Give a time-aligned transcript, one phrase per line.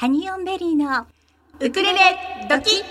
[0.00, 1.08] ハニオンベリーの
[1.58, 1.98] ウクレレ
[2.48, 2.82] ドキ。
[2.82, 2.86] こ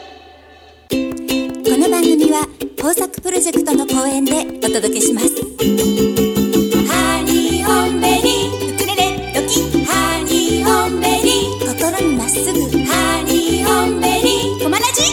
[1.77, 2.45] の番組は
[2.81, 5.27] 工作プロジェクトの公演でお届けします。
[6.85, 9.85] ハニオンベリーウクレレドキ。
[9.85, 11.79] ハニオンベリー。
[11.79, 12.59] 心にまっすぐ。
[12.83, 14.63] ハニオンベリー。
[14.65, 15.03] コマラジ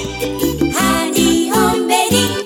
[0.73, 2.45] ハニオンベリー。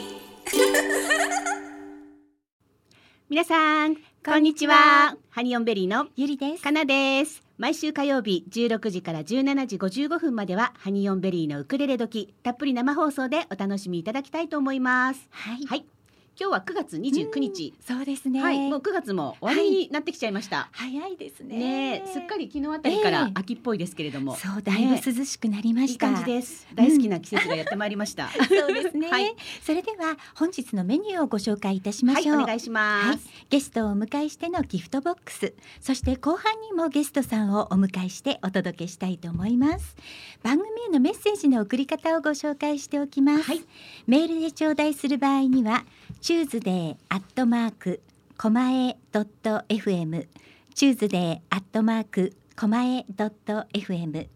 [3.31, 5.17] 皆さんこんにちは。
[5.31, 6.63] ハニオンベリーのゆりです。
[6.63, 15.29] かなです毎週火曜日16時から17時55分まではハニオンベリーのウクレレ時たっぷり生放送でお楽しみいただきたいと思います。
[15.31, 15.98] はい、はい
[16.41, 17.75] 今日は9月29日。
[17.85, 21.59] そうですね、はいもう9月も終わりになってきちゃいました、早いですね。
[21.59, 23.33] ねえすっかり昨日あたりからええ。
[23.35, 26.69] 秋っぽいですけれども、そうだいぶ涼しくなりまいいした、感じです。
[26.75, 29.35] 大好きな季節がやってまいりました、 そうですね、はい。
[29.63, 33.19] それでは本日のメニューをご紹介いたしましょう、はいお願いします、はい。
[33.51, 35.55] ゲストをお迎えしてのギフトボックス。
[35.81, 39.97] そして後半にもゲストさんをお迎えしてお届けしたいと思います。
[40.45, 43.63] 番組へのメッセージの送り方をご紹介しておきます、はい。
[44.07, 45.85] メールで頂戴する場合には
[46.29, 48.03] チューズデーアットマーク
[48.37, 50.29] コマエドット FM
[50.75, 54.29] チューズデーアットマークコマエドット FM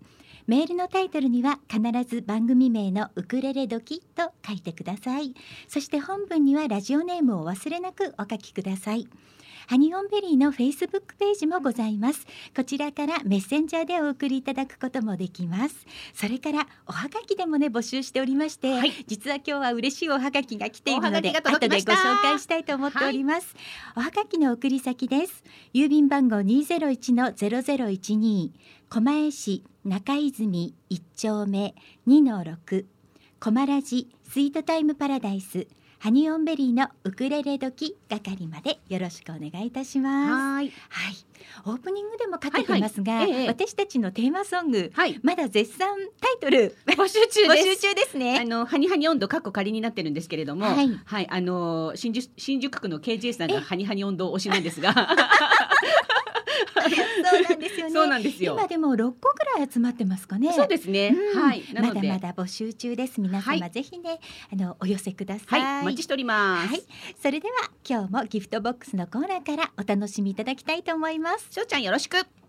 [0.46, 5.34] メールのタイトルには必ず番組名のウクレレドキと書いてください。
[5.68, 9.06] そして本文にはラジオネームを忘れなくお書きください。
[9.68, 12.26] ハニオンベリーのフェイスブックページもございます。
[12.54, 15.86] こちらからメッセンジャーでお送りいただくこともできます。
[16.14, 18.92] それからおはがきでもね募集しておりまして、はい。
[19.06, 23.54] 実は今日は嬉しいおはがきが来ているので後でご紹介したいと思っております、
[23.96, 25.42] おはがきの送り先です。
[25.72, 28.50] 郵便番号201-0012
[28.88, 31.74] 狛江市中泉一丁目
[32.06, 32.84] 2の6
[33.40, 35.66] コマラジスイートタイムパラダイス
[36.02, 40.32] ハニオンベリーのウクレレ時係までよろしくお願いいたします。
[40.32, 40.72] はい。
[40.88, 41.16] はい、
[41.64, 43.40] オープニングでもかけてますが、はいはい。
[43.42, 43.46] ええ。
[43.46, 45.20] 私たちのテーマソング、はい。
[45.22, 45.88] まだ絶賛
[46.20, 47.82] タイトル募集中募です。
[47.82, 48.44] 集中ですあね。
[48.44, 50.88] のハニハニ温度過去仮になってるんですけれども、ははい。
[50.88, 54.92] い、あの新宿新宿区の KJ さんがハニハニ温度推しなんですが、
[57.24, 57.92] そうなんですよね。
[57.92, 58.66] そうなんですよ今。
[58.66, 60.52] でも六個ぐらい集まってますかね。
[60.52, 61.14] そうですね。
[61.34, 63.20] うんはい、まだまだ募集中です。
[63.20, 64.20] 皆様、はいぜひね、
[64.52, 65.60] あのお寄せください。
[65.60, 66.68] はい、お待ちしております。
[66.68, 66.82] はい
[67.20, 71.48] それでは今日もギフトボックスのコーナーからお楽しみいただきたいと思います。
[71.50, 72.41] しょうちゃんよろしく。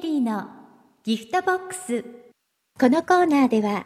[0.00, 0.48] ベリーの
[1.04, 2.06] ギフトボックス。
[2.78, 3.84] このコーナーでは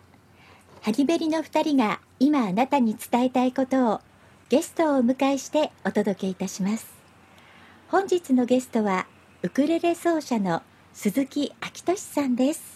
[0.81, 4.01] ハギベリの2人が今あなたに伝えたいことを
[4.49, 6.87] ゲストをお迎えしてお届けいたします。
[7.89, 9.09] 本日のゲストは
[9.43, 12.74] ウクレレ奏者の鈴木明俊さんです。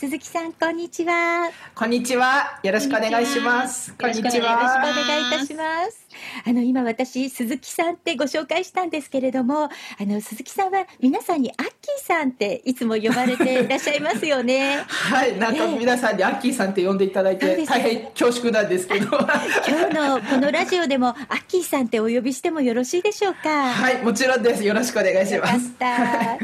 [0.00, 2.58] 鈴木さんこんにちはこんにちは。
[2.62, 3.92] よろしくお願いします。
[4.00, 4.80] こんにちよろしくおは。
[4.80, 6.08] 願いいたします。
[6.46, 9.68] あの今私鈴木さんってご紹介したんですけれども、あ
[10.00, 14.84] の鈴木さんは皆さんにアッキーさんっていつも呼ばれていらっしゃいますよね。
[14.88, 19.18] はい、なんか皆さんにアッキーさんって呼んでいただいて大変恐縮なんですけど。
[19.68, 23.70] 今日のこのラジオでもアッキーさんってお呼びしてもよろしいでしょうか？
[23.70, 24.64] はい、もちろんです。
[24.64, 25.72] よろしくお願いします。
[25.72, 26.38] た。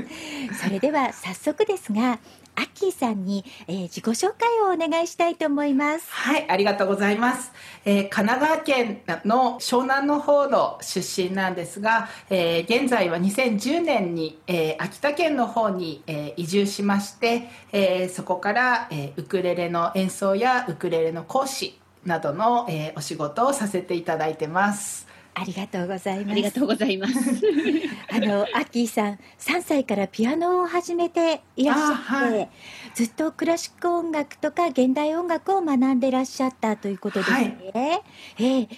[0.62, 2.18] それでは早速ですが、
[2.56, 6.06] アッキーさんに、えー自己紹介をお願いしたいと思います。
[6.10, 7.52] はい、ありがとうございます。
[7.84, 25.05] えー神奈川県の湘南の方の出身なんですが、えー現在は2010年に、えー秋田県の方に、えー移住しまして、えーそこから、えーウクレレの演奏やウクレレの講師などの、えーお仕事をさせていただいてます。
[25.38, 26.30] ありがとうございます。
[26.30, 27.14] ありがとうございます。
[28.10, 31.94] あのアッキーさん3歳からピアノを始めていらっしゃって、あ
[32.32, 32.48] はい
[32.94, 38.02] ずっとクラシック音楽とか現代音楽を学んでらっしゃったということですね。
[38.38, 38.68] ええ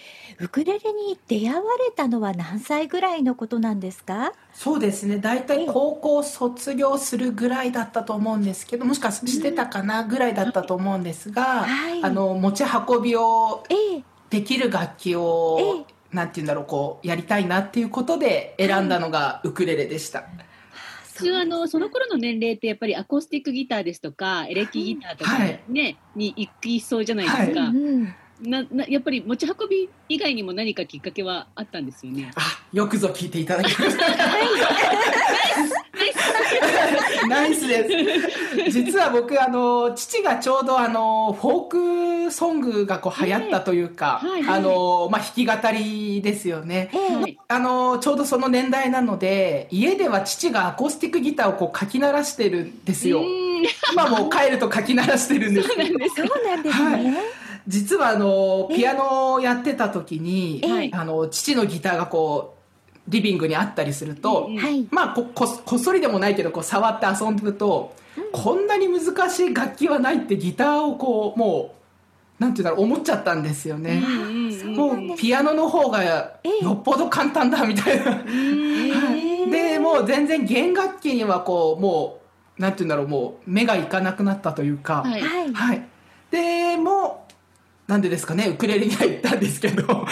[0.40, 4.32] ウクレレに出会われたのは何歳ぐらいのことなんですか？
[4.52, 20.24] そうですね大体高校卒業するぐらいだったと思うんですけどもしかしてたかなぐらいだったと思うんですが、はいあの持ち運びをええできる楽器を、なんて言うんだろうこうやりたいなっていうことで選んだのがウクレレでした、
[21.14, 25.60] 普通あのその頃の年齢ってやっぱりアコースティックギターですとかエレキギターとかはい。
[25.68, 32.30] ね、に行きそうじゃないですか、うんななやっぱり持ち運び以外にも何かきっかけはあったんですよね？
[32.36, 32.40] あ
[32.72, 34.16] よくぞ聞いていただきました。
[34.16, 34.24] ナ
[37.30, 37.88] ナイスで
[38.64, 38.70] す。
[38.70, 46.90] 実は僕、あの、父がちょうど、あの、フォークソングがこう流行ったというか、はいはいあの、まあ、弾き語りですよね。
[47.48, 53.22] あの、ちょうどその年代なので、家では父がアコースティックギターをこう書き鳴らしてるんですよう。
[53.22, 55.98] ーん今もう帰ると書き鳴らしてるんですけど。
[56.14, 57.18] そうなんですはいね。
[57.66, 62.57] 実はあの、ピアノをやってた時に、はいあの、父のギターがこう、
[63.08, 64.86] リビングにあったりすると、うんうんはい。
[64.90, 67.94] まあこここっそりでもないけどこう触って遊んでると、
[68.32, 71.74] こんなに難しい楽器はないってギターをこうも
[72.38, 74.02] うなんていうんだろう思っちゃったんですよね。
[74.04, 76.30] うんうんうんもうピアノの方がよ
[76.72, 78.12] っぽど簡単だみたいな。
[78.12, 82.20] はいでもう全然弦楽器にはこうも
[82.58, 85.02] うなんていうんだろうもう目がいかなくなったというか。
[85.02, 85.52] はいはい。
[85.52, 85.82] はい。
[86.30, 87.26] でも
[87.86, 90.06] なんでですかねウクレレには行ったんですけど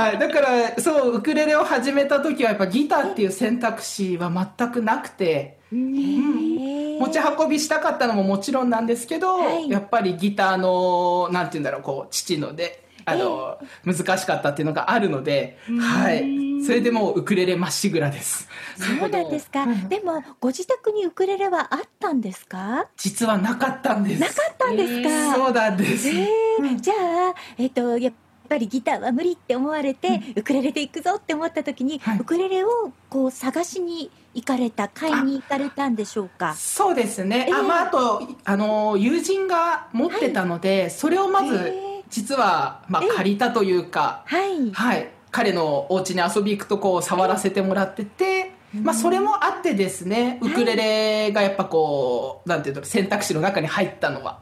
[0.00, 0.18] はい。
[0.18, 5.58] だからそうウクレレを始めた時はやっぱギターっていう選択肢は全くなくて。
[5.72, 9.70] 持持ち運びしたかったのももちろんなんですけど、はい。
[9.70, 16.64] やっぱりギターのなんて言うんだろうこう父のであの、難しかったっていうのがあるので、はい。
[16.64, 18.46] それでもうウクレレまっしぐらです。
[18.76, 19.66] そうなんですか。
[19.88, 22.86] でもご自宅にウクレレはあったんですか？
[22.98, 24.20] 実はなかったんです。
[24.20, 25.34] なかったんですか？
[25.34, 28.12] そうなんです、えーじゃあえっ、とやっ
[28.50, 32.18] ぱりギターは無理って思われて、ウクレレで行くぞって思った時に、はい。
[32.18, 36.54] ウクレレをこう探しに行かれた買いに行かれたんでしょうか？
[36.54, 37.54] そうですね、ええ。
[37.54, 41.58] あまあ、あとあの友人が持ってたので、それをまず、え
[41.98, 42.04] え。
[42.10, 43.08] 実は、まあえ、え。
[43.10, 44.72] 借りたというか、はい。
[44.72, 54.38] はい、彼のお家に遊び行くとこう触らせてもらってて、まあ、それもあってですねウクレレがやっぱこうなんていうの選択肢の中に入ったのは。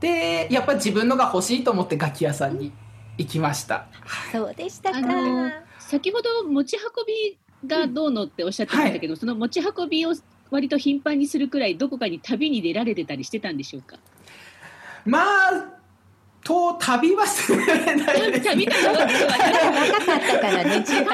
[0.00, 2.72] でやっぱ自分のが欲しいと思って楽器屋さんに
[3.18, 3.86] 行きました。
[4.32, 4.98] そうでしたか。
[4.98, 7.36] あの先ほど持ち運び
[7.66, 10.14] がどうのっておっしゃってましたけど、その持ち運びを
[10.50, 13.98] 割と頻繁にするくらいどこかに旅に出られてたりしてたんでしょうか？
[15.04, 15.74] まあ
[16.44, 21.04] と旅はするないです旅とは若かったからね、18歳。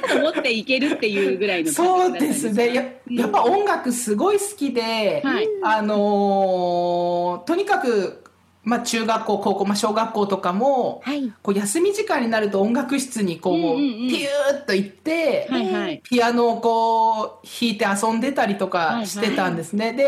[0.00, 2.74] パッと持っていけるっていうぐらいのそうですね。
[2.74, 5.48] ややっぱ音楽すごい好きで、はい。
[5.62, 8.21] あのーとにかく、
[8.64, 11.32] まあ、中学校高校、まあ、小学校とかも、はい。
[11.42, 13.74] こう休み時間になると音楽室にこう、うんうんう
[14.06, 14.08] ん。
[14.08, 16.00] ピューッと行って、はいはい。
[16.04, 20.04] ピアノをこう弾いて遊んでたりとかしてたんですね、で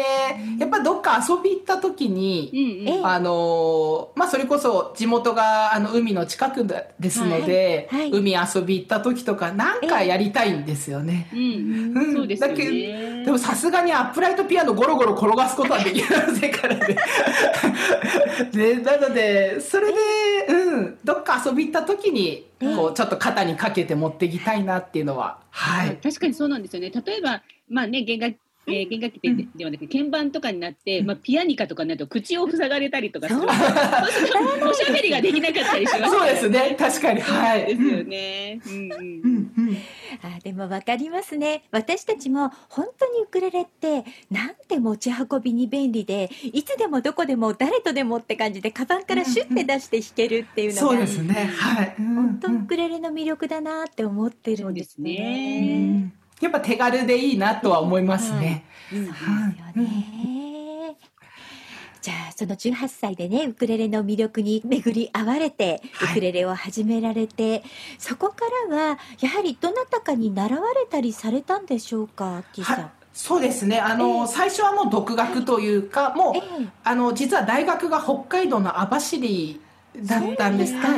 [0.58, 2.50] やっぱどっか遊び行った時に、
[2.86, 3.00] うんうん。
[3.00, 8.10] えあのーまあ、それこそ地元があの海の近くですので、はいはい。
[8.12, 11.28] 海遊び行った時とかなんかやりたいんですよね。
[11.32, 12.14] うんうん。
[12.14, 16.96] そうですよだけねでもさすがにアップライトピアノゴロゴロ転がすことはできませんからね。
[18.50, 19.98] でなのでそれで、
[20.48, 25.96] うん、どっか遊び行った時にこうちょっと肩にかけて持っていきたいなっていうのは、はい。
[25.96, 26.90] 確かにそうなんですよね。
[26.90, 33.40] 例えば、まあね、弦楽えー弦楽器でではなくて鍵盤とかになって、まあ、ピアニカとかになると口を塞がれたりとかする。
[33.40, 33.48] そう。
[34.68, 36.76] おしゃべりができなかったりしますそうですね。
[36.78, 37.20] 確かに。
[37.20, 37.66] はい。
[37.66, 38.60] ですよね。
[38.66, 38.72] うん。
[38.72, 39.52] うんうん。
[39.58, 39.76] うん
[40.22, 41.64] あでもわかりますね。
[41.70, 51.50] 私たちも本当にウクレレってなんて持ち運びに便利でいつでもどこでも誰とでもって感じでカバンからシュッて出して弾けるっていうのが、そうですね。
[51.56, 51.94] はい。
[51.98, 56.14] うん本当ウクレレの魅力だなって思ってるんですそうですうね。
[56.40, 58.64] んやっぱ手軽でいいなとは思いますね。
[58.90, 59.14] そうですよ
[59.82, 60.96] ね。
[62.02, 66.10] じゃあその18歳でねウクレレの魅力に巡り合われてはい。
[66.10, 67.62] ウクレレを始められて、
[67.98, 72.80] そこからはやはりどなたかに習われたりされたんでしょうか、さん？
[72.82, 73.80] はい、そうですね。
[73.80, 74.26] あの、ええ。
[74.26, 76.68] 最初はもう独学というか、もう、ええ。
[76.84, 79.60] あの、実は大学が北海道の網走
[79.96, 80.88] だったんですか？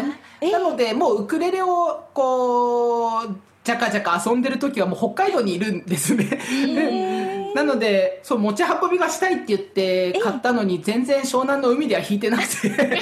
[0.41, 0.51] ええ。
[0.53, 6.39] なので、もうウクレレを、こう、じゃかじゃか遊んでる時はもう北海道にいるんですね。
[6.51, 12.71] えなので、そう、持ち運びがしたいって言って買ったのに、全然湘南の海では弾いてなくて。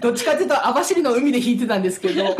[0.00, 2.36] どっちかっていうと網走の海で弾いてたんですけど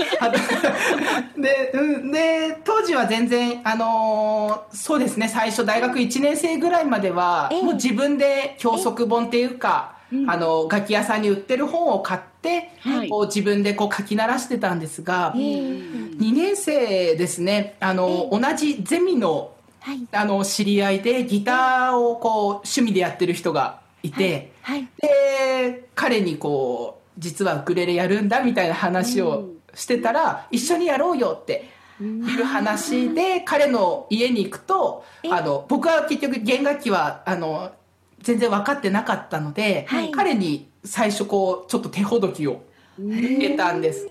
[1.36, 7.62] で,、うん、で当時は全然あのーそうですね最初大学1年生ぐらいまでは、ええ。
[7.62, 10.30] もう自分で教則本っていうか、うん。
[10.30, 13.08] あの楽器屋さんに売ってる本を買って、はい。
[13.08, 17.76] こう自分でこう書き鳴らしてたんですが、ええ2年生ですね。
[17.80, 19.52] あの、同じゼミの
[19.82, 20.06] はい。
[20.12, 24.52] あの知り合いでギターをこう趣味でやってる人がいて。
[24.62, 24.88] はい。
[25.00, 31.68] で彼にこう実はウクレレやるんだみたいな話をしてたら、一緒にやろうよって
[32.00, 35.30] いう話で彼の家に行くとえ。
[35.30, 37.72] あの僕は結局弦楽器はあの
[38.20, 40.12] 全然分かってなかったので、はい。
[40.12, 42.62] 彼に最初こうちょっと手ほどきを
[42.98, 44.08] 入れたんです。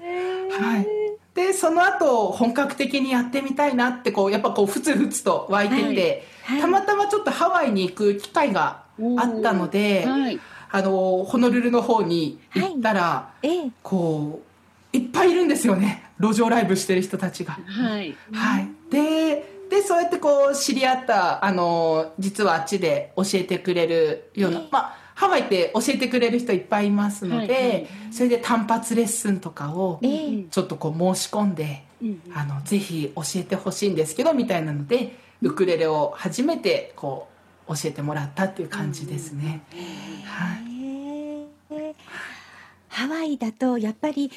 [0.51, 0.88] はい、
[1.33, 6.61] でその後本格的にやってみたいなってこうやっぱこうふつふつと湧いてて、はい。
[6.61, 8.83] たまたまちょっとハワイに行く機会が
[9.17, 10.39] あったので、はい。
[10.73, 13.71] あのホノルルの方に行ったら、ええ。
[13.83, 14.41] こ
[14.93, 16.09] ういっぱいいるんですよね。
[16.19, 17.53] 路上ライブしてる人たちが。
[17.65, 18.15] はい。
[18.33, 24.67] はい、ででそうやってこう知り合ったあの実はあっちで教えてくれるような、ええ。
[24.69, 27.87] まあハワイって教えてくれる人いっぱいいますので、はいはい。
[28.09, 30.43] それで単発レッスンとかをええ。
[30.49, 37.27] ちょっとこう申し込んで、うんあのぜひ教えてほしいんですけどみたいなのでウクレレを初めてこ
[37.69, 39.61] う教えてもらったっていう感じですね。
[40.25, 40.71] はい。
[42.89, 44.31] ハワイだとやっぱり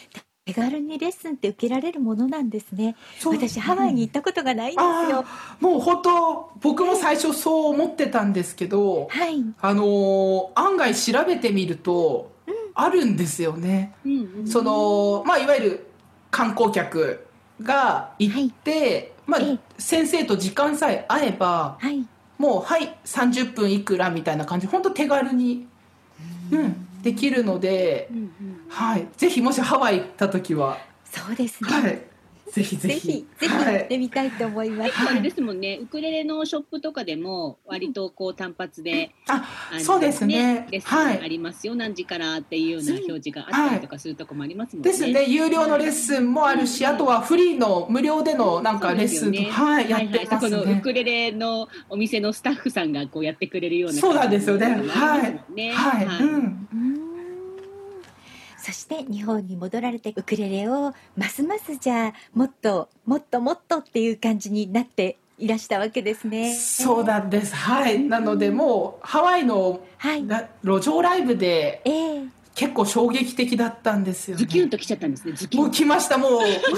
[0.46, 2.96] 手軽にレッスンって受けられるものなんですね。
[3.18, 5.24] そう私ハワイに行ったことがないんですよ、
[5.58, 9.42] もう本当僕も最初そう思ってたんですけど、はい。
[9.62, 12.30] あのー案外調べてみると、
[12.74, 13.94] あるんですよね。
[14.04, 15.86] うんうんそのまあいわゆる
[16.30, 17.26] 観光客
[17.62, 19.58] が行って、まあええ。
[19.78, 22.06] 先生と時間さえ合えばはい。
[22.36, 25.66] もうはい30分いくらみたいな感じ本当手軽に、
[26.50, 32.00] うん、できるので、うんうんはい、ぜひもしハワイ行った時は、そうですね、はい、
[32.50, 33.74] ぜひぜぜひひぜひはい。
[33.78, 39.44] 行ってみたいと思います、あれですもんね、ウクレレのショップとかでも割とこう単発で、あ
[39.78, 40.66] そうですね。
[40.70, 44.90] レッスはいンありますよ、何時からっていうような表示があったりとかするとこもありますもんね。
[44.90, 45.24] ですね。
[45.28, 50.80] 有料のレッスンもあるし、あとはフリーの無料でのなんかレッスンとはい、やってますそこのウね。
[50.82, 54.66] クレレのお店のスタッフさんがこうやってくれるようなそうなんですよね。
[54.66, 55.40] はい、
[55.74, 56.22] はい。
[56.22, 57.03] うん。
[58.64, 66.54] そして日本に戻られてウクレレをますますじゃあもっともっともっとっていう感じになっていらしたわけですね。
[66.54, 67.54] そうなんです。
[67.54, 67.98] はい。
[68.00, 70.26] なのでもうハワイのはい。
[70.26, 72.22] ラ路上ライブでええ
[72.54, 74.38] 結構衝撃的だったんですよね。
[74.38, 75.72] ズキュンときちゃったんですね、ズキュもうン。
[75.72, 76.16] 来ました。
[76.18, 76.30] もう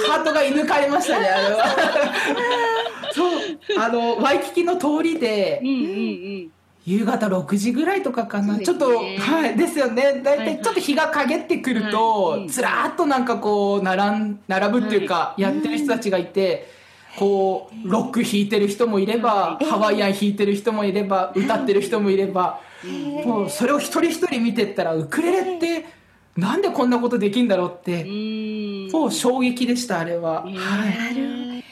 [0.08, 1.28] ハートが射抜かれましたね。
[1.28, 1.64] あれは。
[3.14, 3.30] そう。
[3.78, 5.78] あのワイキキの通りでうんうんう
[6.46, 6.50] ん。
[6.86, 10.20] 夕方6時ぐらいとかかな、そうでちょっとはいですよね。
[10.22, 10.56] 大はいはい。
[10.58, 12.40] 体ちょっと日が陰ってくると、はい。
[12.42, 12.48] うん。
[12.48, 16.68] ずらーっとなんかこう並ん並ぶっていうか、やってる人たちがいて、
[17.18, 22.60] こうロック弾いてる人もいれば、いハワイアン弾いてる人もいれば、歌ってる人もいれば、
[23.24, 25.86] もうそれを一人一人見てったらウクレレって
[26.36, 28.04] なんでこんなことできんだろうっうて。
[28.92, 31.64] もう衝撃でしたあれは、ねはい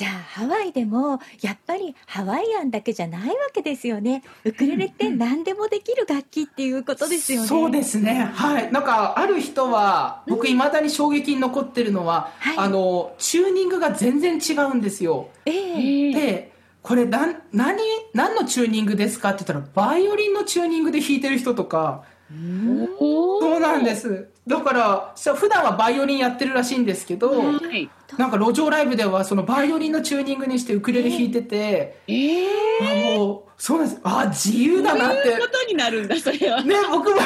[0.00, 4.22] じゃあハワイでもやっぱりハワイアンだけじゃないわけですよね。
[4.44, 7.46] ウクレレって何でもできる楽器っていうことですよね。
[7.46, 8.30] そうですね。
[8.32, 8.72] はい。
[8.72, 12.56] なんかある人は僕いまだに衝撃に残ってるのは、はい。
[12.56, 15.28] あのチューニングが全然違うんですよ。
[15.44, 16.14] ええええ。
[16.14, 17.82] でこれなん何
[18.14, 24.28] 何のチューニングですかって言ったらバイオリンのチューニングで弾いてる人とかそうなんです。
[24.46, 27.90] だから普段はバイオリンやってるらしいんですけど、はい。
[28.18, 34.00] なんか路上ライブではそのバイオリンのチューニングにしてウクレレ弾いてて、ええあもうそうなんです。
[34.04, 35.22] あ自由だなって。
[35.22, 36.62] そういうことになるんだ、それは。
[36.62, 37.16] ね僕も。
[37.20, 37.22] も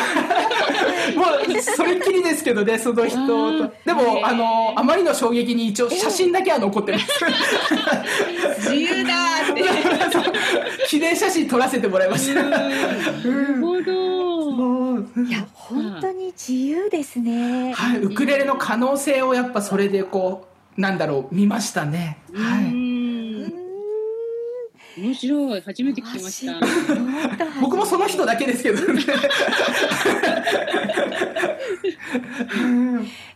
[1.58, 3.16] うそれっきりですけどねその人
[3.84, 4.26] でも、へー。
[4.26, 7.06] あのあまりの衝撃に一応写真だけは残ってます。
[8.70, 9.62] 自由だーって。
[10.94, 12.42] 記念写真撮らせてもらいました。
[12.44, 15.00] なるほど。
[15.24, 17.72] いや本当に自由ですね。
[17.72, 20.46] はい、ウクレレの可能性をやっぱそれでこ
[20.76, 22.72] うなんだろう見ましたね、うはい、
[24.96, 25.60] 面白い。
[25.60, 26.60] 初めて聞きました。
[27.60, 28.78] 僕もその人だけですけど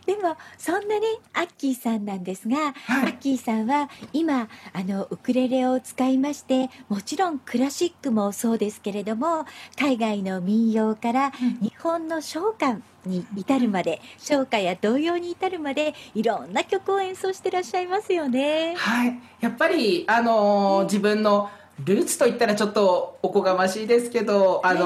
[0.05, 2.73] でもそんなねアッキーさんなんですが、はい。
[2.73, 9.45] アッキーさんは今あのウクレレを使いましてもちろんクラシックもそうですけれども
[9.77, 18.75] 海外の民謡から日本の唱歌に至るまで唱歌や童謡に至るまでいろんな曲を演奏してらっしゃいますよね。
[18.75, 21.49] はい、やっぱり、あのー自分の
[21.83, 24.81] ルーツといったらちょっとおこがましいですけど、あの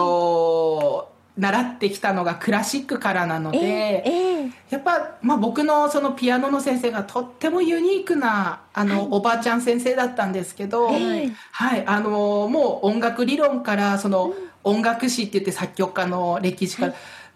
[1.10, 9.08] ー習ってきたのがクラシックからなので、えええやっぱ、まあ、僕のそのピアノの先生がとってもユニークなあの、はい。
[9.10, 11.32] おばあちゃん先生だったんですけど、ええ。
[11.52, 16.94] はい、あのーもう音楽理論からその音楽史って言って作曲家の歴史から、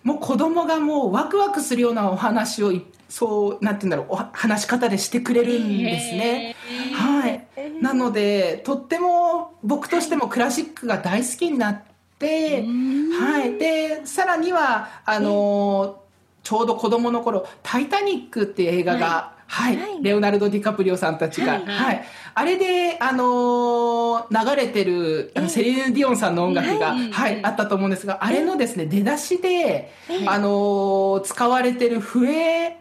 [0.08, 6.56] もう子供がもうワクワクするようなお話をいそうなんて言うんだろうお話し方でしてくれるんですね。
[6.96, 11.82] はい、えなのでとっても僕としてもクラシックが大好きになっ
[12.20, 12.64] て、
[13.20, 16.08] はい、でさらにはあのー
[16.44, 19.78] ちょうど子供の頃「タイタニック」っていう映画が、はいはい。
[20.02, 21.96] レオナルド・ディカプリオさんたちが、ははい。
[21.96, 22.00] い
[22.36, 25.50] あれで、あのー流れてるあのええ。
[25.50, 27.12] セリーヌ・ディオンさんの音楽が、はい。
[27.12, 32.78] はいあったと思うんですがあれのですね出だしで、えあのー使われてる笛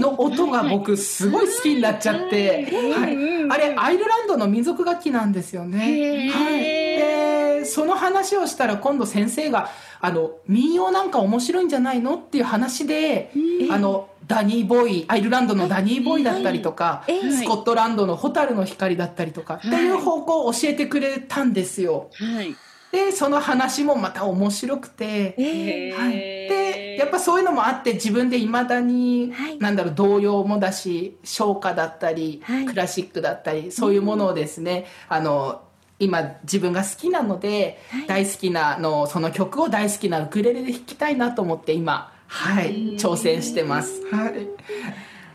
[0.00, 3.52] の音が僕すごい好きになっちゃって、はいうん。
[3.52, 6.30] あれアイルランドの民族楽器なんですよね。
[6.32, 7.35] はい、で
[7.66, 9.70] その話をしたら今度先生が
[10.00, 13.30] あの民謡なんか面白いんじゃないのっていう話で、
[13.70, 22.10] あのダニーボーイアイルランドのダニーボーイだったりとか、ええスコットランドの蛍の光だったりとか、っていう方向を教えてくれたんですよ。
[22.14, 22.56] はい。
[22.92, 25.34] でその話もまた面白くて。
[25.38, 35.62] えはい、でやっぱそういうのもあって自分でいまだに、はいなんだろう童謡もだし唱歌だったり、はいクラシックだったりそういうものをですね、あの
[35.98, 44.02] 今自分が好きなので、はい大好きなのその曲を大好きなウクレレで弾きたいなと思って今はい挑戦してます。
[44.10, 44.48] はい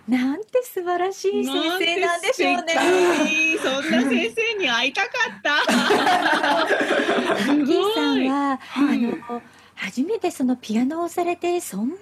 [0.08, 2.64] なんて素晴らしい先生なんでしょうね。
[2.64, 3.58] ね。
[3.60, 7.38] そんな先生に会いたかった。
[7.46, 7.94] すごい。
[7.94, 9.42] さんは、あの
[9.76, 12.02] 初めてそのピアノをされてそんなにね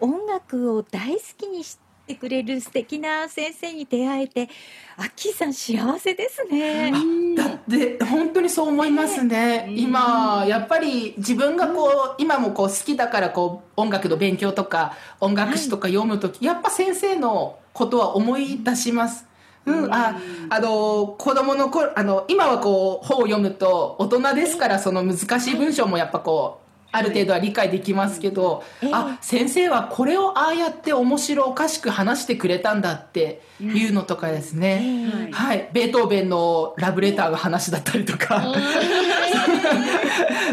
[0.00, 4.48] 音楽を大好きにしてくれる素敵な先生に出会えて
[4.96, 6.92] アッキーさん幸せですね。
[7.36, 19.26] だって本当にそう思いますね、うん今やっぱり自分がこう今もこう好きだからこう音楽の勉強とか音楽史とか読む時、やっぱ先生のことは思い出します。
[19.64, 20.18] うん、あ
[20.50, 26.61] あの子供の頃あの今はこう本を読むと大人ですからその難しい文章もやっぱこう
[26.92, 28.90] ある程度は理解できますけど、ええ。
[28.92, 35.32] あ先生はこれをああやって面白おかしく話してくれたんだっていうのとかですね、ええ。
[35.32, 38.44] はい、ベートーベンのラブレターの話だったりとか、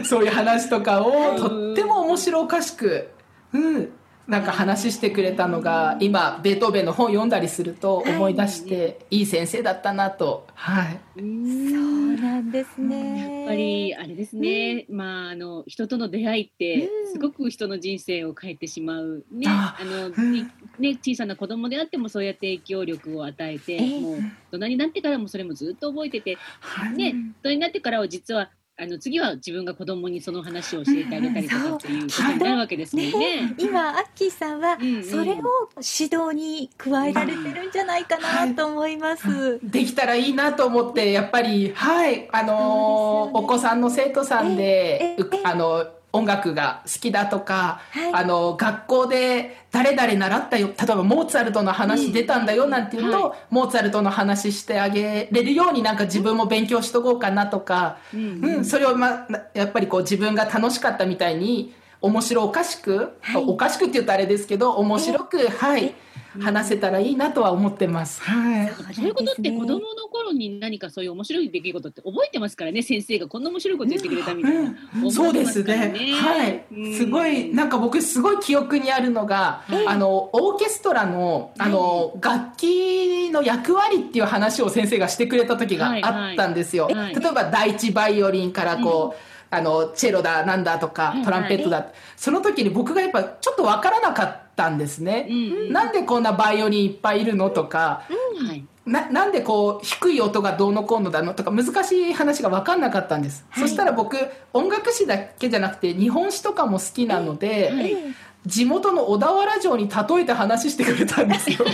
[0.03, 3.10] そういう話とかをとっても面白おかしく、
[3.53, 3.89] うん、
[4.29, 13.39] なんか話してくれたのが今ベートーベンの本読んだりすると思い出して、いい先生だったなと、はい、そうなんですね。
[13.39, 17.12] やっぱりあれですね、まああの人との出会いってうん。
[17.12, 20.36] すごく人の人生を変えてしまうね、ああの、うん。
[20.38, 20.43] い
[20.77, 24.00] ね小さな子供であってもそうやって影響力を与えて、ええ。
[24.00, 24.19] もう
[24.51, 26.93] 大人になってからもそれもずっと覚えてて、はい。
[26.93, 33.53] ね大人になってからは実はあの次は自分が子供にその話を教えてあげたりとかっていうことになるわけですもんね。
[33.57, 39.59] 今アッキーさんはそれを指導に加えられてるんじゃないかなと思います。
[39.62, 43.31] できたらいいなと思ってやっぱりはいあのね。
[43.33, 48.13] お子さんの生徒さんで、あの音楽が好きだとか、はい。
[48.13, 63.43] あの学校で誰々習ったよ例えばモーツァルトの話出たんだよなんて言うと、はモーツァルトの話してあげれるようになんか自分も勉強しとこうかなとか、うんうん、それを、ま、なやっぱりこう自分が楽しかったみたいに面白おかしく、はい。
[63.45, 65.93] おかしくって言うとあれですけど面白く、はい、
[66.40, 68.22] 話せたらいいなとは思ってます。
[68.22, 68.94] はい。
[68.94, 75.94] そういうことって子供の頃に何かそういう面白い出来事って覚えてますからね先生がこんな面白いこと言ってくれたみたいな、うん覚えそうですね。
[76.14, 76.66] はい。
[76.72, 76.94] うん。
[76.96, 79.86] すごい、なんか僕すごい記憶にあるのが、ええ。
[79.88, 86.86] あの、オーケストラの、あの、楽器の役割っていう話を先生がしてくれた時があったんですよ。
[86.86, 89.20] はいはい例えば第一バイオリンからこう、
[89.52, 95.27] あの、チェロだ、なんだとかい、トランペットだ、その時に僕がやっぱちょっとわからなかったんですね。
[95.29, 95.72] うん。
[95.72, 98.03] なんでこんなバイオリンいっぱいいるのとか、
[98.48, 98.65] はい。
[98.85, 103.67] ななんでこう低い音がどうのこうのだのとか難しい話が分かんなかったんです、はい。
[103.67, 104.17] そしたら僕
[104.51, 107.98] 音楽史だけじゃなくて日本史とかも好きなので、はい
[108.46, 111.58] 地元の小田原城に例えて話してくれたんですよ。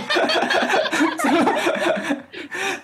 [1.16, 1.32] そう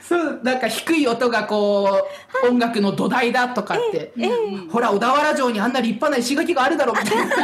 [0.03, 2.07] そうなんか低い音がこ
[2.45, 4.29] う音楽の土台だとかって、ええ
[4.71, 7.37] ほら小田原城にあんな立派な石垣があるだろうみたいな。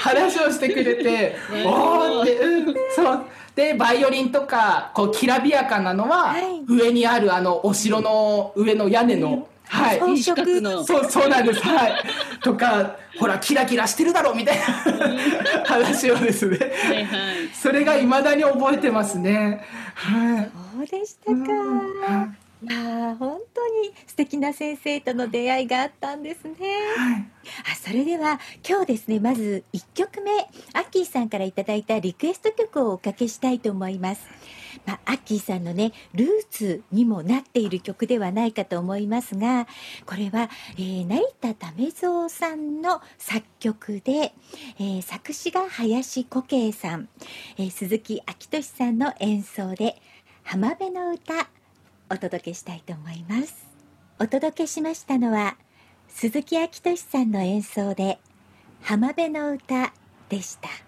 [0.00, 3.24] 話をしてくれておーって、うん、そう。
[3.54, 6.64] でバイオリンとかこうきらびやかなのは、はい。
[6.68, 10.84] 上にあるあのお城の上の屋根の、はい、装四角の。
[10.84, 11.60] そうそうなんです。
[11.60, 12.02] はい。
[12.42, 15.64] とかほらキラキラしてるだろみたいな。
[15.64, 16.58] 話をですね。
[16.58, 17.48] はいはい。
[17.52, 19.64] それがいまだに覚えてますね。
[19.94, 20.50] はい。
[20.76, 21.38] そうでしたか。
[22.62, 22.66] い。
[22.66, 26.52] やー本当に素敵な先生との出会いがあったんですね。
[26.96, 27.26] はい。
[27.72, 30.32] あそれでは今日ですねまず1曲目。
[30.72, 34.22] アッキーさんからいただいたリクエスト曲をおかけしたいと思います。
[34.88, 39.66] まあ、アッキーさんのねルーツにもなっている曲ではないかと思いますが
[40.06, 40.48] これは、
[40.78, 44.32] えー成田為蔵さんの作曲で、
[44.78, 47.10] えー作詞が林古慶さん、
[47.58, 50.00] えー鈴木昭俊さんの演奏で
[50.42, 51.50] 「浜辺の歌」
[52.10, 53.66] お届けしたいと思います。
[54.18, 55.58] お届けしましたのは
[56.08, 58.18] 鈴木昭俊さんの演奏で
[58.80, 59.92] 浜辺の歌
[60.30, 60.87] でした。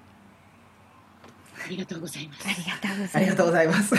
[1.65, 3.17] ありがとうございます。
[3.17, 3.95] ありがとうございます。
[3.95, 3.99] こ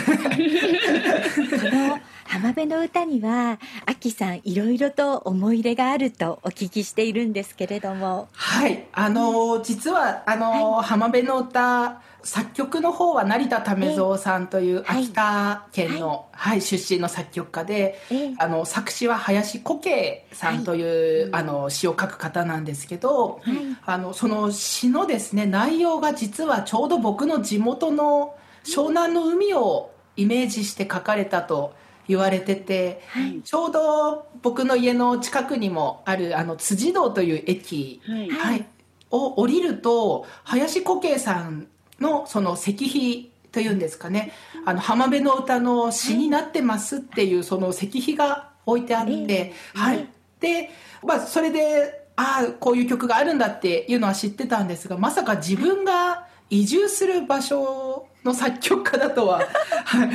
[1.72, 16.60] の浜辺の歌にはアッキーさんいろいろと思い入れがあるとお聞きしているんですけれどもはい、あのー実はあのー浜辺の歌作曲の方は成田為蔵さんというはい秋田県の、はい。
[16.60, 23.56] 出身の作曲家で、ええあの作詞は林古慶さんという、あの詩を書く方なんですけど、はい。
[23.84, 31.74] あのその詩のですね内容が実はちょうど僕の地元の湘南の海をイメージして書かれたと
[32.08, 33.42] 言われてて、はい。
[33.42, 38.30] ちょうど僕の家の近くにもあるあの辻堂という駅、はい。
[38.30, 38.66] はい、
[39.10, 41.68] を降りると林古慶さん
[42.02, 44.32] のその石碑というんですかね
[44.66, 50.08] 「あの浜辺の歌の詩になってます」っていうその石碑が置いてあって、ええはい、
[50.40, 50.70] で、
[51.02, 59.40] まあ、それでああこういう曲があるんだっていうのは知ってたんですがまさか自分が移住する場所の作曲家だとは、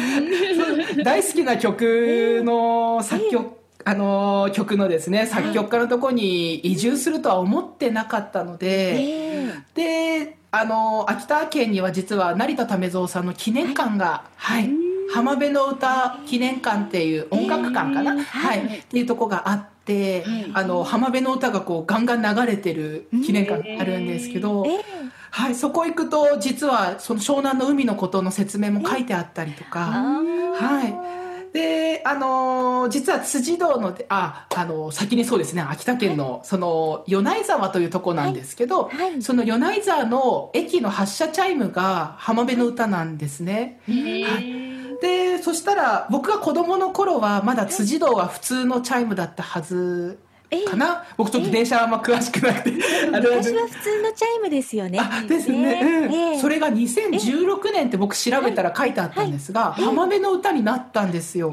[1.04, 3.57] 大好きな曲の作曲、
[3.88, 14.70] あの曲のですね作曲家のところに移住するとは思ってなかったので、えであの秋田県には実は成田為蔵さんの記念館が、はい。
[15.14, 18.80] 浜辺の歌記念館っていう音楽館かな、はい。
[18.80, 20.52] っていうとこがあって、はい。
[20.54, 24.84] あの浜辺の歌がこうガンガン流れてる記念館があるんですけど、ええ。
[25.32, 29.94] はい、そこ行くと実はその湘南の海のことの説明も書いてあったりとか。
[29.94, 30.22] あ
[30.60, 31.27] はい
[31.58, 38.98] であのー実は辻堂のああの先にそうですね秋田県のその米内沢というとこなんですけど、はい。
[38.98, 39.22] はい。
[39.24, 43.82] その米内沢の駅の発車チャイムが浜辺の歌なんですね。
[43.88, 45.02] へー。
[45.02, 50.66] でそしたら僕が子供の頃はまだ辻堂は普通のチャイムだったはずええ。
[50.66, 52.72] かな、僕ちょっと電車あんま詳しくなくて、
[53.14, 55.00] あれは昔は普通のチャイムですよね。
[55.00, 56.14] あですね、うん。
[56.14, 56.40] ええ。
[56.40, 61.52] それが2016年って僕調べたら書いてあったんですが、浜辺の歌になったんですよ。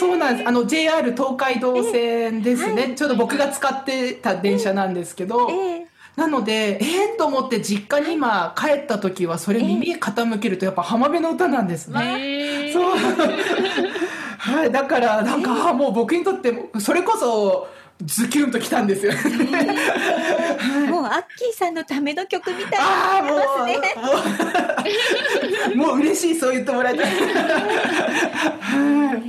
[0.00, 0.48] そうなんです。
[0.48, 2.82] あの JR 東海道線ですね。
[2.82, 2.94] はい。
[2.94, 5.86] ちょうど僕が使ってた電車なんですけど、ええ。
[6.16, 12.70] なので、えー、と思って実家に今帰った時はそれ耳傾けるとやっぱ浜辺の歌なんですね。
[12.72, 12.94] そう。
[14.38, 17.66] はい、だからなんか、あもう僕にとってそれこそ
[18.02, 19.12] ズキュンときたんですよ。
[19.12, 19.18] も
[21.02, 23.78] うアッキーさんのための曲みたいにああなってますね。
[25.76, 25.88] もう。
[25.94, 27.04] もう嬉しいそう言ってもらえて。
[27.06, 27.06] え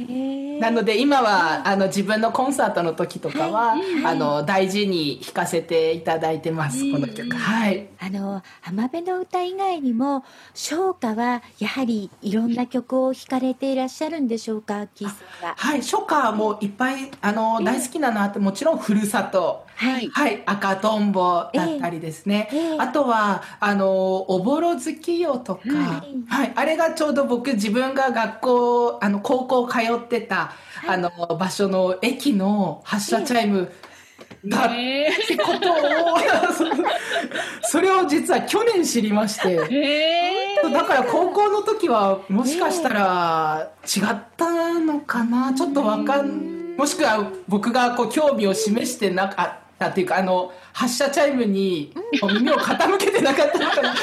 [0.10, 7.36] えなので今はあの自分のコンサートの時とかは、あの大事に弾かせていただいてます、この曲。
[7.36, 7.88] はい。
[8.00, 15.16] あの浜辺の歌以外にも唱歌はやはりいろんな曲を弾かれていらっしゃるんでしょうかキーさ
[15.46, 15.56] んは。
[15.58, 20.10] はい、初夏もいっぱいあの大好きなのあってもちろんふるさと、はい。
[20.10, 22.60] はい、赤とんぼだったりですね、ええ。
[22.60, 22.78] ええ。
[22.80, 26.24] あとはあのおぼろ月夜とか、はい。
[26.28, 30.54] はい、あれがちょうど僕自分が学校あの高校通ってた、
[30.88, 33.72] あの場所の駅の発車チャイム
[34.46, 36.18] が、へってことを
[37.64, 40.36] そそれを実は去年知りまして。
[40.72, 53.94] だから高校の時はもしかしたら違ったのかなちょっとわかんもしくは僕がこう興味を示してなかったっていうかあの発車チャイムに耳を傾けてなかったのかな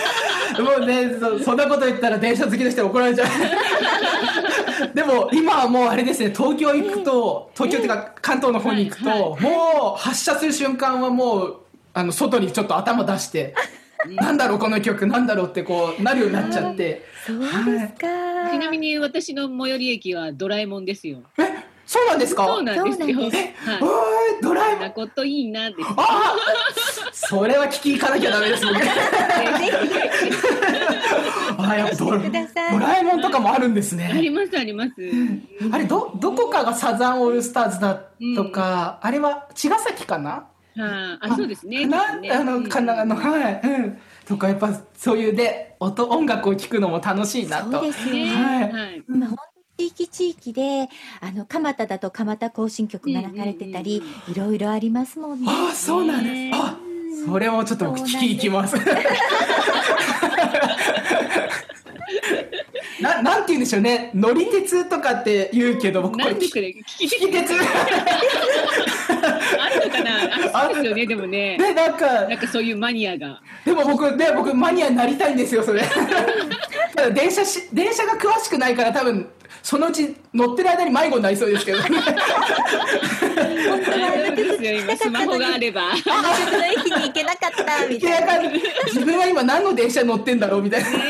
[0.62, 11.56] もうねそそんなこと言ったら電車好きの人に怒られちゃうでも今はもうあれですね東京行くと東京っていうか関東の方に行くと、もう発車する瞬間はもう
[11.94, 13.54] あの外にちょっと頭出して。
[14.04, 18.50] なんだろうこの曲なんだろうってこうなるようになっちゃってそうですか。
[18.50, 21.22] ちなみに私の最寄り駅はドラえもんですよ。
[21.38, 22.46] えそうなんですか？
[22.46, 23.06] そうなんですよ。
[23.06, 23.80] そうなんではい。
[24.42, 25.88] ドラえもなんこといいなです。
[25.96, 26.36] あ
[27.12, 28.76] それは聞き行かなきゃダメです僕
[31.58, 32.72] あやっぱドラください。
[32.72, 34.92] ドラえもんとかもあるんですあねりますあります。
[35.70, 37.94] あれどどこかがサザンオールスターズだ
[38.36, 40.30] とか、あれは茅ヶ崎かな？
[40.74, 41.86] はあ、あそうですね。
[41.86, 42.30] かな、ね。
[42.30, 43.02] あのかな？
[43.02, 43.60] あのはい。
[43.62, 43.98] うん。
[44.26, 47.72] とかやっぱそういうで音音楽を聴くのも楽しいなと。
[47.72, 48.26] そうですよね。
[48.34, 48.72] はい。
[48.72, 49.04] はい。
[49.08, 49.36] 今本
[49.78, 50.88] 地域地域で
[51.20, 55.46] あの蒲田だと蒲田行進曲が流れてたり、いろいろありますもんね。
[55.48, 56.76] ああそうなんです、ねあ
[57.26, 58.74] それもちょっと僕聞き行きます
[63.00, 67.58] ななんて言うんでしょうね乗り鉄とかって言うけど僕これ聞き聞き鉄あ
[69.68, 70.24] るのかな？
[70.52, 71.06] あそうですよね。
[71.06, 71.56] でもね。
[71.58, 73.40] で なんかなんかそういうマニアが。
[73.64, 75.82] でも僕ね僕マニアになりたいんですよそれ
[76.96, 79.28] ただ電車し電車が詳しくないから多分
[79.62, 81.88] そのうち乗ってる間に迷子になりそうですけどね。
[81.90, 82.02] 大
[84.26, 85.82] 丈夫ですよ、今スマホがあれば。
[85.82, 85.98] あの
[86.66, 88.38] 駅に行けなかったみたいな。
[88.86, 90.90] 自分は今何の電車に乗ってんだろうみたいな。
[90.90, 91.00] そう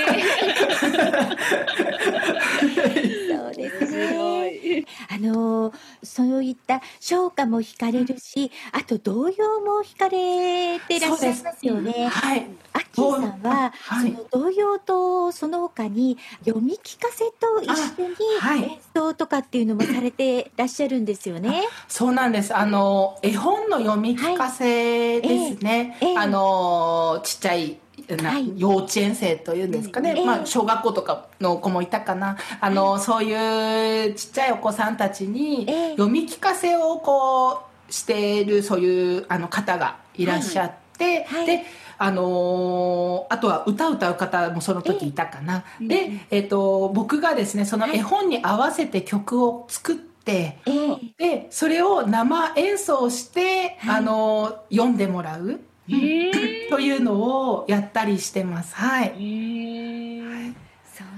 [3.54, 4.84] ですね。
[5.10, 12.08] あのそういった唱歌も弾かれるし、あと童謡も弾かれていらっしゃいますよね。
[12.08, 12.46] はい。
[12.72, 17.72] アッキーさんは、はいその童謡とその他に読み聞かせと一緒
[18.40, 21.62] はいに演奏とかっていうのもされてらっしゃるんですよね。
[21.88, 22.56] そうなんです。
[22.56, 25.96] あの絵本の読み聞かせですね。
[26.00, 27.78] ええええあのちっちゃい。
[28.16, 28.52] なはい。
[28.56, 32.36] 幼稚園生というんですかね、ええまあ、小学校とかの子もいたかな。
[32.60, 35.90] あの、そういうちっちゃいお子さんたちにええ。
[35.92, 41.64] 読み聞かせをこうしているそういうあの方がいらっしゃって、はいで
[41.98, 51.36] あのーあとは歌歌う方もその時いたかな、ええで、えっと僕がですねその絵本に合わせて曲を作って、ええ。
[51.42, 53.96] でそれを生演奏して、はい。
[53.98, 55.60] あの読んでもらう
[56.70, 58.74] というのをやったりしてます。
[58.74, 59.08] はい。
[59.08, 60.54] へー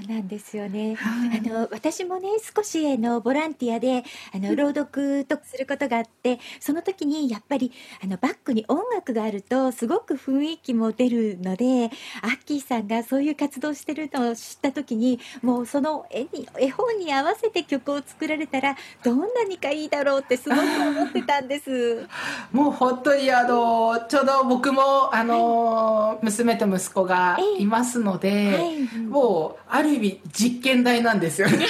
[0.05, 0.95] そうなんですよね。
[0.97, 1.38] はい。
[1.38, 11.90] あの私もね少しあのボランティアであの朗読とかすることがあってその時にやっぱりあのバックに音楽があるとすごく雰囲気も出るので
[12.23, 22.07] アッキーさんがそういう活動してるのを知った時にもうその絵に絵本に合わせて曲を作られたらどんなにかいいだろうってすごく思ってたんです。
[22.53, 28.99] もう本当にあのちょうど僕もあの、娘と息子がいますので、はい。
[28.99, 31.67] もうある意味実験台なんですよね。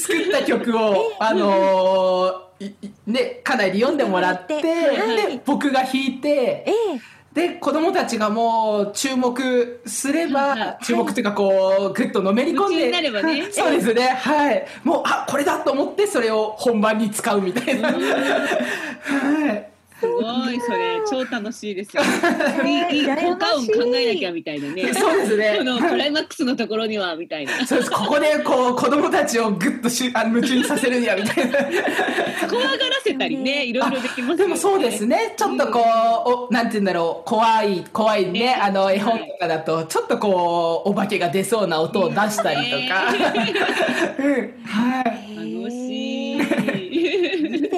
[0.00, 4.64] 作った曲をあのいいねかなり読んでもらって、はい
[5.36, 6.64] で僕が弾いてえ。
[6.66, 6.70] え。
[7.34, 13.50] で子供たちがもう注目すれば、注目というかこうグッとのめり込んでね。
[13.50, 14.08] そうですね。
[14.10, 14.64] はい。
[14.84, 17.90] もうあこれだと思ってそれを本番に使うみたいな。
[17.90, 19.73] はい
[20.04, 22.02] すごい、それ、超楽しいですよ。
[22.62, 24.92] ねいい、効果音考えなきゃみたいなね。
[24.94, 25.54] そうですね。
[25.58, 27.66] このクライマックスのところにはみたいな。
[27.66, 27.90] そうです。
[27.90, 31.58] ここでこう子供たちをグッとしあの夢中にさせるにはみたいな。
[32.48, 34.36] 怖がらせたりね、いろいろできますよね。
[34.36, 35.34] でもそうですね。
[35.36, 35.80] ちょっとこ
[36.26, 38.44] う、おなんて言うんだろう怖い怖いね。
[38.44, 43.04] ねあの絵本とかだとちょっとこうお化けが出そうな音を出したりとか、
[44.18, 44.54] うん。
[44.66, 45.62] はい。
[45.62, 46.73] 楽しい。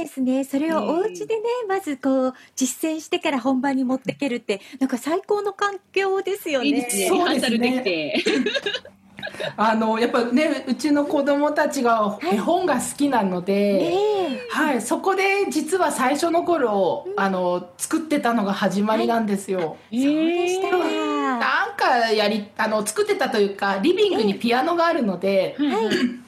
[0.01, 0.45] いいですね。
[0.45, 6.67] それをお家でね、まずこう実践してから本番に持ってけるって、なんか最高の環境ですよね。
[6.67, 7.03] いいですね。
[7.05, 8.25] リそうですねハーサルできて。
[9.57, 19.77] あのやっぱねうちの子供たちが絵本が好きなので、ねはい、そこで実は最初の頃、あの作ってたのが始まりなんですよ。
[19.91, 20.79] え、そうでしたか。
[20.79, 26.26] なんかやりあの作ってたというかリビングにピアノがあるので、はい。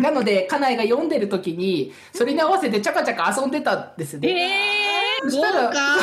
[0.00, 4.28] なので家内が読んでる時にそれに合わせてチャカチャカ遊んでたんですね。
[4.28, 5.98] えー、豪そしたら華。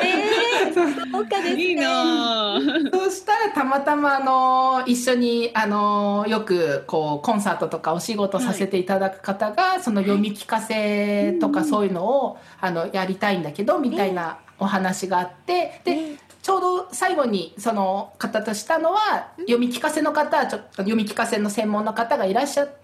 [0.02, 1.62] えー、豪華ですね。
[1.62, 3.04] いいなぁ。
[3.04, 22.79] そしたらたまたまあの一緒にあのよくこうコンサートとかお仕事させていただく方が、その読み聞かせとかそういうのを、あのやりたいんだけどみたいなお話があってで、えちょうど最後にその方としたのは読み聞かせの方はちょっと読み聞かせの専門の方がいらっしゃって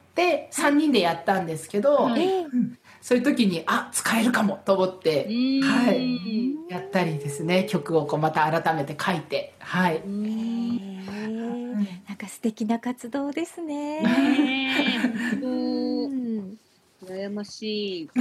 [0.52, 2.22] 3人でやったんですけど、はい。
[2.22, 2.46] えー
[3.02, 5.28] そういう時にあ使えるかもと思って
[5.62, 7.64] はい、やったりですね。
[7.70, 9.54] 曲をこうまた改めて書いて。
[9.60, 10.02] はい。
[10.04, 10.96] えー
[12.08, 14.00] なんか素敵な活動ですね。
[14.00, 14.72] ね
[15.04, 16.56] えう本ん。
[17.00, 18.10] 当羨ましい。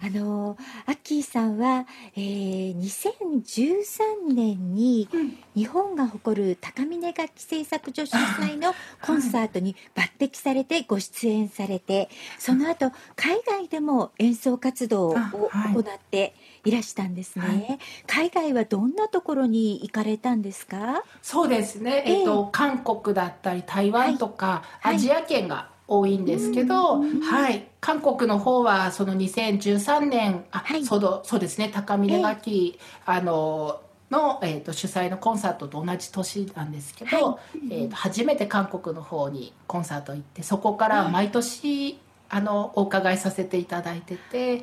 [0.00, 0.56] あの
[0.86, 1.84] アッキーさんは、
[2.14, 5.08] えー、2013年に
[5.56, 12.08] 日本が誇る高峰楽器製作所主催のコンサートに抜擢されてご出演されて
[12.38, 16.34] その後海外でも演奏活動を行って
[16.64, 17.78] いらしたんですね、はい。
[18.06, 21.02] 海外はどんなところに行かれたんですか？
[21.22, 22.22] そうですね、えええ。
[22.22, 24.96] っと韓国だったり台湾とか、はい。
[24.96, 30.84] アジア圏が多いんですけど、はい、韓国の方はその2013年あ、はい。
[30.84, 31.70] そうどそうですね。
[31.74, 37.38] 高峰楽器、あのの、えー、と主催のコンサートと同じ年なんですけど、は
[37.70, 41.98] えーと初めて韓国の方にコンサート行ってそこから毎年、
[42.30, 44.62] あのお伺いさせていただいてて。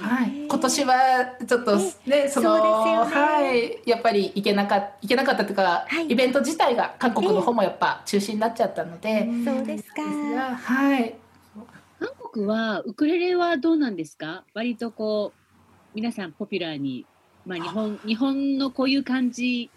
[0.00, 0.94] はい、今年は
[1.46, 3.14] ちょっとね、そのそうですよね。
[3.14, 6.06] はい、やっぱり行けなかっ行けなかったというか、はい。
[6.06, 10.02] イベント自体が韓国の方もやっぱ中止になっちゃったので、そうですか。
[10.02, 11.14] ですがはい、
[12.00, 14.44] 韓国はウクレレはどうなんですか？
[14.54, 15.40] 割とこう
[15.94, 17.04] 皆さんポピュラーに、
[17.44, 19.70] まあ、日本日本のこういう感じ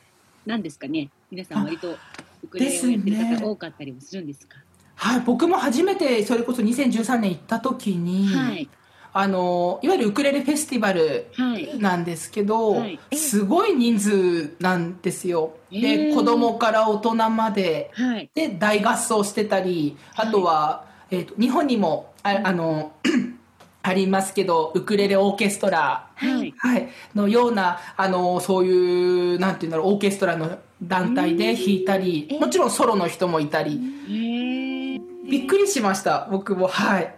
[0.46, 1.10] なんですかね？
[1.30, 1.92] 皆さん割と
[2.44, 4.58] ウククレレをやってる方多かったりもするんですか？
[5.06, 8.70] はい、僕も初めてそれこそ2013年行った時に、はい。
[9.18, 11.80] あのいわゆるウクレレフェスティバルはい。
[11.80, 13.00] なんですけど、はい。
[13.16, 15.54] すごい人数なんですよ。
[15.72, 17.92] へでー子供から大人まで。
[17.94, 18.30] はい。
[18.34, 22.94] で大合奏してたりあとは、えー、と日本にもああの
[23.84, 26.54] ありますけどウクレレオーケストラ、はい。
[26.58, 33.80] はい、のようなあのそういうなんていうんだろうオーケストラの団体で弾いたりえもちろんソロの人もいたり。
[35.30, 36.28] びっくりしました。
[36.32, 36.68] 僕も。
[36.68, 37.16] はい。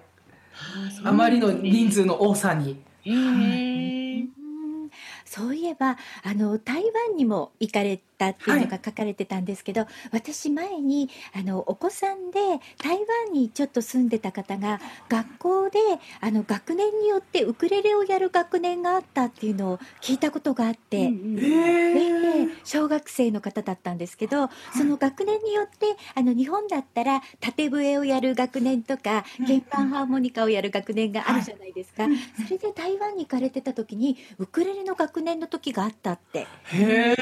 [1.04, 2.82] あまりの人数の多さに。
[3.04, 4.22] へえ。
[4.22, 4.92] うん。
[5.26, 12.40] そういえばあの台湾にも行かれたっていうのが書かれてたんですけど、私前にあのお子さんで
[12.82, 15.80] 台湾にちょっと住んでた方が学校で
[16.22, 20.98] あの学年によってウクレレをやる学年があったっていうのを聞いたことがあって。
[20.98, 21.36] えうんうん。
[21.38, 22.48] ー。
[22.48, 32.14] で小学生の方だったんですけどその学年によってあの日本だったら縦笛をやる学年とかうん鍵盤ハーモニカをやる学年があるじゃないですか、はい。
[32.44, 37.22] それで台湾に行かれてた時にウクレレの学年の時があったって、へそ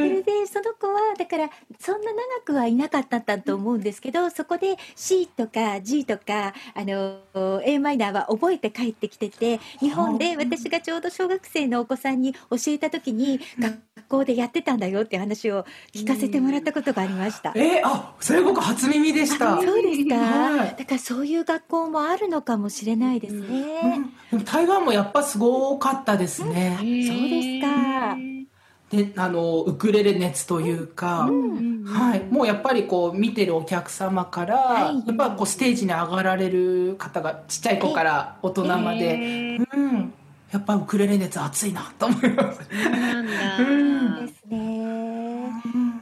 [0.00, 0.22] れえ。
[0.22, 17.52] でその子はだからそんな長くはいなかったんだと思うんですけどそこで C とか G とかあの a マイナーは覚えて帰ってきてて日本で私がちょうど小学生のお子さんに教えた時に学校でやってたんだよって話を聞かせてもらったことがありました。
[17.54, 19.60] えー、あそれ僕初耳でした。
[19.60, 23.40] そうですか、はいだからそういう学校もあるのかもしれないですね。
[23.84, 26.76] うんでも台湾もやっぱすごかったですね。
[26.78, 26.86] そう
[27.28, 28.37] ですか
[28.90, 35.06] であのウクレレ熱というか、うんはい、もうやっぱりこう見てるお客様から、はい。
[35.06, 39.66] やっぱこうステージに上がられる方がちっちゃい子から大人まで、へー。
[39.74, 40.12] うん、
[40.50, 42.60] やっぱウクレレ熱熱いなと思います。
[42.60, 43.58] そうなんだ。
[43.58, 43.62] う
[44.22, 44.26] ん。
[44.26, 44.56] ですね。
[44.56, 45.97] へえ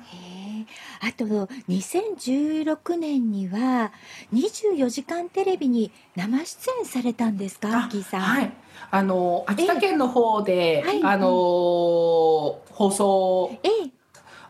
[1.07, 1.25] あと
[1.69, 3.93] 2016年には
[4.35, 8.21] 24時間テレビに生出演されたんですか、アッさん。
[8.23, 8.53] はい、
[8.91, 11.03] あの秋田県の方で、はい。
[11.05, 13.57] あの放送。
[13.63, 13.91] ええ。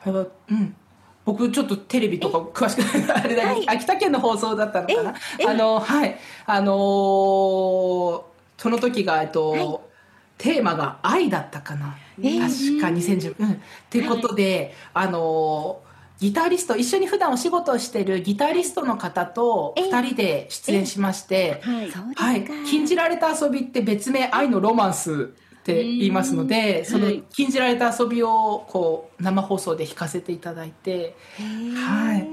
[0.02, 0.74] あれはうん。
[1.26, 3.68] 僕ちょっとテレビとか詳しくないあれだはい。
[3.68, 5.14] 秋田県の放送だったのかな。
[5.38, 5.46] ええ。
[5.46, 6.16] あのはい。
[6.46, 8.22] あのー
[8.56, 9.78] その時がえっと、はい。
[10.38, 12.40] テーマが愛だったかな、ええ。
[12.40, 13.52] 確か2010うん。
[13.52, 13.56] っ
[13.90, 15.86] ていうことで、あのー
[16.18, 19.90] ギタリスト一緒に普段お仕事をしてるギタリストの方とええ。
[19.90, 22.44] 2人で出演しまして、はい。
[22.66, 27.22] 禁じられた遊びって別名愛のロマンスって言いますので、そのはい。
[27.31, 32.26] 禁じられた遊びをこう生放送で弾かせていただいて、はい。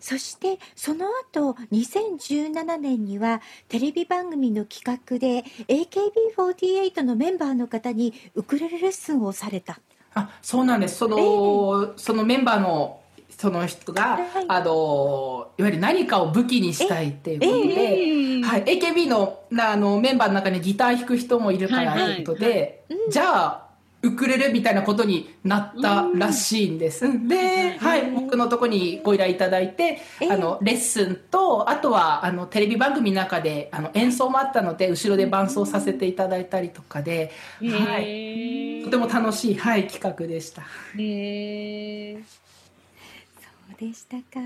[0.00, 9.78] そしてその後2017年にはテレビ番組の企画で AKB48 のメンバーの方にウクレレレッスンをされた。
[10.14, 10.96] あそうなんです。
[10.96, 13.00] その,、そのメンバーの
[13.40, 18.42] その人が、はいあのいわゆる何かを武器にしたいっていうことで、ええ。
[18.42, 22.14] はい、AKB のなあのメンバーの中にギター弾く人もいるからはいはい。
[22.16, 23.69] ということで、じゃあ
[24.02, 27.28] ウクレレみたいなことになったらしいんです。
[27.28, 40.62] で、はい、僕のとこにご依頼いただいて、ええあのレッスンとあとはあのテレビ番組の中であの演奏もあったので後ろで伴奏させていただいたりとかで、はい、へとても楽しい、はい、企画でした。
[40.98, 41.02] え。
[41.02, 42.22] へえ。
[42.22, 44.40] そうでしたか。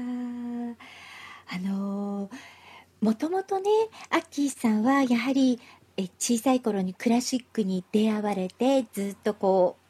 [1.46, 2.28] あの
[3.00, 3.70] もともとね
[4.10, 5.60] アッキーさんはやはり
[5.96, 9.84] え小さい頃にクラシックに出会われてずっとこう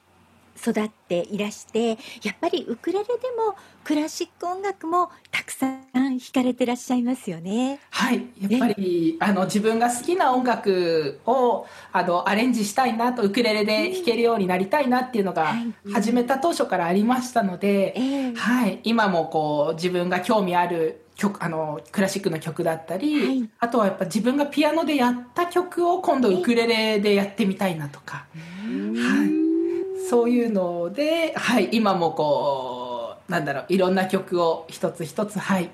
[0.56, 1.90] 育っていらして
[2.22, 7.80] やっぱりウクレレでもクラシック音楽もたくさん弾かれてらっしゃいますよね。
[7.90, 15.92] はい、やっぱりあの自分が好きな音楽をあのアレンジしたいなとウクレレで弾けるようになりたいなっていうのがはい。
[15.92, 18.34] 始めた当初からありましたので、ええ。
[18.34, 23.50] はい、今もこう自分が興味ある曲あのクラシックの曲だったり、はい。
[23.60, 35.62] あとはやっぱ自分がピアノでやった曲を今度ウクレレでやってみたいなとか、はい、そういうので、はい、今もこうなんだろういろんな曲を一つ一つはい。
[35.62, 35.70] はい。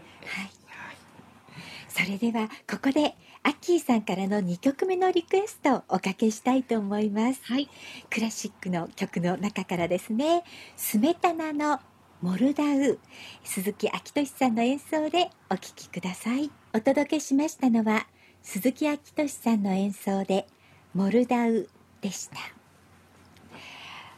[1.88, 7.40] それではここでアッキーさんからの2曲目のリクエストをおかけしたいと思います。
[7.44, 7.68] はい。
[8.11, 10.44] クラシックの曲の中からですね
[10.76, 11.81] 「スメタナの
[12.23, 12.99] モルダウ」
[13.45, 16.51] 鈴木昭俊さんの演奏でお聴きください。
[16.73, 18.07] お届けしましたのは
[18.43, 20.47] 鈴木昭俊さんの演奏で
[20.95, 21.69] 「モルダウ」
[22.01, 22.37] でした。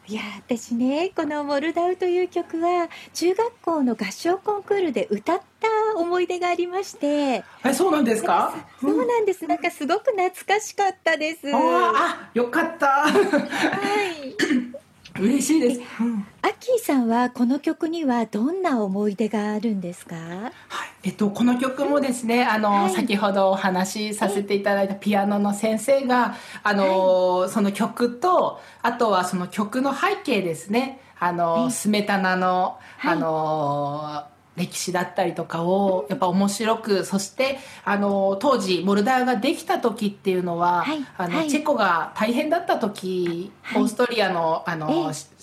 [0.08, 7.44] いや私ねこの「モルダウ」という曲は中学校の合唱コンクールで歌った思い出がありまして。
[7.64, 8.52] えそうなんですか？
[8.80, 9.46] そうなんです。
[9.46, 11.42] なんかすごく懐かしかったです。
[11.54, 13.08] あよかったは
[15.16, 15.80] い嬉しいです。
[16.00, 16.26] うん
[16.62, 20.14] キーさんはこの曲にはどんな思い出があるんですか？
[20.14, 20.52] はい、
[21.02, 22.92] えっと、この曲もですね、あの、はい。
[22.92, 34.22] 先ほどお話しさせていただいたピアノの先生が、あの、その曲と、あとはその曲の背景ですね、あの、スメタナの、あの、
[34.56, 41.50] 歴史だったりとかをやっぱ面白くそしてあの当時モルダーができた時っていうのは、はいあのはい。
[41.50, 43.82] チェコが大変だった時、はい。
[43.82, 44.96] オーストリアのあの、ええ。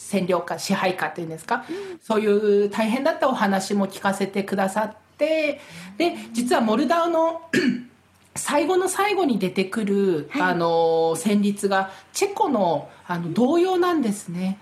[0.10, 1.66] 占領下支配下っていうんですか、
[2.02, 5.60] そういう大変だったお話も聞かせてくださって
[5.98, 7.42] で実はモルダーの
[8.36, 10.42] 最後の最後に出てくる、はい。
[10.44, 10.68] あの
[11.16, 14.60] 旋律がチェコのあの童謡なんですね。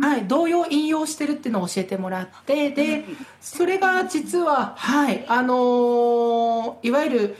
[0.00, 3.04] はい、童謡を引用してるっていうのを教えてもらってで
[3.40, 7.36] それが実ははいあのーいわゆる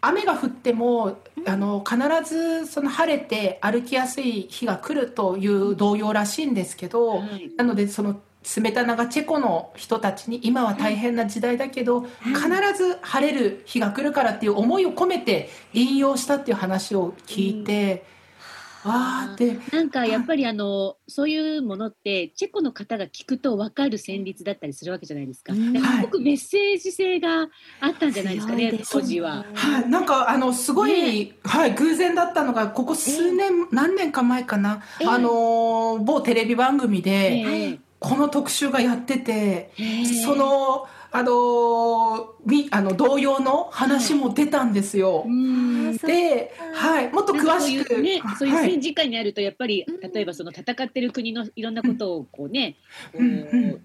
[0.00, 18.04] 雨が降ってもあの必ずその晴れて歩きやすい日が来るという童謡らしいんですけど、はいなのでそのスメタナがチェコの人たちに今は大変な時代だけど、必ず晴れる日が来るからっていう思いを込めて引用したっていう話を聞いて、
[18.84, 25.52] わーってなんかやっぱりあのそういうものってチェコの方が聞くと分かる旋律だったりするわけじゃないですか。
[25.52, 27.48] うんすごくメッセージ性が
[27.80, 29.44] あったんじゃないですかね当時は。
[29.54, 35.08] はい、なんかあのすごい、はい、偶然だったのがここ数年、何年か前かな、ええ。
[35.08, 37.78] あの某テレビ番組で、ええ。
[37.98, 39.72] この特集がやってて、
[40.24, 40.86] その
[41.16, 45.24] あのみあの同様の話も出たんですよ。
[46.04, 52.74] で、はい、もっとなんかそうい詳しく、うね、そういうはい戦時下にあるとやっぱり、うん例えばその戦ってる国のいろんなことをこうね、
[53.12, 53.30] こううん。
[53.30, 53.80] うん。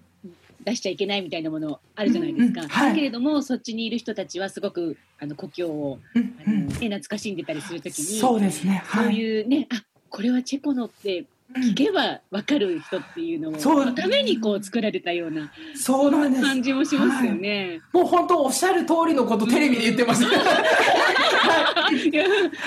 [0.62, 2.60] 出しちゃいけないみたいなものあるじゃないですか。
[2.60, 2.66] うん。
[2.66, 2.70] うん。
[2.70, 2.88] はい。
[2.90, 6.34] だけれどもそっちにいる人たちはすごくあの故郷をうん。
[6.44, 6.66] あの、うん。
[6.66, 11.26] ね、懐かしんでたりするときにそうですね、そうはい、いうね、あこれはチェコのって
[11.58, 16.44] 聞けば分かる人っていうのを、そためにこう作られたようなそうなんです。
[16.44, 17.80] 感じもしますよね。
[17.92, 20.24] もう本当おっしゃる通りのことテレビで言ってます。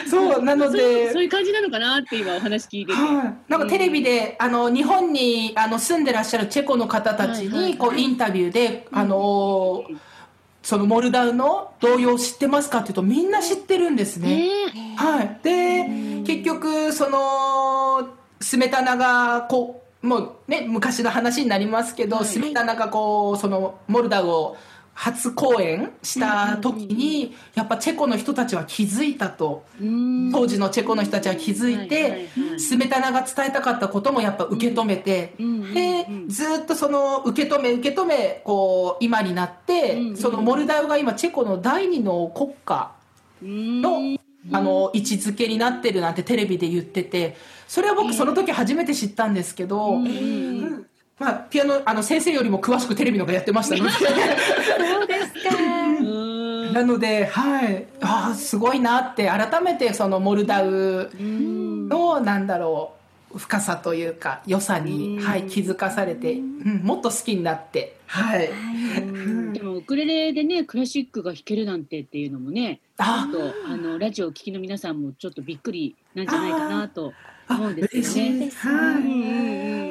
[0.10, 2.98] そうなのでそういう感じなのかなって今お話聞いてて。
[3.00, 9.86] はい、なんかテレビで、あの日本にあの住んでらっしゃるチェコの方たちはいはいにこうインタビューで、あの
[10.62, 14.48] そのモルダウの童謡知ってますかって言うとみんな知ってるんですね。
[14.74, 15.84] ねはい、で
[16.26, 22.26] 結局そのスメタナがこうもうね昔の話になりますけど、はい。
[22.26, 24.58] スメタナがこうそのモルダウを
[24.94, 29.64] 初公演した時に、やっぱチェコの人たちは気づいたと。
[29.82, 30.32] うん。
[30.32, 32.28] 当時のチェコの人たちは気づいて、
[32.60, 35.34] スメタナが伝えたかったこともやっぱ受け止めて、
[35.74, 42.92] でうんずっとその受け止め受け止めこう今になって、そのモルダウが今チェコの第二の国家
[43.42, 44.20] の、うん
[44.52, 47.38] あの位置づけになってるなんてテレビで言ってて
[47.68, 50.08] それは僕その時初めて知ったんですけど、うん。
[50.08, 50.86] うん。
[51.18, 53.92] まあ、ピアノあの先生よりも詳しくテレビの方がやってましたので。
[53.92, 55.56] そうですか。
[55.58, 56.74] うん。
[56.74, 61.90] なので、はい、ああすごいなって改めてそのモルダウうん。
[61.90, 63.03] のなんだろう
[63.38, 65.24] 深さというか良さに、うん。
[65.24, 68.50] はい、気づかされて、うん、もっと好きになって、はい、
[69.54, 73.28] でもウクレレでねクラシックが弾けるなんてっていうのもねあ。
[73.32, 77.14] ちょっとあのラジオを聴きの皆さんもちょっとびっくりなんじゃないかなと
[77.50, 78.32] 思うんですよ嬉しい。
[78.32, 78.52] ね。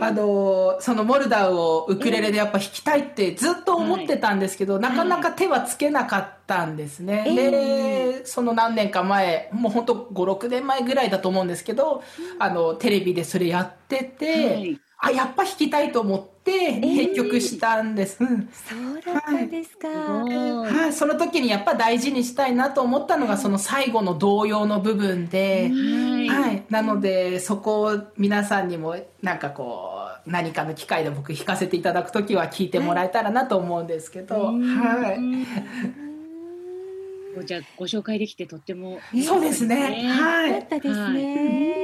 [0.02, 12.02] あのそのモルダウをウクレレでやっぱ弾きたいってずっと思ってたんですけど、なかなか手はつけなかったんですね、えでその何年か前もう本当56年前ぐらいだと思うんですけど、
[12.40, 18.48] あのテレビでそれやってて、はいあやっぱ弾きたいと思って編曲したんです、うん。
[18.52, 19.88] そうだったんですか。
[19.88, 26.28] すごいはい、その時にやっぱ大事にしたいなと思ったのがその最後の童謡の部分で、はい。
[26.28, 29.90] はい、なのでそこを皆さんにもなんかこ
[30.24, 34.62] う何かの機会で僕弾かせていただく時は聞いてもらえたらなと思うんですけど、うん。
[34.62, 35.18] はい、
[37.44, 41.82] じゃあご紹介できてとってもそうですね、はい、よかったですね。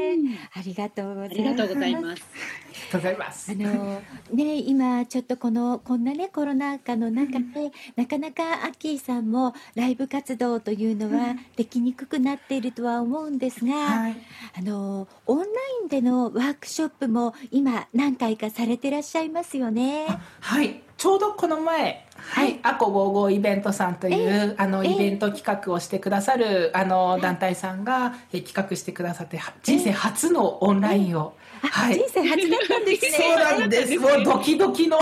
[0.55, 1.33] ありがとうございます。
[1.33, 2.23] ありがとうございます。
[2.23, 2.27] あ
[2.73, 3.55] りがとうございますあ。
[3.55, 14.17] のね今ちょっとこのこんなねコロナ禍の中で、なかなかアッキーさんもライブ活動というのはできにくくなっているとは思うんですが、はい、
[14.59, 15.49] あのオンライ
[15.87, 20.07] ンでのワークショップも今何回かされてらっしゃいますよね。
[20.41, 24.91] はい、ちょうどこの前、はい、アコ55イベントさんという、あのええ。
[24.91, 31.95] イベント企画をしてくださるあの団体さんがえ企画してくださっては人生初のオンラインを、あ、はい。
[31.95, 33.11] 人生初だったんですね。
[33.13, 33.97] そうなんです。
[33.97, 34.99] もうドキドキの。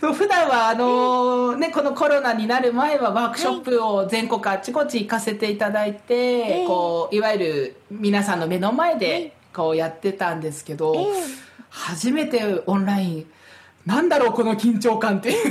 [0.00, 6.66] そう普段はあのねこのコロナになる前はワークショップを全国あちこち行かせていただいて、ええ。
[6.66, 11.06] こういわゆる皆さんの目の前で、はいかをやってたんですけど、え
[11.70, 13.26] 初めてオンライン
[13.86, 15.42] なんだろうこの緊張感ってでも、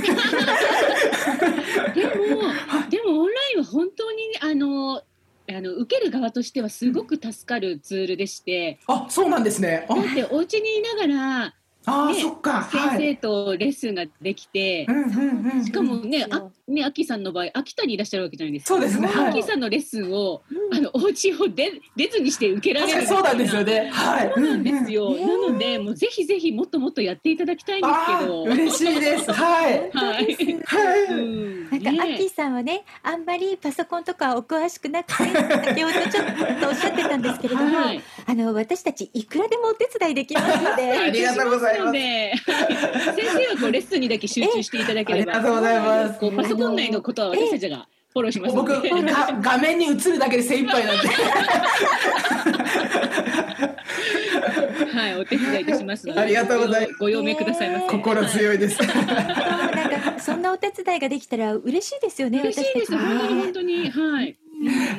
[2.88, 5.02] でもオンラインは本当にあの
[5.50, 9.86] あの受ける側としてはすごく助かるツールでして、あそうなんですね。
[9.88, 9.94] あ。
[9.94, 11.06] だってお家にいなが
[11.42, 11.54] ら
[11.86, 13.14] あそっか先はい。
[13.14, 15.64] 生とレッスンができて、うんうんうんうん。
[15.64, 18.74] しかもね、あね、アッキーさんの場合、秋田にいらっしゃるわけじゃないですか。
[18.74, 19.40] そうですねはい。
[19.40, 20.76] アさんのレッスンを、うん。
[20.76, 23.06] あの、お家を出、出ずにして受けられる。
[23.06, 23.88] 確かにそうなんですよね。
[23.90, 24.32] はい。
[24.34, 25.08] そうなんですよ。
[25.08, 28.44] うんなので、もうぜひぜひもっともっとやっていただきたいんですあけど。
[28.44, 29.32] ー嬉しいです。
[29.32, 29.90] はい。
[29.92, 30.24] はい。
[30.64, 31.70] はい、うん。
[31.70, 32.00] なんか、ね。
[32.00, 38.02] アッキーさんはね、あんまりパソコンとかお詳しくなくて、先ほどちょっとおっしゃってたんですけれども、はい。
[38.26, 45.34] あの、私たちいくらでもお手伝いできますのあで、 りがとうございますので、はい先生はこうレッスンにだけ集中していただければ。
[45.34, 48.72] ありがとうございますこうパソコン内のことは私たちがフォローしますの僕
[49.42, 51.08] 画面に映るだけで精一杯なんで
[54.88, 56.20] はい、お手伝いいたしますので。
[56.20, 57.86] ありがとうございますご用命くださいませ。
[57.88, 59.06] 心強いですなん
[60.16, 62.96] か、そんなお手伝いができたら嬉しいですよね、嬉しいです。
[62.96, 63.90] 本当に本当に。
[63.90, 64.36] はい。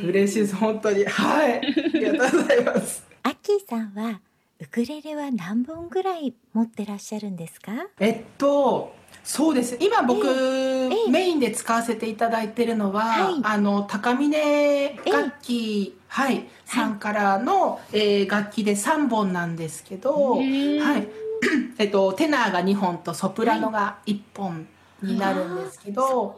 [0.04, 4.22] 嬉しいです本当にはいありがとうございますアッキーさんは、
[4.62, 7.72] ウクレレは何本ぐらい持ってらっしゃるんですか？
[8.00, 8.94] えっと
[9.24, 9.78] そうです。
[9.80, 13.40] 今僕、えメインで使わせていただいてるのは、はい。
[13.44, 21.08] あの高峰楽器、はい、さんからの、えー楽器で3本なんですけど、はい。
[21.78, 24.68] えっと、テナーが2本とソプラノが1本
[25.02, 26.38] になるんですけど。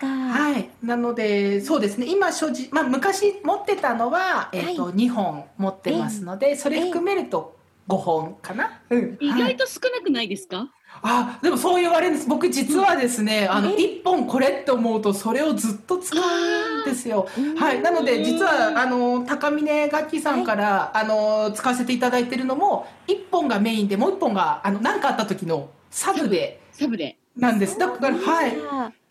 [0.00, 2.06] はい、なのでそうですね。
[2.08, 7.57] 今所持、まあ、昔持ってたのは、えっとは2本持ってますので、それ含めると
[7.88, 9.16] 5本かな、うん。
[9.20, 10.70] 意はい外と少なくないですか？
[11.02, 12.28] あでもそう言われるんです。
[12.28, 17.28] 僕実はですね、あのえ？1本これって思うとそれをずっと使うんですよ。
[17.38, 17.80] うんはい。
[17.82, 26.96] なので実はあの高峰楽器さんから、あの使わせていただいてるのも1本がメインでもう1本があの何かあった時のサブでサブ。
[26.96, 27.16] で。
[27.36, 27.78] なんです。
[27.78, 27.88] だ。
[27.88, 28.56] からはい。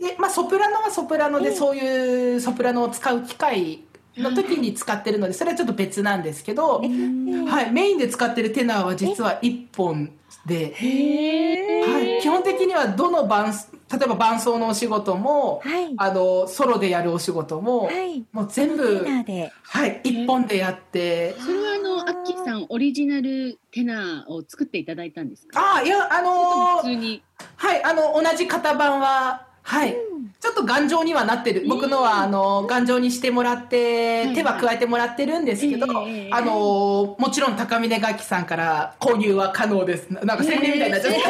[0.03, 3.83] で、まあ、ソプラノはソプラノでええそういうソプラノを使う機会
[4.17, 10.11] の時に使ってるのでそれはちょっと別なんですけど、えーはい、メインで使ってるテナーは実は1本
[10.45, 10.73] で。
[10.73, 13.53] へはい、基本的にはどの伴
[13.89, 18.25] 例えば伴奏のお仕事も、はいあのソロでやるお仕事も、はい。
[18.31, 19.53] もう全テ部ナーで。
[19.63, 25.59] はい一本でやってそれはあのアッキーさんオリジナルテナーを作っていただいたんですか？
[25.59, 27.23] ああいやあのー普通に。
[27.55, 29.95] はいあの同じ型番ははい、
[30.39, 31.65] ちょっと頑丈にはなってる。
[31.67, 40.09] 僕のはあの頑丈にしてもらって、い手は加えてもらってるんですけど、ええあのもちろん高峰楽器さんから購入は可能です。
[40.11, 41.19] ななんか宣伝みたいになっちゃって、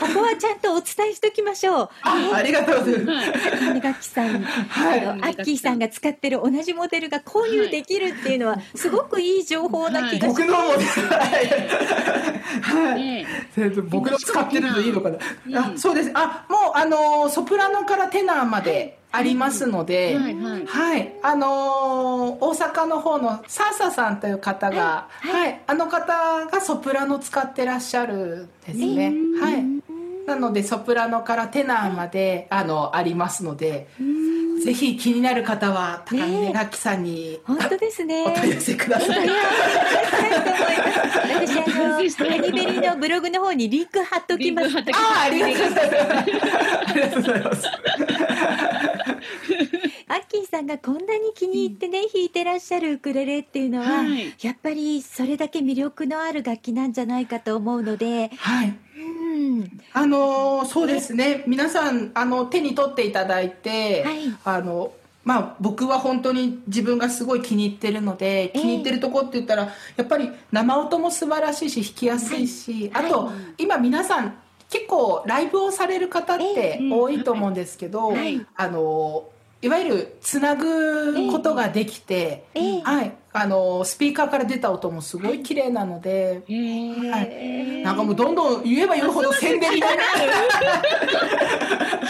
[0.00, 1.88] ここはちゃんとお伝えしておきましょう。
[2.02, 3.30] あありがとうございます。
[3.30, 3.40] はい。
[3.58, 10.40] 金楽器さん、はいあのアッキーさんが使ってる同じモデルが購入できるっていうのはすごくいい情報な気がします。
[10.40, 10.62] 僕のも
[12.62, 13.26] はい。
[13.90, 15.56] 僕の使ってるといいのかな、うん。
[15.56, 16.10] あそうです。
[16.14, 20.66] あもうあのーソプラノからテナーまでありますので、はいはい。
[20.66, 29.12] はい、あのー大阪の方のサーサさんという方が、はい、あの方がソプラノ使ってらっしゃるんですね。
[29.40, 29.64] はい。
[30.26, 33.88] なのでソプラノからテナーまであのありますので、
[34.64, 38.24] ぜひ気になる方は高峰楽器さんに、本当ですね。
[38.26, 39.28] お問い合わせください。
[42.24, 44.76] いや私あのハニベリーのブログの方にリンク貼っときます。
[44.76, 46.08] ああ、ありがとうございます。
[46.86, 47.66] ありがとうございます。
[50.08, 58.76] アッキーさんがこんなに気に入ってね、弾いてらっしゃるウクレレっていうのは、はいやっぱりそれだけ魅力のある楽器なんじゃないかと思うので、はい。
[58.96, 64.92] うん、あのーそうですね皆さんあの手に取っていただいて、はいあの
[65.22, 68.58] まあ、僕は本当に自分がすごい気に入ってるので、ええ。
[68.58, 73.06] 気に入ってるとこって言ったらやっぱり生音も素晴らしいし弾きやすいし、はい。
[73.06, 74.34] あと、はい今皆さん
[74.70, 76.90] 結構ライブをされる方ってええ。
[76.90, 78.44] 多いと思うんですけど、はい。
[78.56, 79.24] あの
[79.62, 86.42] いわゆるつなぐことができて、ええはい、あのスピーカーから出た音もすごい綺麗なので。
[86.48, 89.94] へーはいなんかもうどんどん言えば言うほど宣伝になる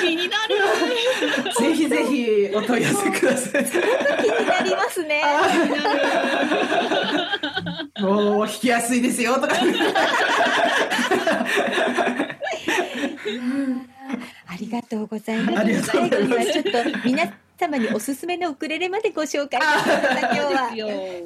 [0.00, 0.56] 気になる。
[1.56, 3.64] ぜひぜひお問い合わせください。
[3.64, 3.80] 気に
[4.46, 5.22] なりますね。
[8.00, 9.54] もう弾きやすいですよとか。
[14.50, 15.82] ありがとうございます。
[15.82, 16.70] 最後にはちょっと
[17.04, 20.70] 皆様におすすめのウクレレまでご紹介しました今日は。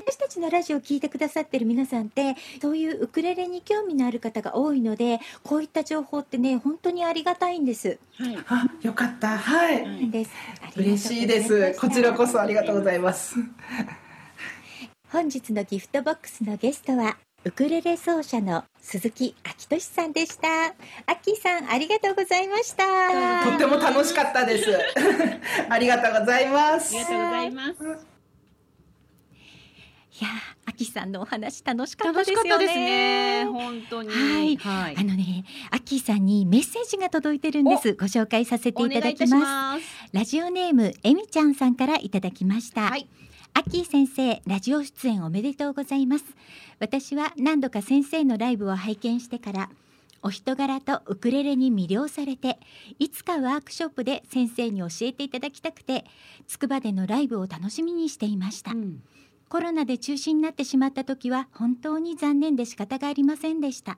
[0.06, 7.98] 私たちのラジオを聞いてくださってる皆さんってそういうウクレレに興味のある方が多いのでこういった情報ってね本当にありがたいんです。
[8.18, 8.38] はい。
[8.46, 9.38] あ、よかった。
[9.38, 10.10] はい。
[10.10, 11.80] ですありがとうございま嬉しいです。
[11.80, 13.36] こちらこそありがとうございます。
[15.10, 17.16] 本日のギフトボックスのゲストは
[17.46, 20.48] ウクレレ奏者の鈴木明俊さんでした。
[20.48, 22.84] アッさんありがとうございました。
[23.50, 24.64] とっても楽しかったです。
[25.68, 27.04] ありがとうございますあり。
[27.04, 27.72] がとうございます。
[30.20, 32.48] いやー、アキさんのお話楽しかった楽ですよね。
[32.48, 33.44] しかったですね。
[33.44, 34.08] 本当に。
[34.08, 37.92] はいはいあのね、アッキーさんにメッセージが届いてるんです。
[37.92, 39.34] ご紹介させていただきます。
[39.34, 39.84] ます。
[40.12, 42.88] ラジオネームえみちゃんさんからいただきました。
[42.88, 43.06] はい
[43.56, 46.24] アッキー先生、ラジオ出演おめでとうございます。
[46.84, 49.70] 私は何度か先生のライブを拝見してから、
[50.20, 52.58] お人柄とウクレレに魅了されて、
[52.98, 56.04] いつかワークショップで先生に教えていただきたくて、
[56.46, 58.72] 筑波でのライブを楽しみにしていました。
[58.72, 59.02] うん。
[59.48, 63.96] コロナで中止になってしまった時は本当に残念で仕方がありませんでした。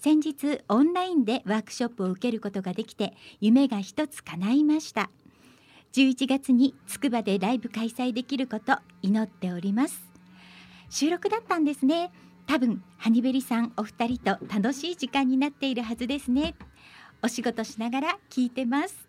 [0.00, 5.08] 先日オンラインでワークショップを受けることができて夢が一つ叶いました。
[5.92, 10.11] 11月に筑波でライブ開催できること祈っております
[10.92, 12.12] 収録だったんですね
[12.46, 16.54] 多分ハニベリさんお二人と楽しい時間になっているはずですね
[17.22, 19.08] お仕事しながら聞いてます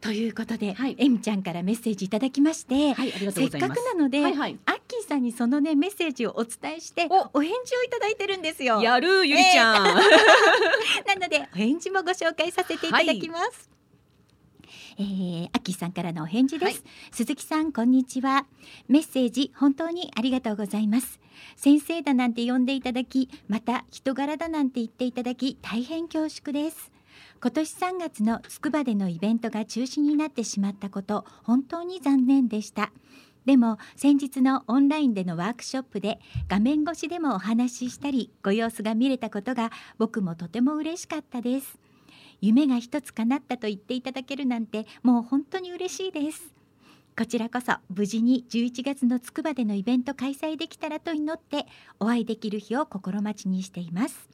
[0.00, 3.76] ということで、はいえみちゃんからメッセージいただきまして、はい、せっかく。
[3.76, 4.58] なので、はいはい。
[4.66, 8.82] アッキーさんにそのねメッセージをお伝えしておお返事をいただいてるんですよ。
[8.82, 9.84] やるゆりちゃん。
[9.94, 9.94] な
[11.18, 13.79] のでお返事もご紹介させていただきます。
[14.98, 16.82] えー、アッキーさんからのお返事です、はい。
[17.12, 18.46] 鈴木さんこんにちは。
[18.88, 21.20] メッセージ本当にありがとうございます。
[21.56, 26.90] 先生だなんて呼んでいただきまた人柄だなんて言っていただき大変恐縮です。
[27.42, 32.92] 今年3月の筑波でのイベントが中止になってしまったこと本当に残念でした。
[33.46, 41.78] でも先日のオンラインでのワークショップで画面越しでもお話ししたりご様子が見れたことが僕もとても嬉しかったです
[42.40, 46.54] 夢が一つ叶ったと言っていただけるなんてもう本当に嬉しいです。
[47.16, 51.66] こちらこそ無事に11月のつくばでのイベント開催できたらと祈って
[51.98, 54.28] お会いできる日を心待ちにしています。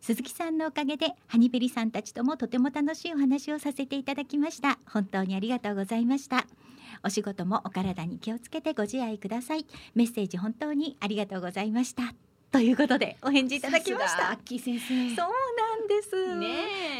[0.00, 4.78] 鈴木さんのおかげでハニベリさんたちともとても楽しいお話をさせていただきました。
[4.86, 6.46] 本当にありがとうございました。
[7.04, 9.66] お仕事もお体に気をつけてご自愛ください。
[9.94, 12.25] メッセージ本当にありがとうございました。
[12.50, 14.08] ということでお返事いただきました。
[14.08, 14.30] さすが。
[14.30, 15.14] アッキー先生。
[15.14, 16.36] そうなんです。
[16.36, 16.46] ね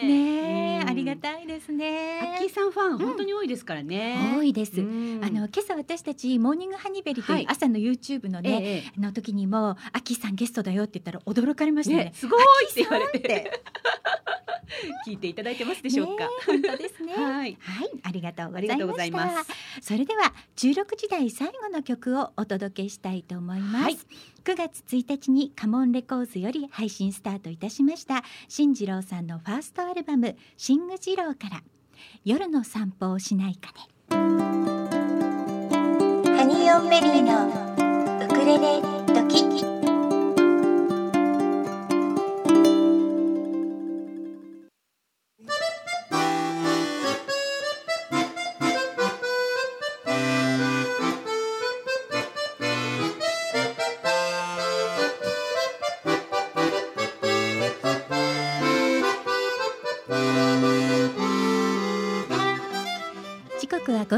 [0.03, 0.07] え。
[0.07, 2.21] ねありがたいですね。
[2.21, 4.35] アッキーさんファン本当に多いですからね。
[4.37, 5.21] 多いです、うん。
[5.25, 7.43] あの今朝私たちモーニングハニベリとはい。
[7.43, 12.05] いう朝の YouTube のね、の時にもアッキーさんゲストだよって言ったら驚かれましたね。
[12.05, 13.63] ね、すごいって言われて。
[15.07, 16.29] 聞いていただいてますでしょうか。
[16.47, 17.15] 本当ですね。
[17.17, 17.57] はい。
[17.61, 19.51] はい、ありがとうござありがとうございます。
[19.81, 23.99] それでは16時台最後の曲をお届けしたいと思います、はい
[24.47, 31.65] 9月1日にカモンレコーズより配信スタートいたしました新次郎さんのファーストアルバムシング次郎から。
[32.25, 33.89] 夜の散歩をしないかね。
[36.37, 37.49] ハニーオンベリーの
[38.25, 39.06] ウクレレ。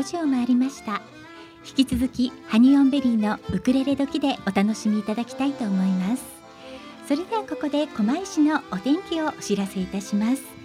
[0.08, 1.02] 時を回りました。
[1.66, 6.24] 引き続きハニオンベリーのウクレレ時でお楽しみいただきたいと思います。
[7.06, 10.57] それではここで狛江市のお天気をお知らせいたします。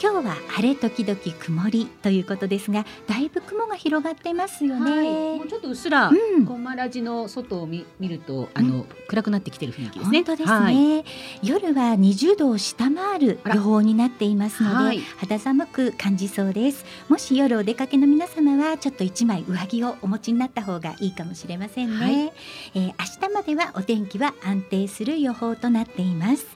[0.00, 6.46] 今日は晴れ時々曇りということですがだいぶ雲が広がっていますよね、はい、もうちょっとうっすら、うん。
[6.46, 10.18] コマラジの外を見見ると、あの、暗くなってきてる雰囲気ですね。
[10.18, 11.04] 本当ですね、はい。
[11.42, 15.00] 夜は20度を下回る予報になっていますので、はい。
[15.18, 16.84] 肌寒く感じそうです。
[17.08, 22.32] もし夜お出かけの皆様はちょっと一枚上着をお持ちになった方がいいかもしれませんね、はい。
[22.74, 26.46] えー明日まではお天気は安定する予報となっています。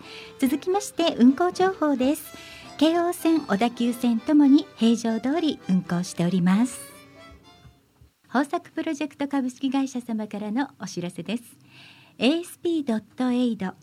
[0.40, 2.49] 続きまして運行情報です
[2.80, 6.80] 京王線小田急線ともに平常通り運行しております。
[8.24, 11.42] 豊作プロジェクト株式会社様からのお知らせです。
[12.16, 13.74] ASP.AID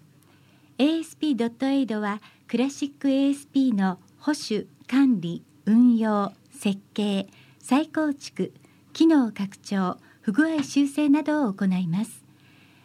[0.80, 7.28] ASP.AID はクラシック ASP の保守管理運用設計
[7.60, 8.52] 再構築
[8.94, 12.24] 機能拡張不具合修正などを行います。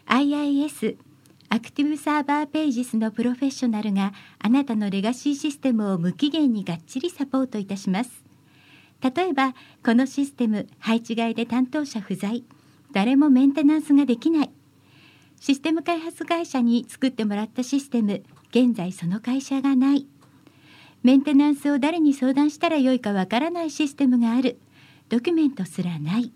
[0.05, 0.99] IIS
[1.53, 8.25] アクティブサーバーページスのプロフェッショナルがあなたのレガシーシステムを無期限にがっちりサポートいたします。
[9.03, 9.53] 例えば
[9.85, 12.43] このシステム配置外で担当者不在。
[12.93, 14.51] 誰もメンテナンスができない。
[15.43, 20.07] システム開発会社に作ってもらったシステム現在その会社がない。
[21.03, 24.59] メンテナンスを誰に相談したらよいかわからないシステムがある。
[25.11, 26.33] ドキュメントすらない。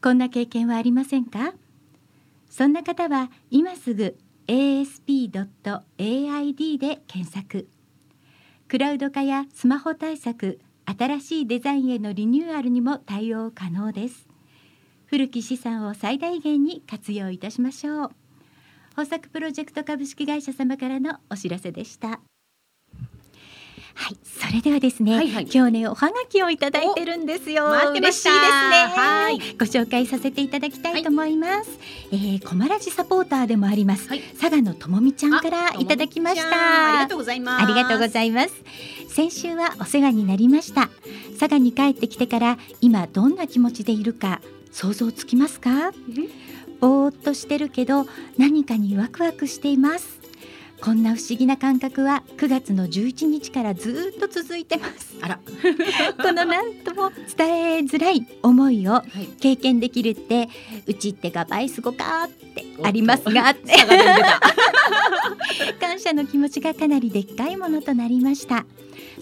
[0.00, 1.52] こんな経験はありませんか？
[2.56, 5.42] そんな方は今すぐ asp.aid
[6.78, 7.66] で検索。
[8.68, 14.28] クラウド化やスマホ対策新しいデザインへのリニューアルにも対応可能です。
[15.06, 18.10] 古き資産を最大限に活用いたしましょう。
[18.90, 22.20] 豊作プロジェクト株式会社様からのお知らせでした。
[23.96, 27.64] はい、それではですね、はいはい今日ねおはがきをいただいてるんですよ。
[27.66, 28.30] 嬉しいですね。
[28.30, 31.70] はいご紹介させていただきたいと思います。
[32.10, 36.90] えー、コマラジサポーターでもあります、はい佐賀のともみちゃんからいただきました。
[36.90, 38.52] ありがとうございますありがとうございます。
[39.08, 40.90] 先週はお世話になりました。
[41.38, 44.40] 佐賀に帰ってきてから今どんな気持ちでいるか
[44.72, 45.92] 想像つきますか？
[46.80, 50.20] ぼーっとしてるけど何かにワクワクしています。
[50.84, 55.14] こんな不思議な感覚は9月の11日からずーっと続いてます。
[55.22, 55.40] あら。
[56.22, 59.04] このなんとも伝えづらい思いをはい。
[59.40, 60.50] 経験できるって
[60.86, 63.48] うちってが倍すごかってありますが。
[63.48, 63.72] って
[65.80, 68.66] 感謝の気持ちがかなりでっかいものとなりました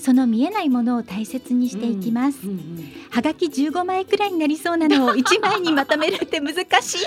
[0.02, 6.98] その見えないものを大切にしていきます、うんうんはがき15枚くらいになりそうなのを 1枚にまとめるって難しい。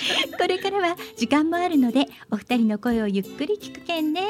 [0.38, 4.22] これからは時間もあるのでお二人の声をゆっくり聞くけんね。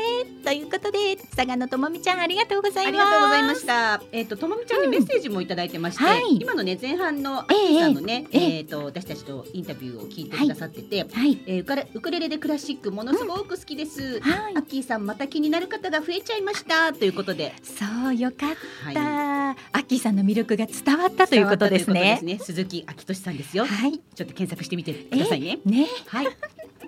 [0.44, 3.02] ということで佐賀のともみちゃんありがとうございます。
[3.02, 4.02] ありがとうございました。
[4.12, 6.22] えっ、とともみちゃんにメッセージもいただいてまして、はい。
[6.40, 8.56] 今のね前半のアええッキーさんのね、ええ。
[8.58, 11.38] えっ、と私たちとインタビューを聞いてくださってて、はい。
[11.46, 14.20] えーウクレレでクラシックものすごく好きです。
[14.20, 14.56] はい。
[14.56, 16.92] アッキーさんまた気になる方が増えちゃいました。
[16.92, 18.54] ということで、そうよかっ
[18.84, 18.94] はい。
[18.94, 22.20] た、アッキーさんの魅力が伝わったということですね。
[22.22, 22.38] ね。
[22.40, 23.66] 鈴木明俊さんですよ。
[23.66, 23.92] はい。
[23.92, 25.58] ちょっと検索してみてくださいね。
[25.64, 25.86] ね。
[26.06, 26.28] はい。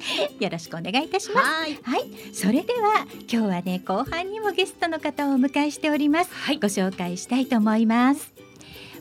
[0.40, 1.46] よろしくお願いいたします。
[1.46, 1.78] はい。
[1.82, 6.56] はい、それでは今日はね後半にもゲストの方をお迎えしております、はい。
[6.56, 8.32] ご紹介したいと思います。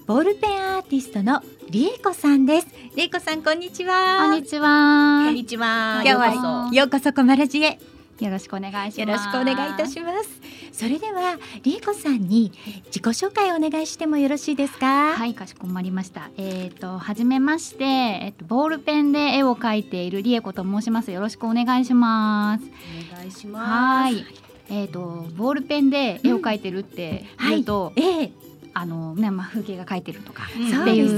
[0.07, 2.67] ボールペンアーティストのりえこさんです。
[2.95, 4.27] りえこさんこんにちは。
[4.29, 5.23] こんにちは。
[5.25, 6.01] こんにちは。
[6.03, 7.79] 今日はようこそようこそコマラジへ
[8.21, 8.99] よろしくお願いします。
[9.01, 10.41] よろしくお願いいたします
[10.71, 12.51] それではりえこさんに
[12.85, 15.13] 自己紹介をお願いしてもよろしいですか？
[15.13, 16.29] はい、かしこまりました。
[16.37, 21.11] えっ、と、はじめまして、えっ、と、ボールペンで絵を描いているりえこと申します。
[21.11, 22.63] よろしくお願いします。
[23.11, 24.13] お願いします。
[24.15, 24.25] はい。
[24.69, 28.31] えっ、と、ボールペンで絵を描いてるって言うと、ええ
[28.73, 30.43] あの、ね、まあ、風景が描いてるとか。
[30.43, 30.47] っ
[30.85, 31.09] ていう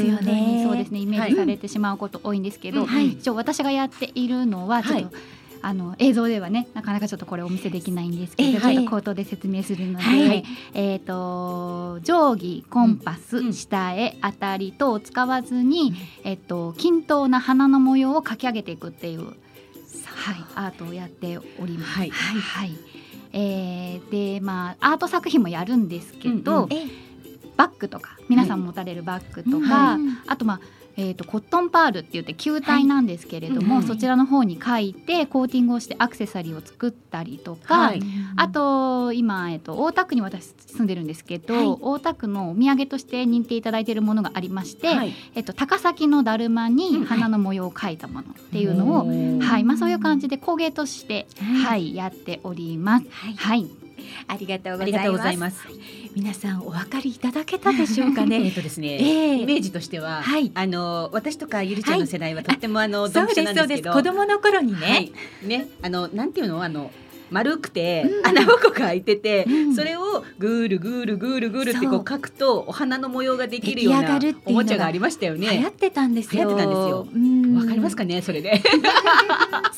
[0.63, 5.13] そうですねイメージされてしまうこと多いんですけど、うんはい一応私がやっているのはちょっと、はい
[5.63, 10.43] あの映像ではねなかなかちょっとこれお見せできないんですけど、ええちょっと口頭で説明するので、はい。
[10.73, 15.93] えっ、と定規コンパス、うんうん下絵当たり等を使わずに、
[16.25, 19.35] えっと均等な花の模様を描き上げていくっていう、はい、
[20.55, 21.91] アートをやっております。
[21.99, 22.09] はい。
[22.09, 22.71] はい。
[23.31, 26.73] えーでまあアート作品もやるんですけど、うんうん。
[26.73, 26.87] え
[27.55, 29.67] バッグとか皆さん持たれるバッグとうん。
[29.67, 30.59] か、うんあとまあ
[30.95, 33.81] えー、とコットンパールって言って球体なんですけれども、はい。
[33.81, 38.01] うんそちらの方に書いてコーティングをしてアクセサリーを作ったりとか、はい。
[38.35, 41.77] あと今、えー、と大田区に私住んでるんですけど、はい。
[41.81, 45.13] 大田区のお土産として認定いただいているものがありまして、はい。
[45.35, 46.75] えー、と高崎のだるまうん。
[46.75, 49.63] に花の模様を描いたものっていうのを、はい。
[49.63, 51.27] まあ、そういう感じで工芸として、
[51.65, 53.05] はいやっております。
[53.09, 53.33] はい。
[53.35, 53.82] はい
[54.27, 55.67] ありがとうありがとうございます。
[56.15, 59.03] 皆さんお分かりいただけたでしょうか えねっとですね、え
[59.37, 59.41] え。
[59.41, 60.51] イメージとしては、はい。
[60.53, 65.09] あの私とかゆりちゃんの世代はとってもあのドンピシャですそうですなんですけど、子供の頃にはね
[65.43, 66.63] い、ね、あのなんていうの？
[66.63, 66.91] あの
[67.33, 68.27] 丸くて、うん。
[68.27, 69.75] 穴ぼこが開いてて、うん。
[69.75, 72.01] それをぐーるぐーるぐーるぐーるってこそう。
[72.01, 75.71] う描くとお花の模様ができるようなおもちゃがありましたよ流行ねっ。
[75.71, 76.43] てたんですよ。
[76.43, 77.07] 流行ってたんですよ。
[77.13, 77.55] うん。
[77.57, 78.51] わかりますかねそれで。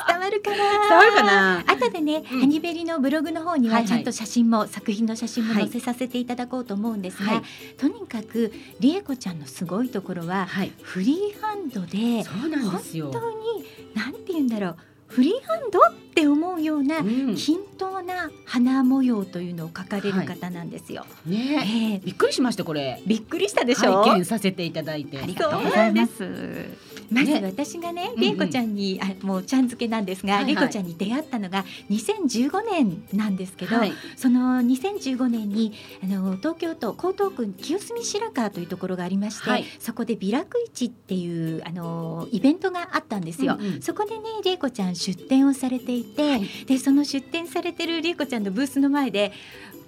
[0.07, 0.57] 伝わるかな？
[0.89, 1.63] 伝わるかな？
[1.67, 2.39] 後でね、うん。
[2.41, 5.63] ハニベリのブログの方にはちゃんと写真も、作品の写真もはい。
[5.63, 7.41] 載せさせていただこうと思うんですが、はい。
[7.77, 12.23] とにかくりえこちゃんのすごいところははい、フリーハンドで。
[12.23, 14.77] 本当になんて言うんだろう
[15.15, 21.05] フリーハンドって思うようなうん均等な花模様というのを描かれる方なんですよ。
[21.25, 23.01] ね、ええびっくりしましたこれ。
[23.07, 25.17] びっくりしたでしょ、拝見させていただいて。
[25.17, 26.65] ありがとうございます。
[27.09, 28.19] まずね私がね、うんうん。
[28.19, 30.55] りえこちゃんに、あもうちゃん付けなんですが、はいはい。
[30.55, 33.93] りえこちゃんに出会ったのが2015年なんですけど、はい。
[34.15, 39.65] その2015年にあの東京都江東区清澄白河というところがありまして、はい。
[39.79, 43.57] そこでビラク市っていうあのイベントがあったんですよ。
[43.81, 49.31] そこでねりえこちゃん出店をされていて、でその出店されてるりえこちゃんのブースの前で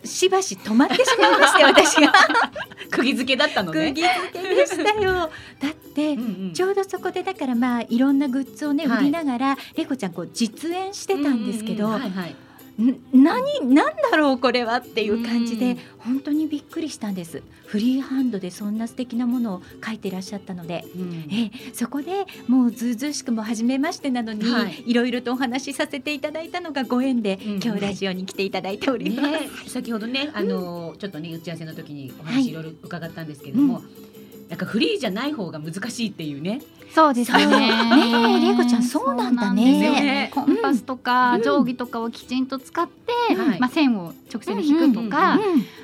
[0.04, 2.14] しばし止まってしまいまして 私が。
[2.92, 3.94] 釘付けだったのね。
[3.94, 5.30] 釘付けでしたよ。
[5.60, 6.54] だって、うんうん。
[6.54, 9.00] ちょうどそこでだからまあいろんなグッズをね、はい。
[9.00, 12.00] 売りながられいこちゃんこう実演してたんですけど、
[13.14, 15.78] 何なんだろうこれはっていう感じで、うん。
[16.00, 20.86] 本当にびっくりしたんですフリーハンドでそんな素敵なものを書いてらっしゃったので、
[21.30, 24.84] えそこでもうずうずうしくも初めましてなのに、はい。
[24.88, 27.60] い、ろいろとお話しさせていただいたのがご縁で、うん。
[27.62, 29.32] 今日ラジオに来ていただいております。
[29.32, 32.54] ね、先ほどね、あのちょっとね打ち合わせの時にお話い。
[32.54, 33.82] ろいろ伺ったんですけれども、
[34.50, 36.62] なんかフリーじゃない方が難しいっていうね。
[36.96, 37.44] そうですね。
[37.44, 37.52] そう。
[37.52, 37.70] ね
[38.38, 40.32] え玲子ちゃんそうなんだね。
[40.34, 41.42] コンパスとか、うん。
[41.42, 43.60] 定規とかをきちんと使って、はい。
[43.60, 45.38] まあ線を直線で引くとか、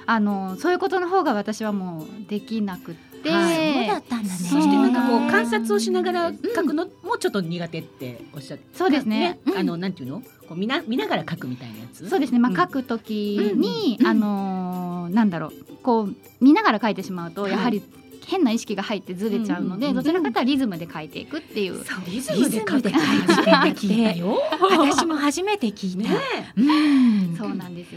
[0.06, 3.74] あのそういうことの方が私はもうできなくって、はい。
[3.74, 4.30] そうだったんだね。
[4.30, 6.38] そしてなんかこう観察をしながらん。
[6.38, 9.40] 書くのもちょっと苦手っておっしゃって、そうですね。
[9.46, 9.58] うん。
[9.58, 10.22] あのなんていうの？
[10.48, 12.10] こう見な見ながら書くみたいなやつ？
[12.10, 12.40] そうですね。
[12.40, 12.56] まあ、ん。
[12.56, 14.08] 書くときに、うん。
[14.08, 15.52] あのーなんだろう、
[15.84, 17.52] こう見ながら書いてしまうと、はい。
[17.52, 17.84] やはり
[18.28, 21.84] 変な意識が入ってずれちゃうので、うんうんうんどちらかというとリズムで書いていくっていう。
[21.84, 24.40] そうリズムで書くって初めて聞いたよ。
[24.80, 26.10] 私も初めて聞いた。
[26.10, 26.20] ね
[26.58, 26.62] う
[27.34, 27.90] んそうなんです。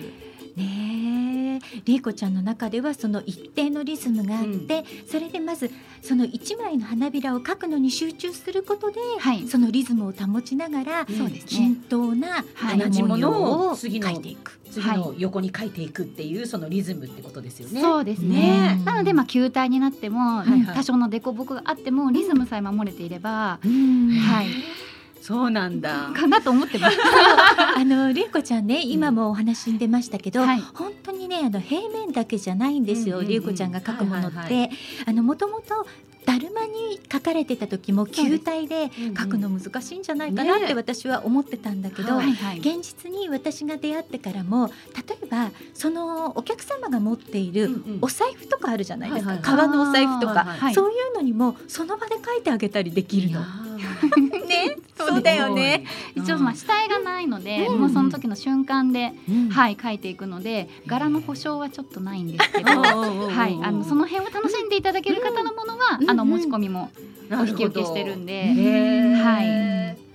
[0.56, 5.70] ねえ、りえこちゃんの中ではその一定のリズムがあって、それでまず
[6.02, 9.46] その一枚の花びらを描くのに集中することで、はい。
[9.46, 11.48] そのリズムを保ちながら、そうですね。
[11.48, 12.44] 均等な
[12.78, 14.58] 同じものを描いていく。
[14.70, 17.80] 次の横に書いていくっていうそのリズムってことですよね。
[17.80, 18.36] そうですね
[18.76, 18.82] ね。
[18.84, 20.42] なのでまあ球体になっても、
[20.74, 24.46] 多少の凸凹があってもリズムさえ守れていれば、うんはい
[25.26, 26.12] そうなんだ。
[26.14, 26.96] かなと思ってます。
[27.02, 30.60] あのりえこちゃんね今もお話に出ましたけど、はい。
[30.72, 33.30] 本当にねあの平面だけじゃないんですよ、うんうんうん。
[33.30, 34.70] りえこちゃんが描くものって、はいはい
[35.04, 35.84] あのもともと
[36.24, 42.18] だるまに描かれてた時も球体で描くのも難しいんじゃないかなって私は思ってたんだけど。
[42.18, 44.68] 現実に私が出会ってからも
[45.08, 53.65] 例えばそのお客様が持っているお財布とかあるじゃないですか、革のお財布とか、そういうのにもその場で書いてあげたりできるの。
[54.46, 55.84] ね、そうだよね。
[56.14, 57.80] 一応まあ下絵がないので、うん。
[57.80, 59.48] もうその時の瞬間で、うん。
[59.50, 66.90] はい書いていくので柄の保証はちょっとないんですけど、はいあのその辺を楽しんでいただける方のものは、あの持ち込みも
[67.30, 68.52] お引き受けしてるんで、
[69.14, 70.05] はい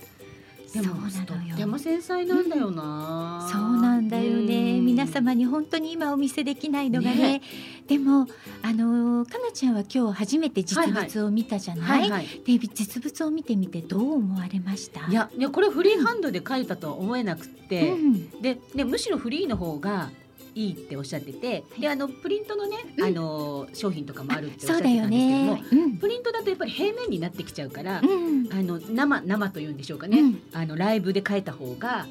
[0.72, 1.26] でもなのよ。
[1.26, 3.48] とっても繊細なんだよな。
[3.52, 4.86] そうなんだよね、うん。
[4.86, 7.16] 皆様に本当に今お見せできないのがね。
[7.16, 7.42] ね。
[7.86, 8.26] でも
[8.62, 12.26] あのかなちゃんは今日初めて実物を見たじゃない、はいはい。
[12.46, 15.06] で実物を見てみてどう思われました？
[15.08, 18.30] いやいやこれフリーハンドで書いたとは思えなくて、うん。
[18.40, 20.10] でねむしろフリーの方が
[20.54, 23.04] いいっておっしゃってて、であのプリントのね、うん。
[23.04, 30.42] あの商品とかもあるっておっしゃそうだよってたんですけども、プリントだとやっぱり平面になってきちゃうから、うんあの生生というんでしょうかね、うん。
[30.52, 32.06] あのライブで書いた方が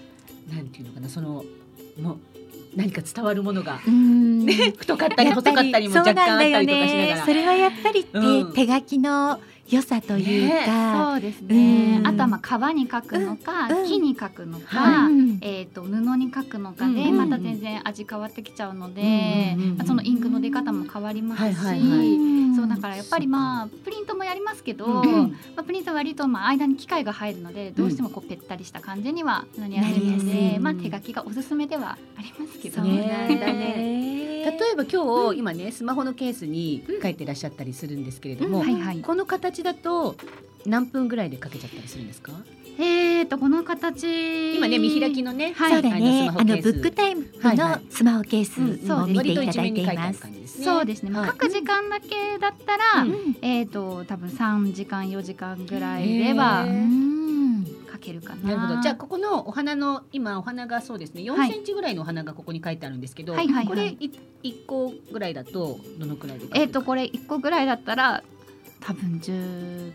[0.54, 1.44] なんていうのかなその
[2.02, 2.18] もう
[2.76, 4.46] 何か伝わるものが、うん。
[4.46, 7.26] ね太かったり細かったりも若干あったりとかしながら。
[7.26, 9.40] それはやっぱり手書きの
[9.72, 12.08] 良さというか、そうですね、うん。
[12.08, 13.88] あとはまあ革に書くのか、うん。
[13.88, 15.08] 木に書くのか、
[15.42, 17.18] えー、と布に書くのかで、うん。
[17.18, 19.56] また全然味変わってきちゃうので、
[19.88, 25.32] そのインクの出方も変わりますし、そうだからやっぱりまあプリントもやりますけど、うん。
[25.56, 30.60] まあ、プリントは割とまあ間に機械が入るのでどうしてもこうぺったりした感じにはなりやすいので、い。
[30.60, 32.82] まあ、手書きがおすすめではありますけど。
[32.82, 32.92] ね。
[33.30, 34.22] ね。
[34.42, 40.16] 例えば今日、今ねスマホのケースに書いてらっしゃったりするんですけれども、はいはい、この形だと
[40.66, 42.32] 何分ぐらいで書けちゃったりするんですか？
[42.80, 44.56] えーとこの形。
[44.56, 45.74] 今ね見開きのね、はい。
[45.74, 46.30] そうだね。
[46.30, 50.64] あのブックタイムのスマホケースうんを見ていただいています。
[50.64, 53.38] そうですね、書く時間だけだったら、うん。
[53.42, 56.66] えーと多分3時間4時間ぐらいでは
[57.92, 58.56] 書けるかな。
[58.56, 58.82] なるほど。
[58.82, 61.22] じゃあここのお花の今お花がそうですね。
[61.24, 61.52] 4はい。
[61.52, 64.12] センチぐらいのお花がここに書いてあるんですけど、これい
[64.44, 68.24] 一個ぐらいだとどのくらいでえーとこれ1個ぐらいだったら
[68.82, 69.92] 多分10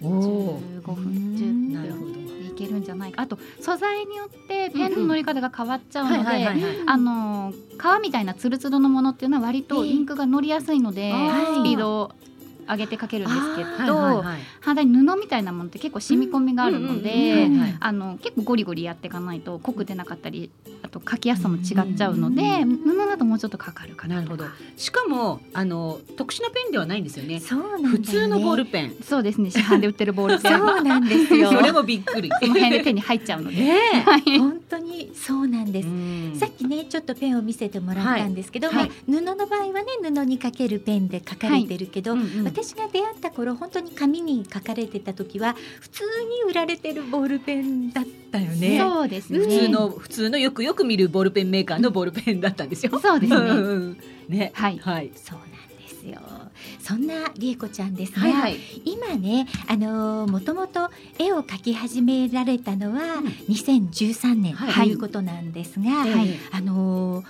[0.00, 0.82] 分おー。
[0.82, 3.22] 15分うん10なるほど分でいけるんじゃないか。
[3.22, 6.48] あと素材によってペンの乗り方が変わっちゃうので、
[6.86, 12.12] あの革みたいなツルツルのものっていうのは割とインクが乗りやすいので、スピードを
[12.70, 14.40] 上げて書けるんですけど、はいはいはい。
[14.60, 17.48] 反対に布みたいなものって結構染み込みがあるので、
[18.22, 20.50] 結構ゴリゴリやっていかないと濃く出なかったり
[20.82, 24.44] あと書きやすさも違っちゃうので、布だともうちょっとかかるかななるほど。
[24.76, 27.40] しかもあの特殊なペンではないんですよね。
[27.40, 27.88] そうなんだよね。
[27.90, 28.96] 普通のボールペン。
[29.02, 29.50] そうですね。
[29.50, 30.58] 市販で売ってるボールペン。
[30.58, 31.50] そうなんですよ。
[31.52, 32.30] それもびっくり。
[32.40, 34.38] その辺で手に入っちゃうので、ねはい。
[34.38, 35.88] 本当にそうなんです。
[35.88, 36.36] うん。
[36.36, 38.76] さっきねちょっとペンを見せてもらったんですけど、はい。
[38.76, 42.44] まあ、布の場合はね布にかけるペンで書かれてるけど、うんうん。
[42.44, 48.78] 私が出会った頃本当に紙に書かれてた時は普通に売られてるボールペンだったよね。
[48.78, 52.98] そうですね普通の普通のよくよく見るボールペンメーカーのボールペンだったんですよ。
[52.98, 53.96] そうですね、
[54.28, 55.10] ねはいはい。
[55.14, 55.48] そうなん
[55.78, 56.06] です。
[56.06, 56.20] よ。
[56.80, 58.56] そんなりえこちゃんですが、はいはい。
[58.84, 67.26] 今ね、あのーもともと絵を描き始められたのは2013年とはいいうことなんですが、はいあのー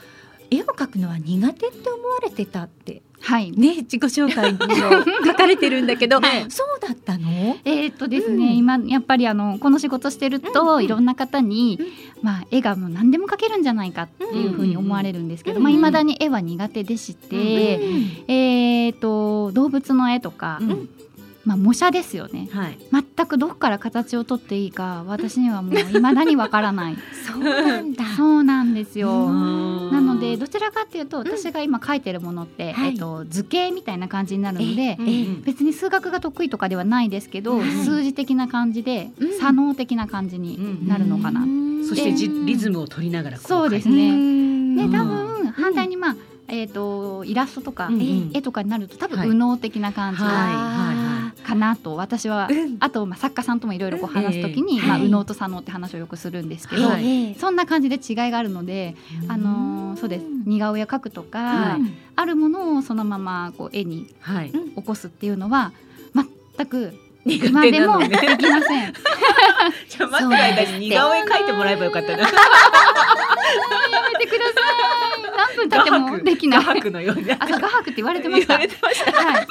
[0.53, 3.53] 絵を描くのは苦手って思われてたってはい。
[3.53, 7.57] ね自己紹介にも書かれてるんだけど、ねそうだったの？
[7.64, 8.57] えーっとですね、うん。
[8.57, 11.85] 今やっぱりあのこの仕事してると、うんいろんな方に、う
[12.21, 12.25] ん。
[12.25, 17.37] まあ絵がもう何でも描けるんじゃないかっていうふうに思われるんですけど、うんまあ未だに絵は苦手でして、
[18.29, 20.89] えーっと動物の絵とか、うん
[21.45, 22.49] まあ模写ですよね。
[22.53, 22.78] はい。
[22.93, 26.97] 全くどこから形をとっていいか私にはもう未だにわからない。
[27.26, 28.05] そうなんだ。
[28.16, 29.11] そうなんですよ。
[29.11, 29.91] うん。
[29.91, 32.91] なのでどちらかっていうと私が今描いてるものって、はい。
[32.91, 37.70] えっと図形みたいな感じになるので、ええ別に数学が得意とかではないですけど、はい。
[37.84, 39.38] 数字的な感じで、うん。
[39.38, 41.43] 左脳的な感じになるのかな。
[41.43, 41.86] うん。
[41.86, 44.12] そしてじリズムを取りながらこうそうですね。
[44.12, 46.16] んで多分反対にまあ、
[46.49, 48.30] えっ、とイラストとか、うんうん。
[48.34, 49.16] 絵とかになると多はい。
[49.16, 50.20] 分右脳的な感じ。
[50.20, 50.32] はい。
[50.32, 51.10] は
[51.41, 58.95] かなと私は、うんあとまあ作家さんともいろいろこう話すときに、まあうんはい右脳と左脳って話をよくするんですけど、はいええそんな感じで違いがあるので、
[59.28, 61.80] あのーそうです似顔絵を描くとか、はい
[62.16, 64.51] あるものをそのままこう絵にはい。
[64.51, 65.72] 起こすっていうのは
[66.57, 67.99] 全く苦今でも。
[67.99, 68.12] でき
[68.49, 68.93] ません。
[69.88, 72.18] じゃあ待ってる間に似顔絵描いてもらえばよかったな。
[72.18, 75.68] やめてください。
[75.68, 76.64] 何分経ってもできない。
[76.64, 77.30] 画伯のように。
[77.32, 78.59] あ、そう画伯って言われてました。
[78.59, 79.12] 言われてました。
[79.12, 79.47] はい。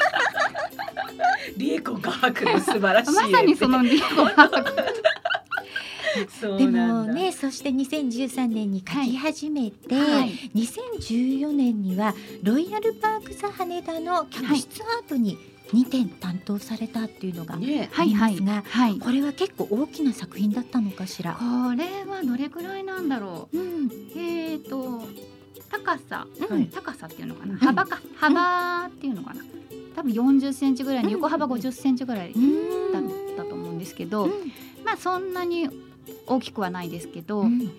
[1.59, 3.11] リエコ画伯の素晴らしい。
[3.11, 4.63] まさにそのリコ画伯。
[6.57, 6.67] で。
[6.67, 15.37] もねそして2013年に描き始めて、はい2014年にはロイヤルパークザ羽田の客室アートに
[15.73, 17.89] 2点担当されたっていうのがね。
[17.95, 18.97] ありますが、はい。
[18.97, 21.33] これは結構大きな作品だったのかしら？
[21.33, 21.39] こ
[21.75, 23.57] れはどれくらいなんだろう。
[23.59, 25.03] うん、えっと
[25.69, 27.53] 高さ、はい高さっていうのかな？
[27.53, 29.43] うん幅か幅っていうのかな？
[29.99, 31.13] 多分40センチぐらいのうん。
[31.13, 33.03] 横幅50センチぐらいうんだっ
[33.35, 34.31] たと思うんですけど、うん。
[34.85, 35.69] まあそんなに
[36.25, 37.69] 大きくはないですけど、うん。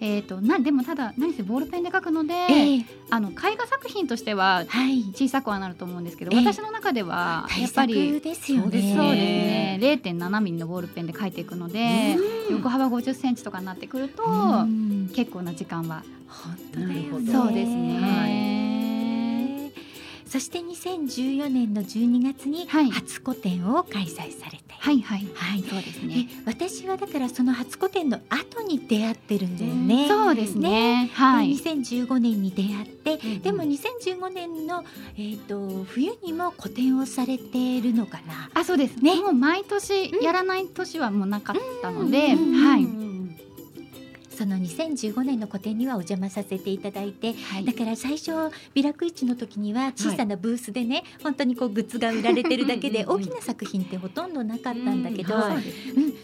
[0.00, 2.84] えっとなでもただ何せボールペンで描くので、ええ。
[3.08, 5.02] あの絵画作品としてははい。
[5.14, 6.44] 小さくはなると思うんですけど、ええ。
[6.44, 8.64] 私の中ではや対っぱり策ですよね。
[8.64, 9.78] そうですね。
[9.78, 12.18] ね0.7ミリのボールペンで描いていくので、
[12.50, 14.28] 横幅50センチとかになってくると、う
[14.64, 15.10] ん。
[15.14, 16.02] 結構な時間は。
[16.28, 16.94] 本当だよね。
[16.94, 18.81] なるほどそうですね。
[20.32, 26.28] そして2014年の12月にはい初個展を開催されて、はいはいはいそうですえね。
[26.46, 30.08] 私はだからその初個展の後に出会ってるんだよね。
[30.08, 31.10] そうですね。
[31.12, 31.56] は、はいい。
[31.58, 34.84] 2015年に出会って、うんでも2015年の、
[35.18, 38.48] えー、と冬にも個展をされているのかな。
[38.54, 39.20] あそうですねね。
[39.20, 43.11] もう毎年やらない年はもうなかったので、うんはい。
[44.36, 47.64] その2015年の個展にはお邪魔させていただいてはい。
[47.64, 48.32] だから最初
[48.74, 55.54] ビラク市の時には小さなブースでね、本当にこうグッズが売られてるだけで大きな作品ってほとんどなかったんだけど、うんはい。
[55.56, 55.62] うん。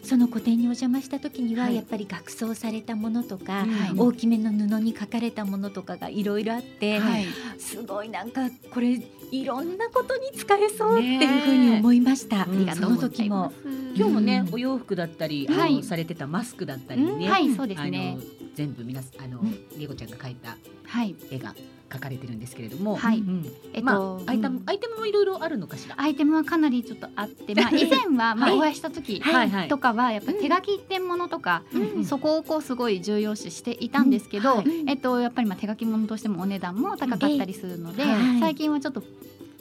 [0.02, 1.74] その個展にお邪魔した時にははい。
[1.76, 3.66] やっぱり額装されたものとか、はい。
[3.96, 7.26] 大きめの布に書かれたものとかがいろいろあって、はい。
[7.58, 9.00] すごいなんかこれ
[9.30, 12.46] いろんなことに使えそうっていうふうに思いました。
[12.46, 13.52] ねその時も。
[13.94, 14.54] 今日もねう、ん。
[14.54, 15.82] お洋服だったり、はい。
[15.82, 17.28] されてたマスクだったりね。
[17.28, 18.14] はいそうですあね。
[18.16, 18.22] の。
[18.54, 19.50] 全部皆さんあのうん。
[19.76, 21.14] りえこちゃんが描いたはい。
[21.30, 21.54] 絵が
[21.90, 23.18] 描かれてるんですけれども、はい。
[23.18, 23.46] うん。
[23.72, 24.62] えっとまあアイテムうん。
[24.66, 25.94] アイテムもいろいろあるのかしら？
[25.98, 28.52] アイテムはかなりちょっとあって、まあ 以前はまはい。
[28.52, 29.22] あお会いした時
[29.68, 34.58] とかはやっぱり手書き一点物とか、うんそこをこうすごい重要視していたんですけど、うん。
[34.58, 34.84] はい。
[34.86, 38.40] えっとやっぱりまあ手書き物としてもお値段も高かったりするので、はい。
[38.40, 39.02] 最近はちょっと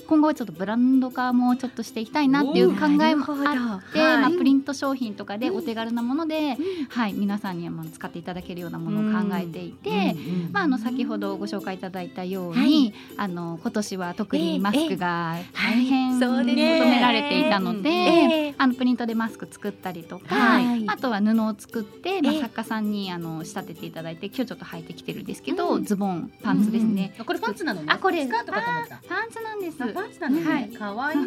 [0.08, 4.22] 今後はちょっとブランド化もちょっとしていきたいなっていう考えもあって、はい。
[4.22, 6.86] まあ、プリント商品とかでうんお手軽なもので、うん。
[6.90, 10.16] はい、皆さんにはまあ使っていただけるようなものを考えていて。
[10.52, 12.94] まあ、あの先ほどご紹介いただいたように、はい。
[13.18, 20.86] あの今年は特にマスクが大ええ変求められていたので、ええあのプリントでマスク作ったりとか、はい。
[20.88, 22.42] あとは布を作って、まあ、ええ。
[22.42, 25.84] 作家さんにあの仕立てていただいて今日ちょっと履いてきてるんですけど、うん。
[25.86, 27.88] ズボンパンツですね、あこれパンツなのね。
[27.90, 28.28] あこれ。
[28.28, 28.46] パン
[29.32, 30.44] ツなんですあパンツなのね。
[30.46, 31.18] はい可愛い。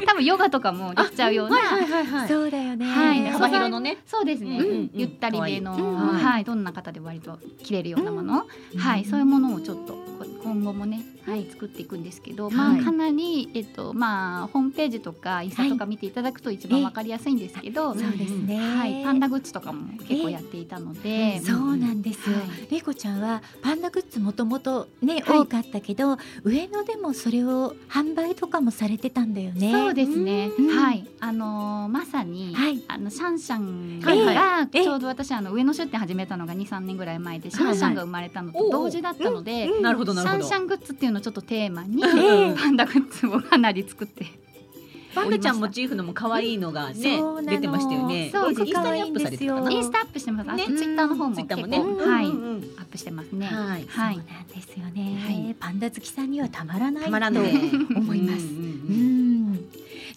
[0.06, 2.28] 多分ヨガとかもできちゃうような、はいはいはい。
[2.28, 2.86] そうだよね。
[2.86, 3.98] はい幅広のね。
[4.06, 12.80] そうですね、うんうんゆったりめの、可愛いうんはい、どんな方でも割と着れるようなもの、うんはい、そういうものをちょっとこ今後もね、はい、作っていくんですけど、まはい。
[12.80, 18.58] あかなりえっとまあホームページとかインスタとか見ていただくと一番わかりやすいんですけど、そうですね。
[18.58, 22.36] はい、パンダグッズとかも結構やっていたので、そうなんですよ。
[22.36, 22.46] はい。
[22.70, 25.38] れちゃんはパンダグッズもともとね、はい。
[25.40, 29.72] 多かったけど上野でもそれを販売とかもされてたんだよね。
[29.72, 30.68] そうですね、うん。
[30.76, 32.82] はい、あのーまさに、はい。
[32.88, 34.34] あのシャンシャンはいはい。
[34.34, 34.84] がええ。
[34.84, 39.64] ちょうど私あの上野出店始めたのが2、3年ぐらい前でシャンシャンが生まれたのと同時だったので。
[39.66, 44.26] シャンシャングッズっていうのちょっとテーマにえパンダグッズをかなり作って。
[45.14, 48.30] パンダちゃんモチーフのも可愛いのがね出てましたよね。
[48.32, 50.52] そうインスタにアップされてインスタアップしてます。
[50.52, 50.64] ね。
[50.64, 51.78] ツイッターの方もね。
[51.78, 53.46] はい、アップしてますね。
[53.46, 53.86] はい。
[53.86, 54.14] はい。
[54.16, 55.54] そうなんですよね、はい。
[55.58, 57.52] パンダ好きさんにはたまらないたまらない。
[57.52, 57.58] と
[57.96, 58.44] 思います。
[58.44, 59.60] うん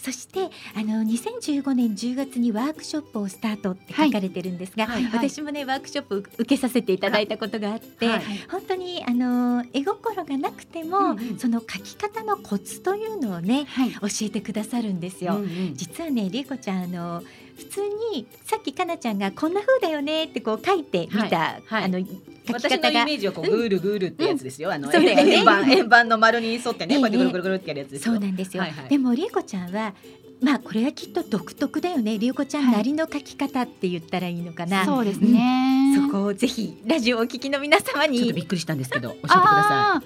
[0.01, 5.29] そしてあの2015年10月にワークショップをスタートって書かれてるんですが、はいはい。
[5.29, 11.39] 私もねワークショップ受けさせていただいたことがあって、はい本当にあの絵心がなくても、うんうん。
[11.39, 13.91] その描き方のコツというのをねはい。
[13.91, 15.35] 教えてくださるんですよ。
[15.35, 15.75] うんうん。
[15.75, 17.23] 実はねりえこちゃんあの
[17.57, 17.81] 普通
[18.13, 21.83] にさっきかなちゃんがこんな風だよねってこう書いてみた、はいはい。
[21.85, 24.71] あの書き私の方がイメージはこうグールグールってやつですよ。
[24.71, 25.33] あのそうだよね。
[25.37, 28.13] 円盤 円盤の丸に沿ってねええこうやってぐるぐるぐるってやるやつですよ。
[28.13, 28.89] そうなんですよ、はいはい。
[28.89, 29.95] でもりえこちゃんは
[30.39, 32.19] まあこれはきっと独特だよね。
[32.19, 35.99] りえこちゃんなりの書き方って言ったらいいのかな、そうですね。
[36.05, 38.19] そこをぜひラジオをお聞きの皆様に。
[38.19, 40.03] ちょっとびっくりしたんですけど教えてくださあ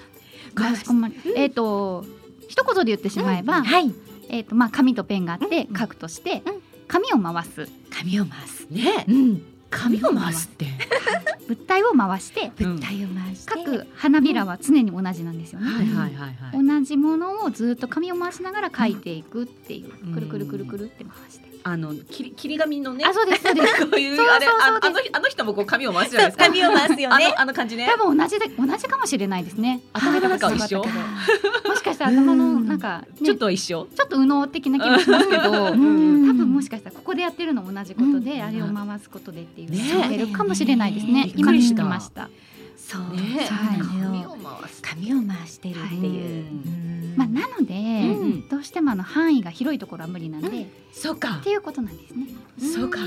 [0.54, 2.04] ーかしこまりえっ、と
[2.48, 3.92] 一言で言ってしまえば、はい。
[4.30, 5.76] えっ、とまあ紙とペンがあってうん。
[5.78, 8.74] 書くとして、うん紙を回す、紙を回す、い。
[8.74, 10.66] ねうん、紙を回すって。
[11.48, 15.66] 物体を回してうん物体を回して、書く花びらは常に同じなんですよね。
[15.66, 16.66] はいはいはいはい。
[16.66, 21.51] 同じものをずっと紙を回しながら書いていくっていう、うんくるくるくるくるって回して。
[21.64, 23.04] あの切り切り紙のね。
[23.04, 23.86] あそうですそうです。
[23.86, 24.80] こういうあれあの
[25.12, 26.44] あの人もこう紙を回すじゃないですか？
[26.46, 27.26] 紙を回すよね。
[27.26, 27.88] あのあの感じね。
[27.88, 29.80] 多分同じで同じかもしれないですね。
[29.92, 33.86] 頭がなんか一緒もしかしたら頭のなんか、ねちょっとは一緒。
[33.94, 36.28] ちょっと右脳的な気もしますけど、うん。
[36.28, 38.42] 多分もしかしたらここでやってるのも同じことで、うん。
[38.42, 41.12] あれを回すことでっていうねのが出るかもしれないですね。
[41.12, 41.32] ね。
[41.36, 41.82] 今聞びっくりした。
[41.82, 42.28] きました。
[42.76, 43.46] そう、ね。
[43.48, 44.82] そうなのよ紙を回す。
[44.82, 46.10] 紙を回してるっていう、はい。
[46.10, 51.50] うんまあなので、んどうしてもあの範囲が広いところは無理なんで、っそうかて。
[51.50, 52.26] いうことなんですね。
[52.74, 52.98] そうか。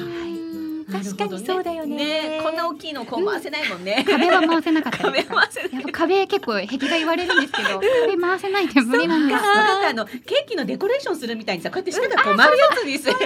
[0.92, 4.06] 確かにそうだよねねこんな大きいのこう回せないもんね。
[4.08, 5.24] 壁は回せなかった壁。
[5.24, 5.74] 回せない。
[5.74, 9.42] やっぱ壁結構壁が言われるんですけど、壁回せないって無理なんです。
[9.42, 13.14] だってあのケーキのデコレーションするみたいにさこうやって下からこう回るやつにする。
[13.14, 13.20] も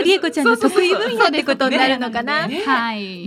[0.00, 2.46] うりえこちゃんの得意分野ってことになるのかな。
[2.46, 3.26] ねはい。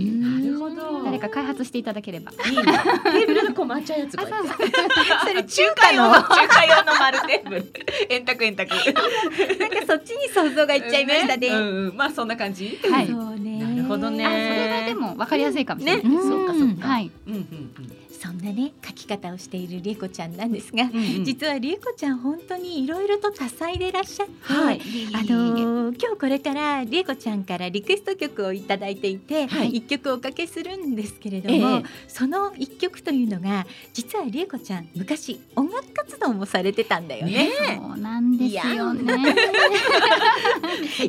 [1.22, 2.32] か開発していただければ。
[2.50, 2.62] いいね。
[2.62, 4.12] テーブルがこう回っちゃうやつ。
[4.18, 7.72] それ中華用の中華用の丸テーブル。
[8.10, 8.68] 円卓円卓。
[8.74, 11.48] なんかそっちに想像がいっちゃいましたね。
[11.48, 12.78] うんうんまあそんな感じ？
[12.90, 13.62] はいそうね。
[13.62, 16.04] なるほどねあ、それがでも分かりやすいかもしれない。
[16.04, 16.88] ねうんそうかそうか。
[16.88, 17.10] はい。
[17.26, 21.24] うんうんそんなね書き方をしているりえこちゃんなんですが、うんうん。
[21.24, 24.80] 実はりえこちゃん本当にいろいろと多彩でいらっしゃって、はい
[25.12, 37.50] あのー今日これからりえこちゃんからリクエスト曲をいただいていて、はい一曲おかけするんですけれども、ええその一曲というのが実はりえこちゃん昔音楽活動もされてたんだよね。
[37.76, 39.34] そうなんですよね。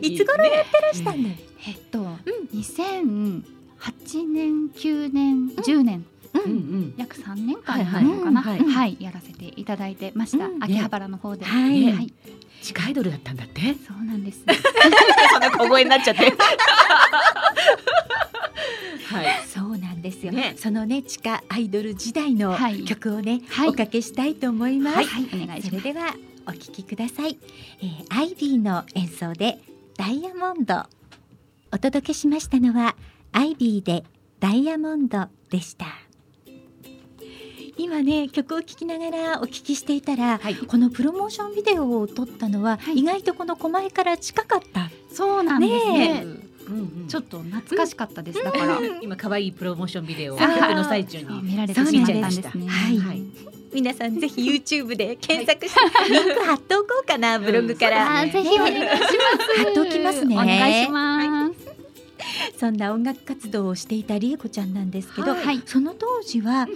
[0.02, 1.36] いつ頃やってらしたんだよ。
[1.68, 2.00] えっと、
[2.56, 3.44] 2008
[4.28, 6.13] 年、9年、10年、うんうん。
[6.98, 10.46] 約3年間になるのかな、ははいやらせていただいてました。
[10.46, 11.46] うん秋葉原の方で。
[11.46, 12.14] はいはい、
[12.62, 13.62] 地下アイドルだったんだって？
[13.62, 14.44] そうなんです。
[15.32, 16.26] そんな小声になっちゃって。
[19.06, 19.44] はい。
[19.48, 20.32] そうなんですよ。
[20.32, 24.98] ねそのね地下アイドル時代のはい曲をね、はいおかけしたいと思います。
[24.98, 25.80] はい、お願いします。
[25.80, 26.16] それでは
[26.46, 27.38] お聞きください、
[27.82, 29.60] えー、アイビーの演奏で
[29.98, 30.84] ダイヤモンド
[31.72, 32.96] お届けしましたのは
[33.32, 34.04] アイビーで
[34.42, 35.86] ダイヤモンドでした
[37.78, 40.56] 今ね曲を聴きながらお聞きしていたら、はい。
[40.56, 43.00] このプロモーションビデオを撮ったのは、はい。
[43.00, 44.92] 意外とこの狛江から近かった。
[45.12, 46.14] そうなんですね。
[46.24, 46.26] ね
[46.68, 47.08] うんうん。
[47.08, 48.44] ちょっと懐かしかったです。
[48.44, 48.80] だから。
[49.02, 52.14] 今可愛いプロモーションビデオを曲の最中に見られてしまった。
[52.14, 52.68] んですね。
[52.68, 52.98] はい。
[52.98, 53.24] はい。
[53.74, 59.04] 皆さんぜひ YouTube で検索して、リンク貼っておこうかなブログから、あーぜひお願いします。
[59.64, 60.26] 貼っておきます。
[60.26, 61.54] ねお願いします。
[62.60, 65.62] そんな音楽活動をしていたりえこちゃんなんですけど、はい。
[65.66, 66.68] その当時は、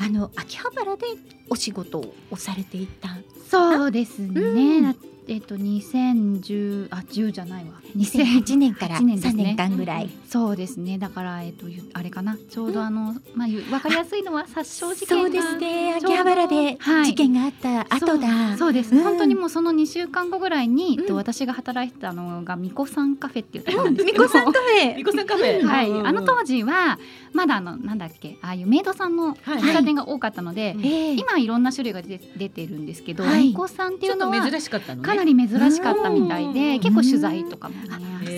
[0.00, 1.06] あの秋葉原で
[1.50, 3.08] お仕事をされていた
[3.50, 4.40] そうですね。
[4.40, 4.94] うんだ
[5.26, 7.80] えっと2010あ10じゃないわ。
[7.96, 10.98] 2008年から8年です3ね年間ぐらい、そうですね。
[10.98, 12.36] だからえっとゆあれかな。
[12.50, 15.94] ちょうどあの、まあゆわかりやすいのは殺傷事件がそうですね。
[15.94, 17.06] 秋葉原ではい。
[17.06, 19.02] 事件があった後だ、そうそうです、うん。
[19.02, 21.16] 本当にもうその2週間後ぐらいに、えっとうん。
[21.16, 24.96] 私が働いてたのがみこさんカフェっていうところなんですけど、みこさんカフェ。
[24.96, 25.64] みこさんカフェ。
[25.64, 26.98] はい、うんうんあの当時は
[27.32, 29.36] まだあのなんだっけああいうメイドさんのはい。
[29.60, 31.14] 喫茶店が多かったので、ええ。
[31.14, 33.48] 今いろんな種類が出出てるんですけど、はい。
[33.48, 35.08] みこさんっていうのは珍しかったのね。
[35.08, 36.80] かなり珍しかったみたいで、うん。
[36.80, 37.77] 結構取材とかも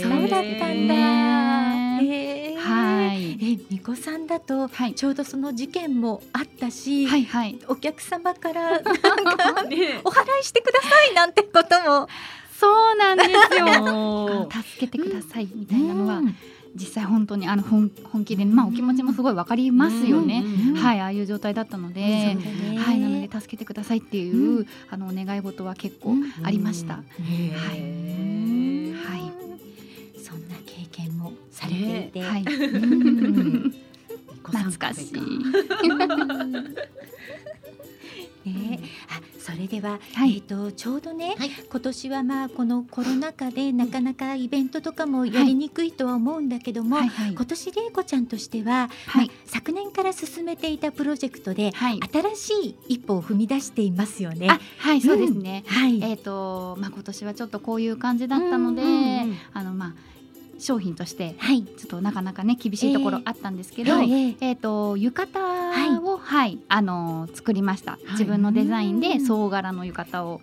[0.03, 0.95] そうだったんだ、
[2.03, 3.33] えはい。
[3.33, 4.95] えみこさんだとはい。
[4.95, 7.59] ちょうどその事件もあったし、はいはい。
[7.69, 8.81] お客様から
[9.69, 10.01] ね。
[10.05, 12.09] お払いしてくださいなんてことも。
[12.59, 14.49] そうなんですよ。
[14.53, 16.37] 助けてくださいみたいなのはうん。
[16.75, 20.45] 実際本当にあの本本気でまあお気持ちもすごいわかりますよね。
[20.69, 22.37] うんはい、ああいう状態だったので、
[22.79, 26.95] はい、なので助けてくださいっていう、あのお願い事は結構ありました。
[26.95, 27.03] は
[27.75, 28.60] い
[31.61, 32.79] されていて、はい、 う
[33.69, 33.75] ん。
[34.43, 35.13] 懐かしい。
[38.43, 38.81] ね、
[39.11, 40.37] あそれでは、はい。
[40.37, 41.51] えっ、とちょうどね、はい。
[41.71, 47.33] 今年はまあこのコロナ禍でなかなかイベントとかもやりにくいとは思うんだけども、はいはい。
[47.33, 49.27] 今年玲子ちゃんとしては、はい。
[49.27, 52.01] まあ昨年から進めていたプロジェクトではい。
[52.35, 54.49] 新しい一歩を踏み出していますよね。
[54.49, 55.65] あ、はい、そうですね。
[55.67, 58.93] はい、えっ、と、まあ、今年はちょっとこういう感じだったので、うんう
[59.33, 59.37] ん。
[59.53, 60.20] あの、まあ。
[60.61, 63.93] 商品として、はい、ちょっとなかなかね、厳しいところあったんですけど。
[63.93, 64.53] はいええ。
[64.53, 67.99] っ、と、浴衣を、はい、あの、作りました。
[68.13, 69.27] 自分のデザインで、うん。
[69.27, 70.41] 総柄の浴衣を。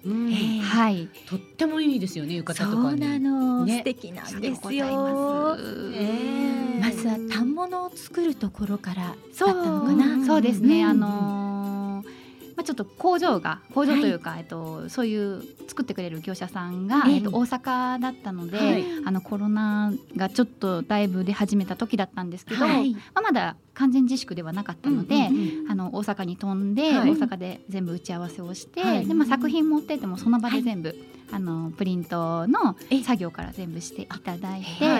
[0.64, 1.08] はい。
[1.28, 3.02] とってもいいですよね浴そ衣とかに。
[3.02, 3.78] うなの、ね。
[3.80, 4.86] 素敵なんですございよ。
[4.86, 5.92] ます。
[5.94, 9.66] えまずは反物を作るところからだったそう。
[9.66, 10.26] のかな。
[10.26, 12.27] そうですね、うんあのー
[12.58, 17.16] まあ、ちょっと工場が工場というか、えっと、そういう作ってくれる業者さんが、ええ。
[17.18, 18.84] えっと、大阪だったので、はい。
[19.06, 22.96] あのコロナがちょっとだいぶ出始めた時だったんですけど、はい。
[22.96, 27.12] まあ、まだ完全自粛ではなかったので、うんうんあの大阪に飛んで、はい。
[27.12, 29.06] 大阪で全部打ち合わせをして、はい。
[29.06, 30.96] でまあ、作品持ってってもその場で全部、
[31.32, 34.94] あのプリントのえ作業から全部していただいて、は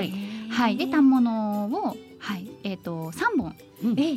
[0.50, 0.76] はい。
[0.76, 0.78] い。
[0.78, 2.48] で反物を、はい。
[2.64, 3.67] えー、と3本うん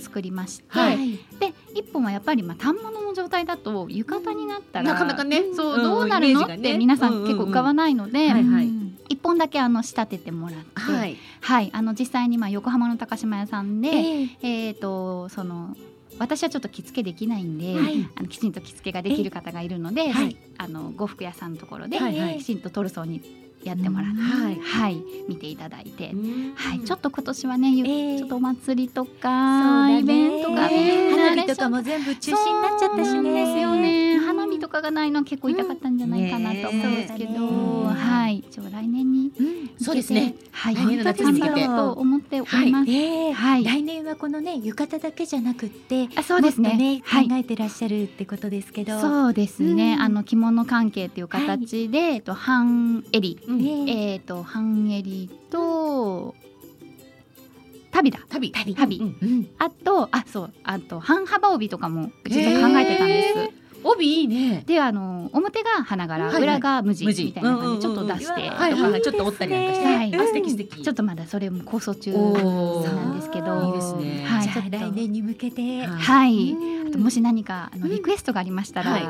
[0.01, 1.13] 作りまして、はい。
[1.39, 5.43] で1本はやっぱりまあ反物の状態だと浴衣になったら、なかなかね。
[5.55, 8.67] そう、うんどうなるの、って皆さん結構浮かばないので、はいはい。
[8.67, 8.99] うん。
[9.09, 11.17] 1本だけあの仕立ててもらって、はい。
[11.41, 11.71] はい。
[11.73, 14.29] あの実際にまあ横浜の高島屋さんで、ええ。
[14.43, 15.77] えー、とその
[16.19, 18.09] 私はちょっと着付けできないんで、はい。
[18.17, 20.37] あのきちんと着付けができる方がいるので、はい。
[20.59, 21.99] あの呉服屋さんのところで、
[22.39, 26.55] きちんとトルソーにやってもらって、はいはい、見ていただいて、うん。
[26.55, 28.19] はい、ちょっと今年はね、ゆええ。
[28.19, 30.01] ちょっとお祭りとか、だね。
[30.01, 33.45] イベントがね花火とかも全部中止になっちゃったしね。
[33.45, 34.19] ですよね。
[34.19, 38.01] 花火とかがないのは結構痛かったんじゃないかなと思うんですけど、うんね。
[38.01, 39.71] はい、一応来年にうん。
[39.83, 40.35] そうですね。
[40.53, 41.67] はい、来年の夏に向けて。
[41.67, 42.91] と思っております。
[42.91, 43.65] ええはい。
[43.65, 46.77] 来年はこのね浴衣だけじゃなくって、あ、そうですね。
[46.77, 47.29] ねはい。
[47.29, 49.01] 考えてらっしゃるってことですけど。
[49.01, 50.03] そうですね、うん。
[50.03, 53.63] あの着物関係という形で、えっと半襟、うん。
[53.63, 56.35] えええっと半襟と
[57.91, 58.21] 旅だ。
[58.29, 59.49] 旅旅旅うんうん。
[59.59, 60.53] あとあそう。
[60.65, 63.61] あと半幅帯とかも実は考えてたんです。
[63.83, 64.63] 帯いいね。
[64.67, 66.43] であの表が花柄、はいはい。
[66.43, 67.77] 裏が無地みたいな感じ。
[67.77, 69.87] でちょっと出して、はいちょっと折ったりなんかして。
[69.87, 70.15] はい。
[70.15, 70.83] あ素敵素敵。
[70.83, 73.63] ちょっとまだそれも構想中なんですけど。
[73.65, 74.25] いいですね。
[74.27, 75.87] はい、来年に向けて。
[75.87, 79.03] はいあともし何かあのリクエストがありましたら、はい。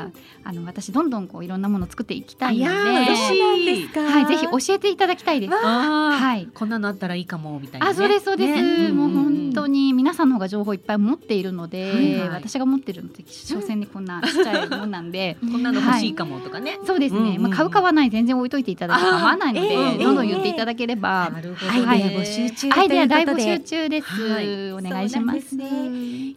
[0.43, 2.71] あの私どんどんこういろんなものを作っていきたいので。
[2.71, 5.53] はい、ぜひ教えていただきたいです。
[5.53, 6.47] はい。
[6.53, 7.91] こんなのあったらいいかもみたいなね。
[7.91, 8.91] あ、そうですそうです、ね。
[8.91, 9.41] もううんうんうん。
[9.51, 12.29] 本当に皆さんの方が情報いっぱい持っているので、はいはい。
[12.29, 15.37] 私が持ってるのって所詮にこんなちっちゃいものなんで。
[15.41, 16.79] こんなの欲しいかもとかね。
[16.85, 17.41] そうですね、うんうんうん。
[17.43, 23.33] まあ買う買わない全然置いといていただいて構わないので、ええどんどん言っていただければ、なるほどアイデア募集中アイデア大募とい。
[23.33, 24.71] うことで集中です、はい。
[24.73, 25.41] お願いします。
[25.41, 25.55] す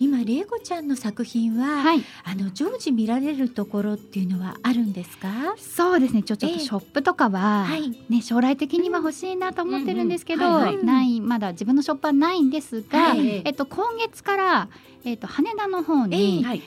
[0.01, 2.03] 今玲子ちゃんの作品は、はい。
[2.25, 5.55] あの常時見られるところっていうのはあるんですか？
[5.57, 6.23] そうですね。
[6.23, 6.59] ちょっとええ。
[6.59, 7.91] ショップとかは、はい。
[8.09, 13.43] ね、将来的には欲しいなと思ってるんですけど、ないまだ自分のショップはないんですが、はい。
[13.45, 14.69] えっと、今月から、
[15.05, 16.63] えっと、羽田の方に、はい。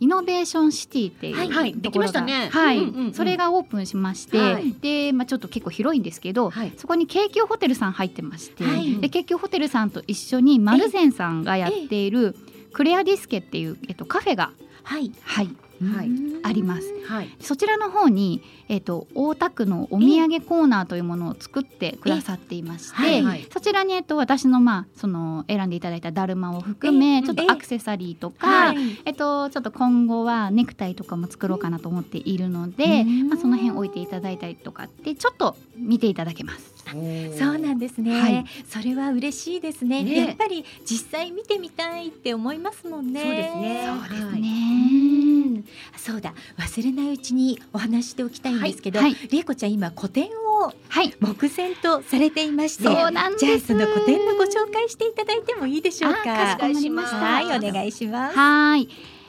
[0.00, 1.50] イノベーションシティっていう、はい。
[1.50, 1.74] はい。
[1.74, 2.48] できましたね。
[2.50, 2.80] はい、
[3.12, 4.72] それがオープンしまして、はい。
[4.72, 6.72] で、まあ、ちょっと結構広いんですけど、はい。
[6.76, 8.98] そこに京急ホテルさん入ってまして、はい。
[8.98, 12.34] で京急ホテルさんと一緒にマルゼンさんがやっている
[12.72, 15.12] クレアディスケっていう、えっと、カフェが、はい。
[15.22, 15.46] はい、
[15.82, 16.92] はいうんあります。
[17.06, 28.76] はいそちらの方に、えっと大田区のお土産コーナーというものを作ってくださっていまして、えはいはいそちらに、えっと、私の,、まあ、その選んでいただいただるまを含め、えちょっとアクセサリーとか、はい。
[29.04, 36.71] えっと、ちょっと今後はネクタイとかも作ろうかなと思っているので、うんまあ、その辺置いていただいたりとかってちょっと見ていただけます。
[36.90, 38.44] そうなんですね、はい。
[38.68, 40.02] それは嬉しいですね。
[40.02, 40.26] ね。
[40.26, 43.20] やっぱり実際見てみたいって思いますもんね。
[43.22, 43.86] そうですね。
[43.86, 44.40] そうですはい。
[44.40, 44.48] ね。
[44.48, 45.64] うん
[45.96, 46.34] そうだ。
[46.58, 49.14] 忘れないうちにお話しておきたいんですけど、はい。
[49.30, 51.14] りえこちゃん今個展をはい。
[51.20, 53.46] 目前とされていましてそうなんです。
[53.46, 56.20] じゃあその個展のご紹介していただいてもいいでしょうか？
[56.20, 57.16] あかしこまりました。
[57.18, 58.36] はいお願いします。
[58.36, 58.88] はーい。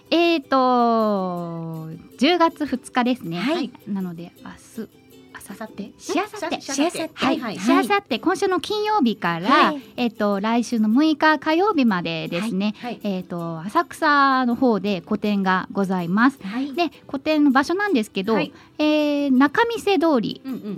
[0.09, 0.57] えーと
[2.17, 3.37] 10月2日ですね。
[3.39, 3.71] はい。
[3.87, 4.89] なので明日、
[5.49, 7.11] 明後日、しあさって、しあさって。
[7.13, 7.59] はい、はい。
[7.59, 8.19] しあさって。
[8.19, 9.81] 今週の金曜日から、はい。
[9.97, 12.73] えっ、と来週の6日火曜日までですね。
[12.77, 12.99] はい。
[13.03, 16.39] えっ、と浅草の方で個展がございます。
[16.43, 16.73] はい。
[16.73, 18.53] で個展の場所なんですけど、はい。
[18.77, 20.77] えー中見世通りうんうん。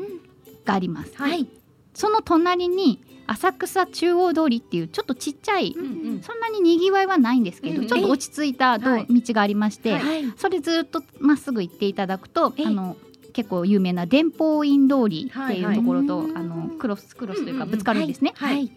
[0.65, 1.11] があります。
[1.15, 1.47] はい。
[1.93, 6.21] その隣に浅草中央通りっていうちょっとちっちゃい、うんうん。
[6.21, 10.31] そんなににぎわいはないんですけど、うんちょっと落ち着いた道がありまして、はい。
[10.37, 12.97] それずっとまっすぐ行っていただくとええあの
[13.35, 15.61] 結構有名な伝法院通りってはい。
[15.61, 16.37] はいいうところと、うん。
[16.37, 17.69] あのクロスクロスといううんうんうん。
[17.69, 18.71] かぶつかるんですね、はい。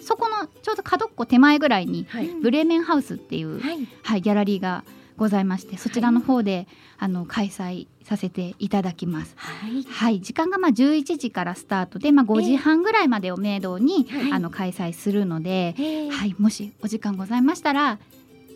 [0.00, 2.26] そこのちょうど角っこ手前ぐらいにはい。
[2.26, 3.88] ブレーメンハウスっていう、はい。
[4.02, 4.84] はい、ギャラリーが
[5.16, 6.66] ございましてそちらの方で、
[6.98, 9.34] あの開催させていただきます。
[9.36, 9.82] はい。
[9.82, 14.32] はい、時間がまあ11時からスタートで、まあ、5時半ぐらいまでをめどに、はい。
[14.32, 17.98] あの開催するので、えーはい、もしお時間ございましたら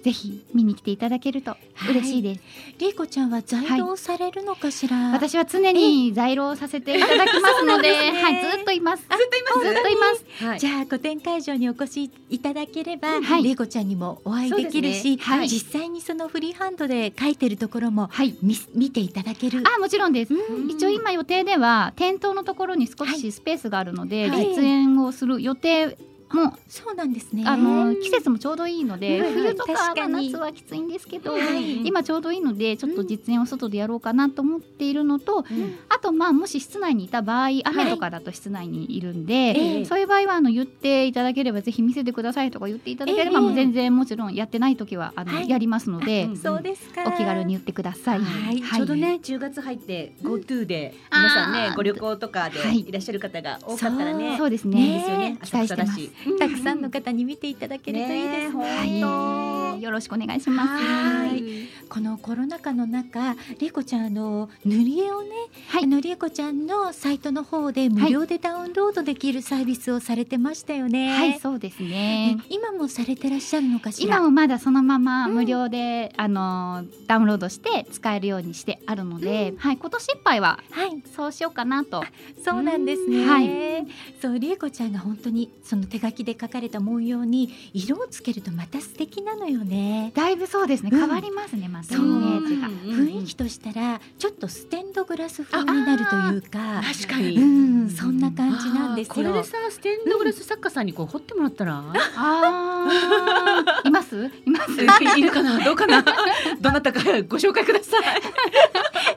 [0.06, 1.56] ぜひ見に来ていただけると
[1.90, 2.40] 嬉しいです。
[2.78, 8.22] りえこちゃんは在労されるのかしら、私は常に在労させていただきますので、 ですね。
[8.22, 9.02] はい、ずっといます。
[9.02, 9.74] ずっといます？
[9.74, 10.44] ずっといます。
[10.44, 10.60] はい。
[10.60, 13.42] じゃあ個展会場にお越しいただければ、はい。
[13.42, 15.22] りえこちゃんにもお会いできるし、ね。
[15.24, 15.48] はい。
[15.48, 18.36] 実際にそのフリーハンドで書いてるところもはい。
[18.40, 19.64] 見見ていただける。
[19.76, 20.32] あ、もちろんです。
[20.32, 20.70] うん。
[20.70, 24.50] 一応今予定では店頭のところに少しスペースがあるので、はい。
[24.50, 25.98] 実演をする予定
[26.34, 27.44] もそうなんですね。
[27.46, 31.86] あの季節もちょうどいいので、はいはい冬とか夏はきついんですけど、はい。
[31.86, 35.78] 今ちょうどいいのでちょっと実演を外でやろうかなと思っているのと、うん。
[35.88, 39.84] あとまあもし室内にいた場合雨とかだと室内にいるんで、ええ。
[39.84, 43.46] そういう場合はあの言っていただければぜひ見せてくださいとか言っていただければ、ええ。
[43.46, 45.48] もう全然もちろんやってない時はあの、はい。
[45.48, 46.36] やりますので、うん。
[46.36, 47.04] そうですか。
[47.06, 48.20] お気軽に言ってください。
[48.20, 48.62] はい。
[48.62, 52.82] ちょうどね10月入って GoTo でうん皆さんねご旅行とかはい。
[52.82, 54.76] でいらっしゃる方が多かったらねそうですね。
[54.76, 54.86] ね。
[54.86, 55.38] いいですよね。
[55.42, 55.98] 期待してます。
[56.24, 58.58] したくさんの方に見ていただけるといいですね。
[58.58, 60.84] ねはい、よろしくお願いします。
[60.84, 65.28] はいこのコロナ禍の中、りえこちゃんあの塗り絵をね、
[65.68, 71.10] はいあのりえこちゃんのサイトの方で無料でダウンロードできるサービスをされてましたよね。
[71.16, 72.44] はい、そうですねえ。
[72.48, 74.16] 今もされてらっしゃるのかしら？
[74.16, 82.02] 今もまだそのままうん無料で、あのダウンロードして使えるようにしてあるので、はい今年いっぱいははい、そうしようかなと。
[82.44, 83.18] そうなんですね。
[83.22, 83.86] うんはい
[84.20, 90.12] そうりえこちゃんが本当にその手書きで描かれた文様に色をつけるとまた素敵なのよね。
[90.14, 90.90] だいぶそうですね。
[90.92, 91.00] うん。
[91.00, 92.06] 変わりますね、またイそう。
[92.06, 92.68] メージが。
[92.68, 97.38] 雰囲気としたらちょっとステンドグラス風になるというか、確かに。
[97.38, 97.44] う
[97.86, 99.14] ん、そんな感じなんですよ。
[99.14, 101.78] これでさステンドグラス作家さんにこう彫ってもらったら？
[102.16, 104.30] ああいます？
[104.46, 104.72] います？
[105.18, 105.58] いるかな？
[105.64, 106.04] どうかな？
[106.60, 108.02] どなたかご紹介ください。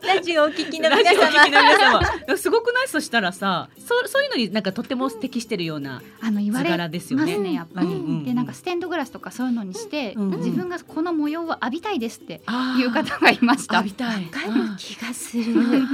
[0.08, 2.38] ラジオをお聞きのラ皆様。
[2.38, 2.88] すごくない？
[2.88, 6.02] そしたらさそうそういうのになんかとっても適してるような。
[6.22, 7.26] あの言わ図れ柄ですよね。
[7.26, 8.26] ますねやっぱり。
[8.26, 13.78] でなんかステンドグラスとかそういうのにして、自分がこの模様を浴びたいですってあいう方がいました。
[13.78, 14.24] 浴びたい。
[14.26, 15.54] わかる気がする。
[15.54, 15.86] ね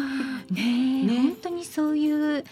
[0.57, 0.61] え。
[0.61, 2.43] ね本当にそういう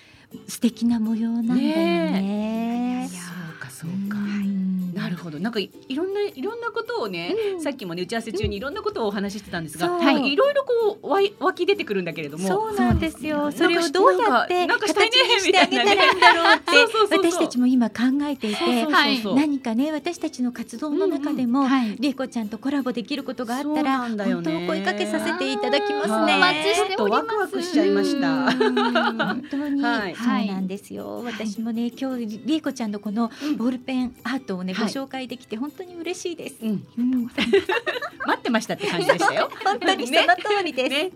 [0.47, 3.09] 素敵な模様なんだよね。
[3.11, 4.17] そうかそうか。
[4.17, 4.93] うん。
[4.93, 5.39] なるほど。
[5.39, 7.61] なんかいいろんないろんなことをね、うん。
[7.61, 10.35] さっきもね打ち合わせ中にいろんなことをお話ししてたんですが、はい、い。
[10.35, 12.47] ろいろこうわい湧き出てくるんだけれども。
[12.47, 13.51] そうなんですよ。
[13.51, 17.31] それをどうやってなんかしたいね形にしてあげたらいいんだろうってそうそうそうそう。
[17.31, 19.35] 私たちも今考えていてそうそうはいそう。
[19.35, 21.95] 何かね私たちの活動の中でもはい。
[21.99, 24.51] りえこちゃんとコラボできることがあったらなんだよね。
[24.51, 26.35] 本当お声かけさせていただきますね。
[26.35, 27.25] お待ちしております。
[27.25, 28.27] ちょっとワクワクしちゃいました。
[28.45, 29.17] うん。
[29.17, 30.15] 本当に、はい。
[30.15, 31.23] そうなんですよ。
[31.23, 36.57] 私もね今日りえこちゃんのこのボールペンアートをね、はいご紹介できて本当に嬉しいです。
[36.61, 39.49] うん、う ん待ってましたって感じでしたよ。
[39.63, 40.89] 本当にその通りです。
[40.89, 41.11] ね、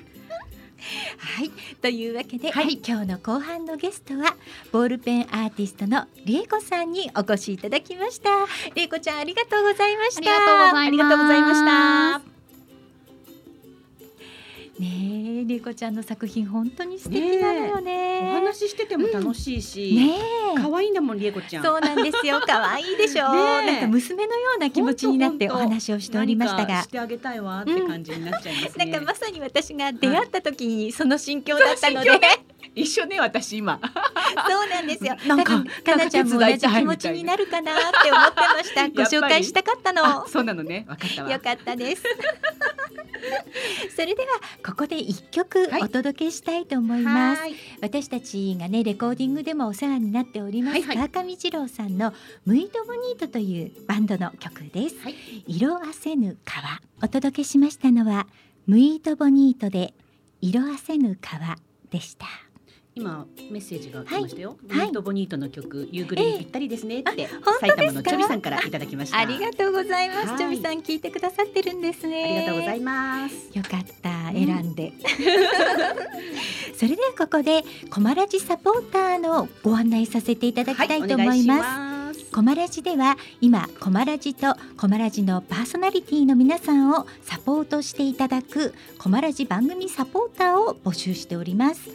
[1.17, 1.51] はい、
[1.81, 4.35] というわけで、はい今日の後半のゲストは
[4.71, 8.29] ボールペンアーティストのりえこさんにお越しいただきました。
[8.75, 10.77] りえこちゃんありがとうございました。
[10.77, 12.36] ありがとうございました。
[14.79, 18.29] ねえ、りえこちゃんの作品本当に素敵なのよね。
[18.31, 20.19] お話ししてても楽しいし、ね
[20.55, 20.61] え。
[20.61, 21.63] 可愛いんだもんりえこちゃん。
[21.63, 22.39] そうなんですよ。
[22.45, 26.89] 可愛いでしょ なんか娘のような気持ちになってお話をしておりましたがし。
[26.89, 28.85] てあげたいわって感じになっちゃいますね。
[28.85, 32.11] なんかまさに私が出会った時にその心境だったので、
[32.77, 33.79] 一緒ね私今。
[34.47, 35.15] そうなんですよ。
[35.27, 38.87] なんかかなちゃんも同じ気持ちになるかなって思ってました。
[38.89, 40.05] ご紹介したかったの。
[40.23, 40.85] あ そうなのね。
[40.87, 41.31] わかったわ。
[41.31, 42.03] よかったです。
[43.95, 44.27] それでは
[44.63, 47.41] ここで一曲はいお届けしたいと思います。
[47.41, 52.13] はい私たちがねレコーディングでもお世話になっております、はいはい川上二郎さんの
[52.45, 55.15] ムイトボニートというバンドの曲です、はい
[55.47, 58.27] 色あせぬ川お届けしましたのは
[58.65, 59.93] ムイトボニートで
[60.41, 61.57] 色あせぬ川
[61.89, 62.25] でした
[62.97, 64.57] 今メッセージが来ましたよ。
[64.69, 64.91] はい。
[64.91, 67.67] ボボニートの曲、夕暮れにぴったりですねって、本当ですか？
[67.67, 69.19] 埼玉のチョビさんからいただきました。
[69.19, 70.37] ありがとうございます、はい。
[70.39, 72.23] ちょみさん聞いてくださってるんですね。
[72.23, 73.35] ありがとうございます。
[73.55, 74.31] よかった。
[74.31, 74.93] 選んで、
[76.75, 82.25] それではここでコマラジサポーターのご案内させていただきたいと思います、ます。
[82.31, 91.89] コマラジでは今コマラジとコマラジのパーソナリティの皆さんをサポートしていただくコマラジ番組サポーターを募集しております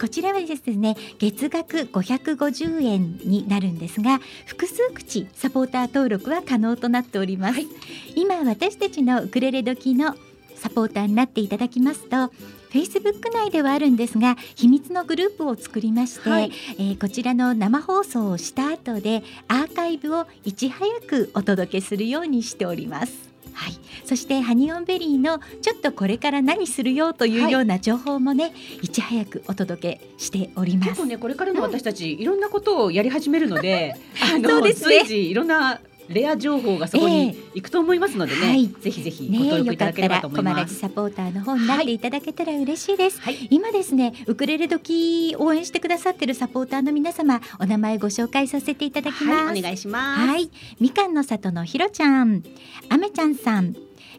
[0.00, 7.66] こちらはですね月額550円になるんですが複数口サポーター登録は可能となっております、はい。
[8.14, 10.14] 今私たちのウクレレ時の
[10.56, 12.32] サポーターになっていただきますと
[12.70, 16.50] Facebook 内ではあるんですが秘密のグループを作りまして、はい。
[16.78, 23.33] えーこちらの生放送をした後でアーカイブをいち早くお届けするようにしております。
[23.54, 28.52] はい、そしてハニオンベリーのちょっとこれから何するよというような情報もね、
[28.82, 30.88] い、ち早くお届けしております。
[30.90, 33.96] 結構ねこれからの私たち、いろんなことをやり始めるので、
[34.34, 38.68] あのそうですね随時いろんなレア情報がそこに行くと思いますのでね、はい。
[38.68, 40.54] ぜひぜひごね登録いただければと思います。
[40.54, 41.98] コマラジサポーターの方になってい。
[41.98, 43.20] ただけたら嬉しいです。
[43.20, 49.44] はい、今ですねウクレレ時応援してくださってるサポーターの皆様お名前ご紹介させていただきます。
[49.46, 50.28] はい、お願いします。
[50.28, 50.50] はい、
[50.80, 52.42] みかんの里のひろちゃん、
[52.90, 53.74] あめちゃんさん、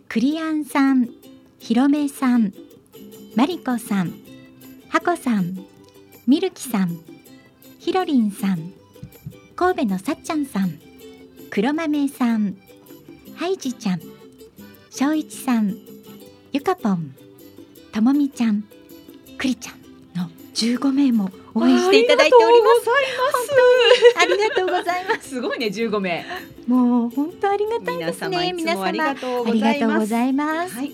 [0.09, 1.09] クリアンさん、
[1.59, 2.53] ひろめさん、
[3.35, 4.13] まりこさん、
[4.89, 5.65] はこさん、
[6.25, 6.99] みるきさん、
[7.79, 8.71] ひろりんさん、
[9.55, 10.79] 神戸のさっちゃんさん、
[11.49, 12.57] 黒豆さん、
[13.35, 14.01] はいじちゃん、
[14.89, 15.77] しょういちさん、
[16.51, 17.15] ゆかぽん、
[17.93, 18.63] ともみちゃん、
[19.37, 19.75] くりちゃん
[20.17, 22.89] の15名も応援していただいております。
[24.21, 25.29] ありがとうございます。
[25.29, 26.25] すごいね、十五名。
[26.67, 28.37] もう本当ありがたい皆ですね。
[28.37, 29.53] 様いつもありがとうご
[30.05, 30.75] ざいます。
[30.75, 30.91] はい、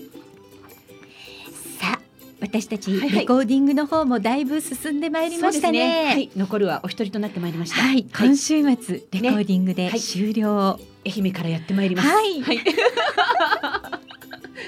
[2.52, 5.80] 私たちはいはいレコーディングの方もだいぶ進んでまいりましたね。
[5.80, 7.80] そうですはい、残るはお一人となってまいりました。
[7.80, 8.66] はい、今週末
[9.10, 10.78] レコーディングではい終了。
[11.04, 12.08] 愛媛からやってまいります。
[12.08, 12.60] はいはい。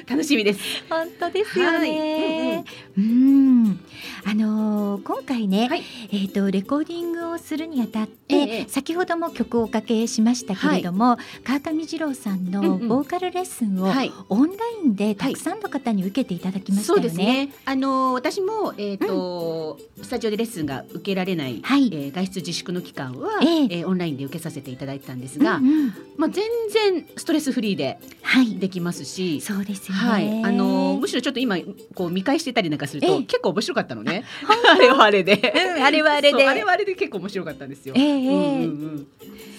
[0.08, 0.60] 楽しみです。
[0.88, 2.64] 本当ですよはいね。
[2.96, 3.80] うん、
[4.24, 5.82] あのー今回ね、はい。
[6.12, 12.88] えっ、とレコーディングをするにあたって、ええ先ほども曲をおかけしましたけれども、川上二郎さんのうんうん。
[12.88, 14.12] ボーカルレッスンをはい。
[14.28, 14.54] オンラ
[14.84, 17.02] インでたくさんの方に受けていただきましたよね。
[17.02, 17.50] ですね。
[17.64, 21.86] あの私もえっ、と、スタジオでレッスンが受けられない、はい。
[21.92, 23.48] えー外出自粛の期間は、ええ。
[23.80, 25.92] えーオンラインで受けさせていただいてたんですが、うんうん。
[26.16, 29.40] まあ全然ストレスフリーではい、できますし。
[29.40, 30.00] そうですよね。
[30.00, 31.56] はい、あのむしろちょっと今
[31.94, 33.22] こう見返してたりなんかすると、ええ。
[33.22, 34.24] 結構面白かったのね。
[34.72, 35.34] あれはあれで、
[35.76, 37.94] うんあれはあれであれはあれで結構面白かったんですよ。
[37.96, 38.66] ええええうんうんう
[38.96, 39.06] ん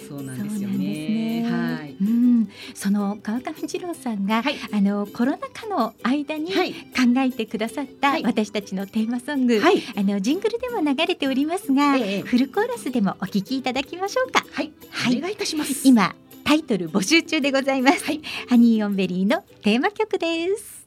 [0.08, 1.48] そうなんですよね。
[1.50, 1.96] はい。
[2.00, 6.76] うん、その川上二郎さんが、はいあのコロナ禍の間に考はい。
[7.28, 9.82] えてくださったはい私たちのテーマソング、はい。
[9.96, 14.46] あのジングルでも流れておりますが、ええフルコーラスでもお聞きいただきましょうか。
[14.52, 14.72] はい。
[14.92, 15.88] はいお願いいたします。
[15.88, 16.14] 今
[16.44, 18.06] タイトル募集中でございます。
[18.06, 20.86] はいハニーオンベリーのテーマ曲です。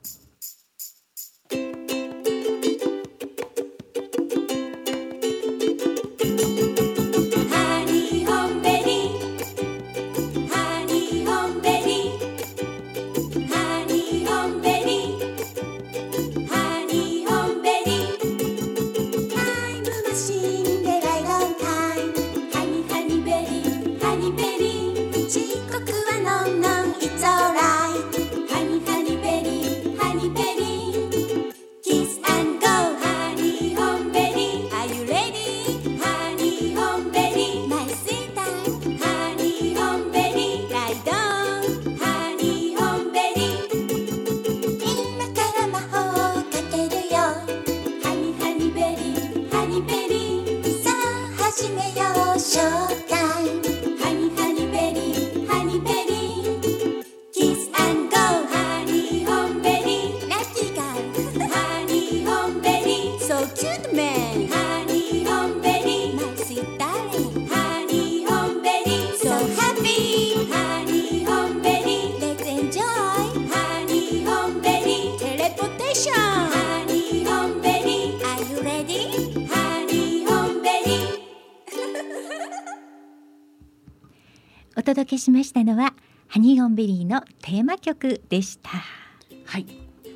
[84.89, 85.93] 届けしましたのは
[86.29, 88.71] ハニーオンベリーのテーマ曲でした。
[89.45, 89.67] はい。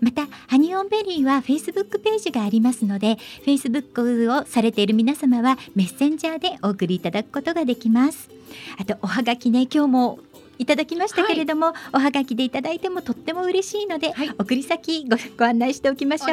[0.00, 8.30] またハニオンベリーはフェイスブックページがありますのでフェイスブックをされている皆様はメッセンジャーでお送りいただくことができます
[8.78, 10.18] あとおはがきね今日も
[10.58, 14.30] いただきましたけれども、おはがきでいただいてもとっても嬉しいので、はい。
[14.38, 16.28] 送り先ごご案内しておきましょう。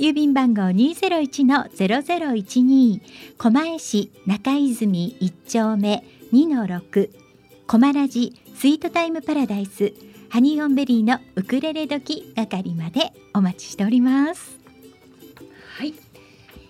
[0.00, 3.00] 郵便番号二ゼロ一のゼロゼロ一二
[3.36, 7.10] 狛江市中泉一丁目二の六
[7.66, 9.92] 狛ラジスイートタイムパラダイス
[10.28, 14.58] ハニーオンベリーのウクレレ時係までお待ちしております。
[15.78, 15.94] はい。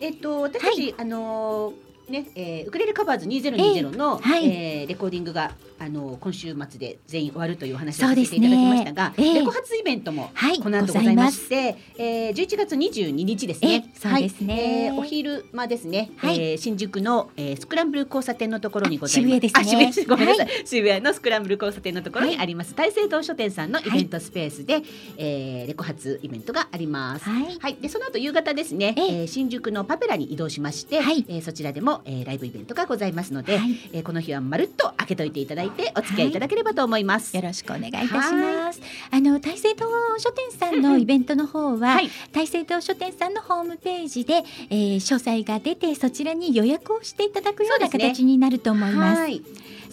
[0.00, 4.46] えっと私たち、あのーね、えーウクレレカバーズ2020の、ええはい。
[4.46, 9.34] えーレコーディングがあのー今週末で全員終わるというお話をさせていただきましたが、ええ。
[9.40, 13.90] レコ発イベントもはい、この後ございまして、えー、11月22日ですね。
[13.94, 14.54] えそうですね。
[14.54, 16.40] はいえーお昼間ですね、はい。
[16.40, 19.36] えー新宿の、えースクランブル交差点のところにございます。
[19.36, 19.86] あ渋谷ですね。
[19.88, 24.82] あ渋谷ごめんなさい、渋谷のスクランブル交差点のところにあります、大聖堂書店さんのイベントスペースで、
[25.16, 27.24] えーレコ発イベントがあります。
[27.28, 29.04] はい、はい、でその後夕方ですね、ええ。
[29.22, 31.24] えー新宿のパペラに移動しまして、はい。
[31.28, 33.70] えーそちらでも、えーライブイベントがございますので、はい。
[33.92, 37.36] えーこの日はまるっと開けといていただいてお付き合いいただければと思います。
[37.36, 38.80] よろしくお願いいたします。
[39.10, 39.86] あの大聖堂
[40.18, 49.20] 書店さんのイベントの方は、はい、大聖堂書店さんのホームページで、えー詳細が出てそちらに予約をしていただくような形になると思います。
[49.20, 49.42] はい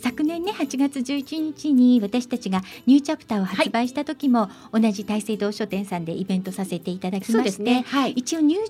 [0.03, 7.85] 昨年ね8月11日に私たちがニューチャプターを発売した時も、同じ大聖堂書店さんでイベントさせていただきまして、ですね。
[7.87, 8.11] はい。
[8.11, 8.61] 一応入場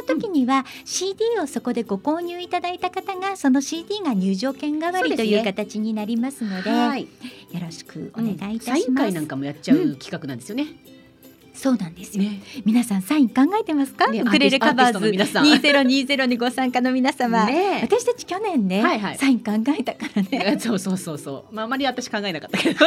[0.00, 7.02] の時には CD をそこでご購入いただいた方がその CD が入場券代わりという形になりますのではい。
[7.02, 7.08] よ
[7.60, 8.82] ろしくお願いいたします。
[8.82, 10.66] サイン会なんかもやっちゃう企画なんですよね。
[11.56, 12.22] そうなんですよ。
[12.24, 14.08] ね皆さんサイン考えてますか？
[14.08, 17.46] ねウクレレカバーズ2020にご参加の皆様。
[17.46, 20.28] ね私たち去年ね、はいはいサイン考えたからね。
[20.32, 21.54] え そうそうそうそう。
[21.54, 22.86] まああまり私考えなかったけど。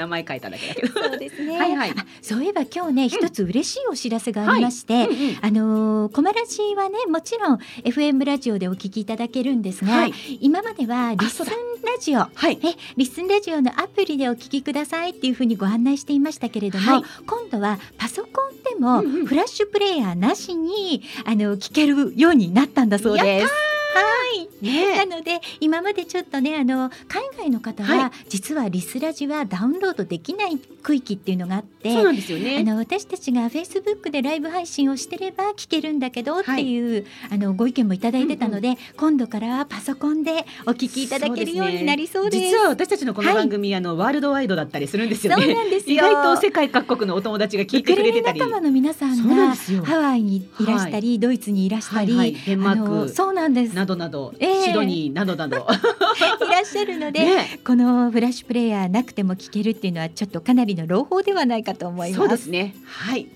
[0.00, 0.92] 名前書いただけだけど。
[1.02, 1.58] そうですね。
[1.58, 5.08] はいはいあそういえば今日ね一つ嬉しいお知らせがありまして。
[5.42, 11.52] あのー、コマラジはねもちろん FM ラジオでお聞きいただけるんですが、はい今まではリッスンラ
[12.00, 12.58] ジオはい。
[12.62, 23.79] えリッスンラジオのアプリでお聞きくださいっていうふうにご案内していましたけれども、はい今度はパソコンでもフラッシュプレイヤーなしに、あの聞けるようになったんだそうです。
[23.94, 24.02] は
[24.36, 24.48] い。
[24.64, 32.62] なねので今までちょっとねあの海外の方は、は実はリスラジはダウンロードできない区域っていうのがあってそうなんですよあね。
[32.64, 42.44] の私たちがフェイスブックでライブ配信をしてれば聞けるんだけどっていう、あのご意見もいただいてたので、今度からはパソコンでお聞きいただけるようになりそうです。
[42.44, 45.54] 実は私たちのこの番組、あのワールドワイドだったりするんですよそうね。
[45.54, 45.94] なんですよ。
[45.94, 48.40] 意外と世界各国のお友達が聞いてくれてたり。
[48.40, 49.54] の皆さんが
[49.84, 53.74] ハワイにいらしたり、ドイツにいらしたり、はいはいデンマークあのそうなんです。
[53.80, 55.56] などなど、ええシドニーなどなど。
[55.66, 62.18] いらっしゃるので、ね、このフラッシュプレイヤーなくても聞けるっていうのはちょっとかなりの朗報ではないかと思います。
[62.18, 62.74] そうですね。
[62.84, 63.26] はい。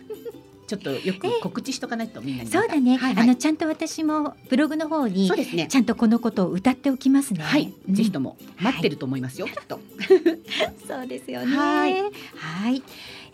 [0.66, 2.50] ちょっとよく告知しとかないとみんなに。
[2.50, 5.76] そうだね、はいはいあのちゃんと私もブログの方にそうですねち。
[5.76, 7.42] ゃんとこのことを歌っておきますね。
[7.42, 9.80] はい、うんぜひとも待ってると思いますよ、きっと。
[10.86, 11.56] そうですよね。
[11.56, 12.82] ははいい。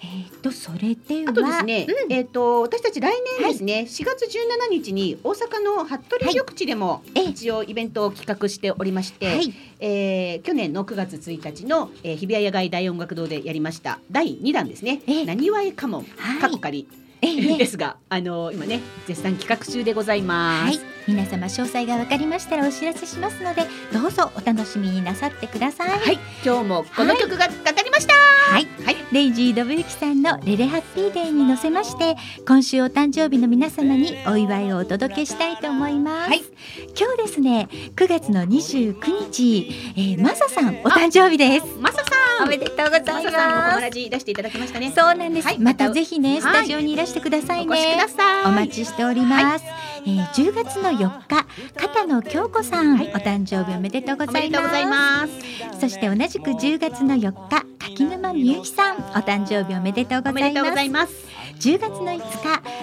[0.03, 2.13] えっ、とそれではあとですね、うん。
[2.13, 9.55] えっ、と私たち来年ですね、4月17日に大阪の服部緑地でもええ一応イベントを企画しておりまして、はい。
[9.81, 15.03] えー去年の9月1日の、えー、日比谷野外大音楽堂でやりました第2弾ですね。
[15.07, 16.41] ええ「なにわえかもん」はい。
[16.41, 16.87] かっこかり。
[16.91, 20.79] ええですが、あの今ね絶賛企画中でございます。
[20.79, 25.99] はい、皆様詳細がわかりましたらお知らせしますのでどうぞお楽しみになさってください。
[25.99, 28.15] はい、今日もこの曲がかかりました。
[28.15, 32.17] はい、はい、レイジー・ドブユキさんの「レレハッピーデー」に乗せまして
[32.47, 36.43] 今週お誕生日の皆様にお祝いをお届けしたいと思います、はい。
[36.99, 41.67] 今日ですね9月の29日、えー、マサさんお誕生日です。
[41.79, 44.89] マサさん、おめでとうございマサさんもこのまラジ出していただきましたね。
[44.91, 45.59] すそうなんです、はい。
[45.59, 46.41] またぜひねはい。
[46.41, 48.47] スタジオにいらしてくださいお越しねください。
[48.47, 49.65] お待ちしております、
[50.07, 51.47] えー、10月の4日
[51.77, 55.81] 片野京子さん、お誕生日おめでとうございますおめでとうございます。
[55.81, 60.47] そして同じく10月の4日柿沼みゆきさんお誕生日おめでとうござ
[60.83, 61.15] います。
[61.61, 62.23] 10月の5日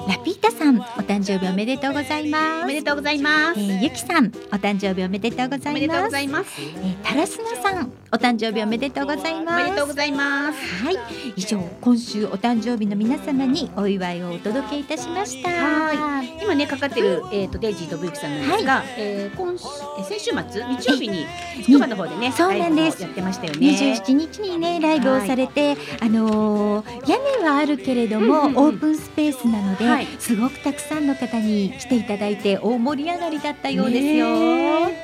[0.08, 2.64] ラピータさんお誕生日おめでとうございます。
[2.64, 3.60] おめでとうございます。
[3.60, 6.62] えー、ゆきさんお誕生日おめでとうございおめでとうますございます。
[6.62, 9.64] えー、タラスナさんお誕生日おめでとうございおます。
[9.64, 10.60] めでとうございます。
[10.84, 10.95] はい。
[11.36, 15.49] 以上今週お誕生日の皆様にお祝いをお届けいたしました。
[15.49, 19.66] は今ねかかってるえっ、とデイジーとブユキさんなんですが、えー今週
[19.98, 21.26] えー先週末日曜日に
[21.64, 23.02] つくばの方でね、そうなんです。
[23.02, 23.60] ライブをやってましたよね。
[23.60, 30.07] 27日にねライブをされて、あのー屋根はあるけれども、うんうんうんオープンスペースなので、はい。
[30.19, 34.27] すごくたくさんの方に来ていただいて大盛り上がりだったようですよ。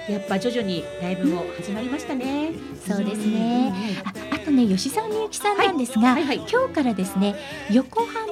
[0.09, 2.51] やっぱ徐々にライブも始まりましたね。
[2.85, 3.71] そうですね。
[4.03, 6.37] ああとね吉沢みゆきさんなんですが、はいはい。
[6.37, 7.35] 今日からですね
[7.71, 8.23] 横浜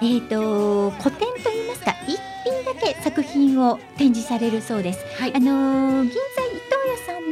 [0.00, 5.04] で、えっ、と個展といいますか一品だけ作品を展示されるそうです。
[5.18, 5.34] はい。
[5.34, 6.12] あのー銀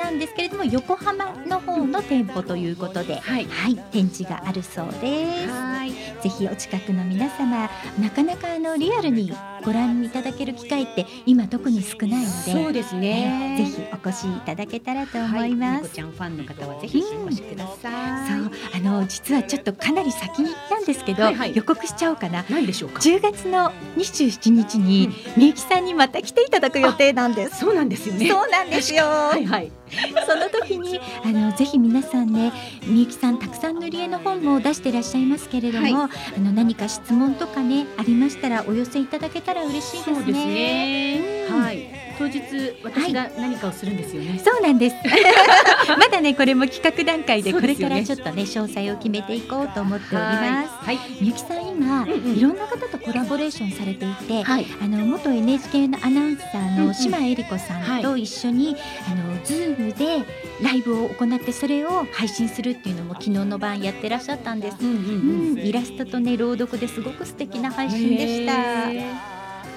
[0.08, 5.50] なんですけれども横浜の方の店舗ということで、はいはい展示があるそうです。
[5.50, 5.90] はい
[6.22, 7.68] ぜひお近くの皆様
[8.00, 9.32] なかなかあのリアルに
[9.64, 15.82] ご覧いただける機会って今特に少ないのでそうですねぜひお越しいただけたらと思います。
[15.82, 18.28] 猫ちゃんファンの方はぜひお越しください。
[18.30, 22.46] そうあの実はちょっとかなり先なんですけど、はいはい予告しちゃおうかな。
[22.48, 27.60] 何でしょうか？10月の27日に、みゆきさんにまた来ていただく予定なんです。
[27.60, 28.28] そうなんですよね。
[28.28, 29.04] そうなんですよ。
[29.04, 29.72] はいはい。
[30.26, 32.52] その時にあのぜひ皆さんね
[32.86, 36.08] みゆきさんたくさん塗り絵の本も出していらっしゃいますけれども、あ
[36.38, 40.16] の何か質問とかねありましたらお寄せいただけたら嬉しいですね。
[40.16, 41.44] そうですね。
[41.50, 42.08] うんはい。
[42.18, 42.40] 当日
[42.82, 44.40] 私が何かをするんですよね。
[44.44, 44.96] そうなんです。
[45.98, 50.70] まだねこれも企画段階でこれからちょっとね詳細を決めていこうと思っております。
[50.84, 50.98] はい。
[51.20, 54.66] みゆきさん今、うんうんいろんな方とコラボレーションされていて、はい。
[54.82, 58.76] あの元 NHK のアナウンサーうんうんの島恵理子さんと一緒に、
[59.10, 60.24] あの Zoomで
[60.62, 64.76] ライブを行ってそれを配信するっていうのも昨日の晩やってらっしゃったんです。
[64.80, 68.52] うんうん、イラストとね朗読ですごく素敵な配信でした。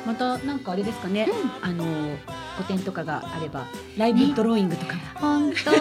[0.06, 1.28] またなんかあれですかね。
[1.62, 1.86] あの
[2.58, 3.66] 個展とかがあれば
[3.98, 4.96] ライブドローイングとか。
[5.16, 5.76] 本当素 ただ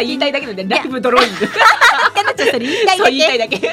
[0.00, 1.46] 敵言いたいだけなんでライブドローイング。
[2.58, 3.08] 言いたいだけ。
[3.10, 3.60] 言いたいだけ。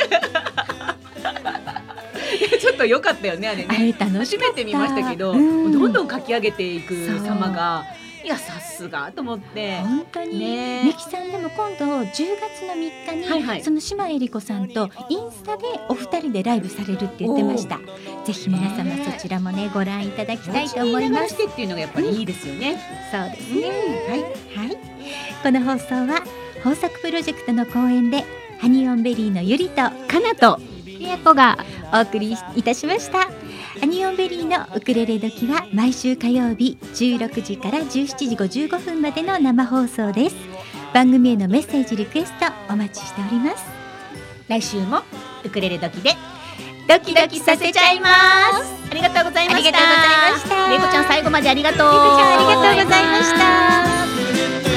[2.60, 3.94] ちょっと良かったよねあれあね。
[4.00, 7.84] れ楽しめて見ましたけど、うんどんどん書き上げていく様が
[8.24, 9.80] いやさすがと思って。
[9.82, 10.84] 本当に、ね。
[10.86, 13.64] みきさんでも今度10月の3日に、はいはい。
[13.64, 17.80] その島恵理子さんとインスタでお二人でライブされるって言ってました。
[18.26, 21.30] ぜひ皆様ねそちらもねご覧いただきたいと思います。
[21.30, 22.80] してっていうのがやっぱりいいですよね。
[23.12, 23.70] そうですね、
[24.08, 24.22] はい、
[24.68, 24.78] はい、
[25.44, 26.24] この放送は
[26.58, 28.24] 豊作プロジェクトの公演で
[28.60, 31.58] ハニオンベリーのゆりとかなとりえこが
[31.94, 33.30] お送りいたしました
[33.80, 38.36] ハニオンベリーのウクレレ時は毎週火曜日16時から17時
[38.68, 40.36] 55分までの生放送です。
[40.94, 43.66] 番組へのメッセージリクエストお待ちしております。
[44.48, 45.02] 来週も
[45.44, 46.12] ウクレレ時で
[46.88, 48.92] ドキドキさせちゃいます。
[48.92, 49.70] ありがとうございました。
[49.70, 50.70] ありがとうございました。
[50.70, 51.78] れいこちゃん最後までありがとう。
[51.78, 53.34] りこちゃんありがとうございまし
[54.68, 54.73] た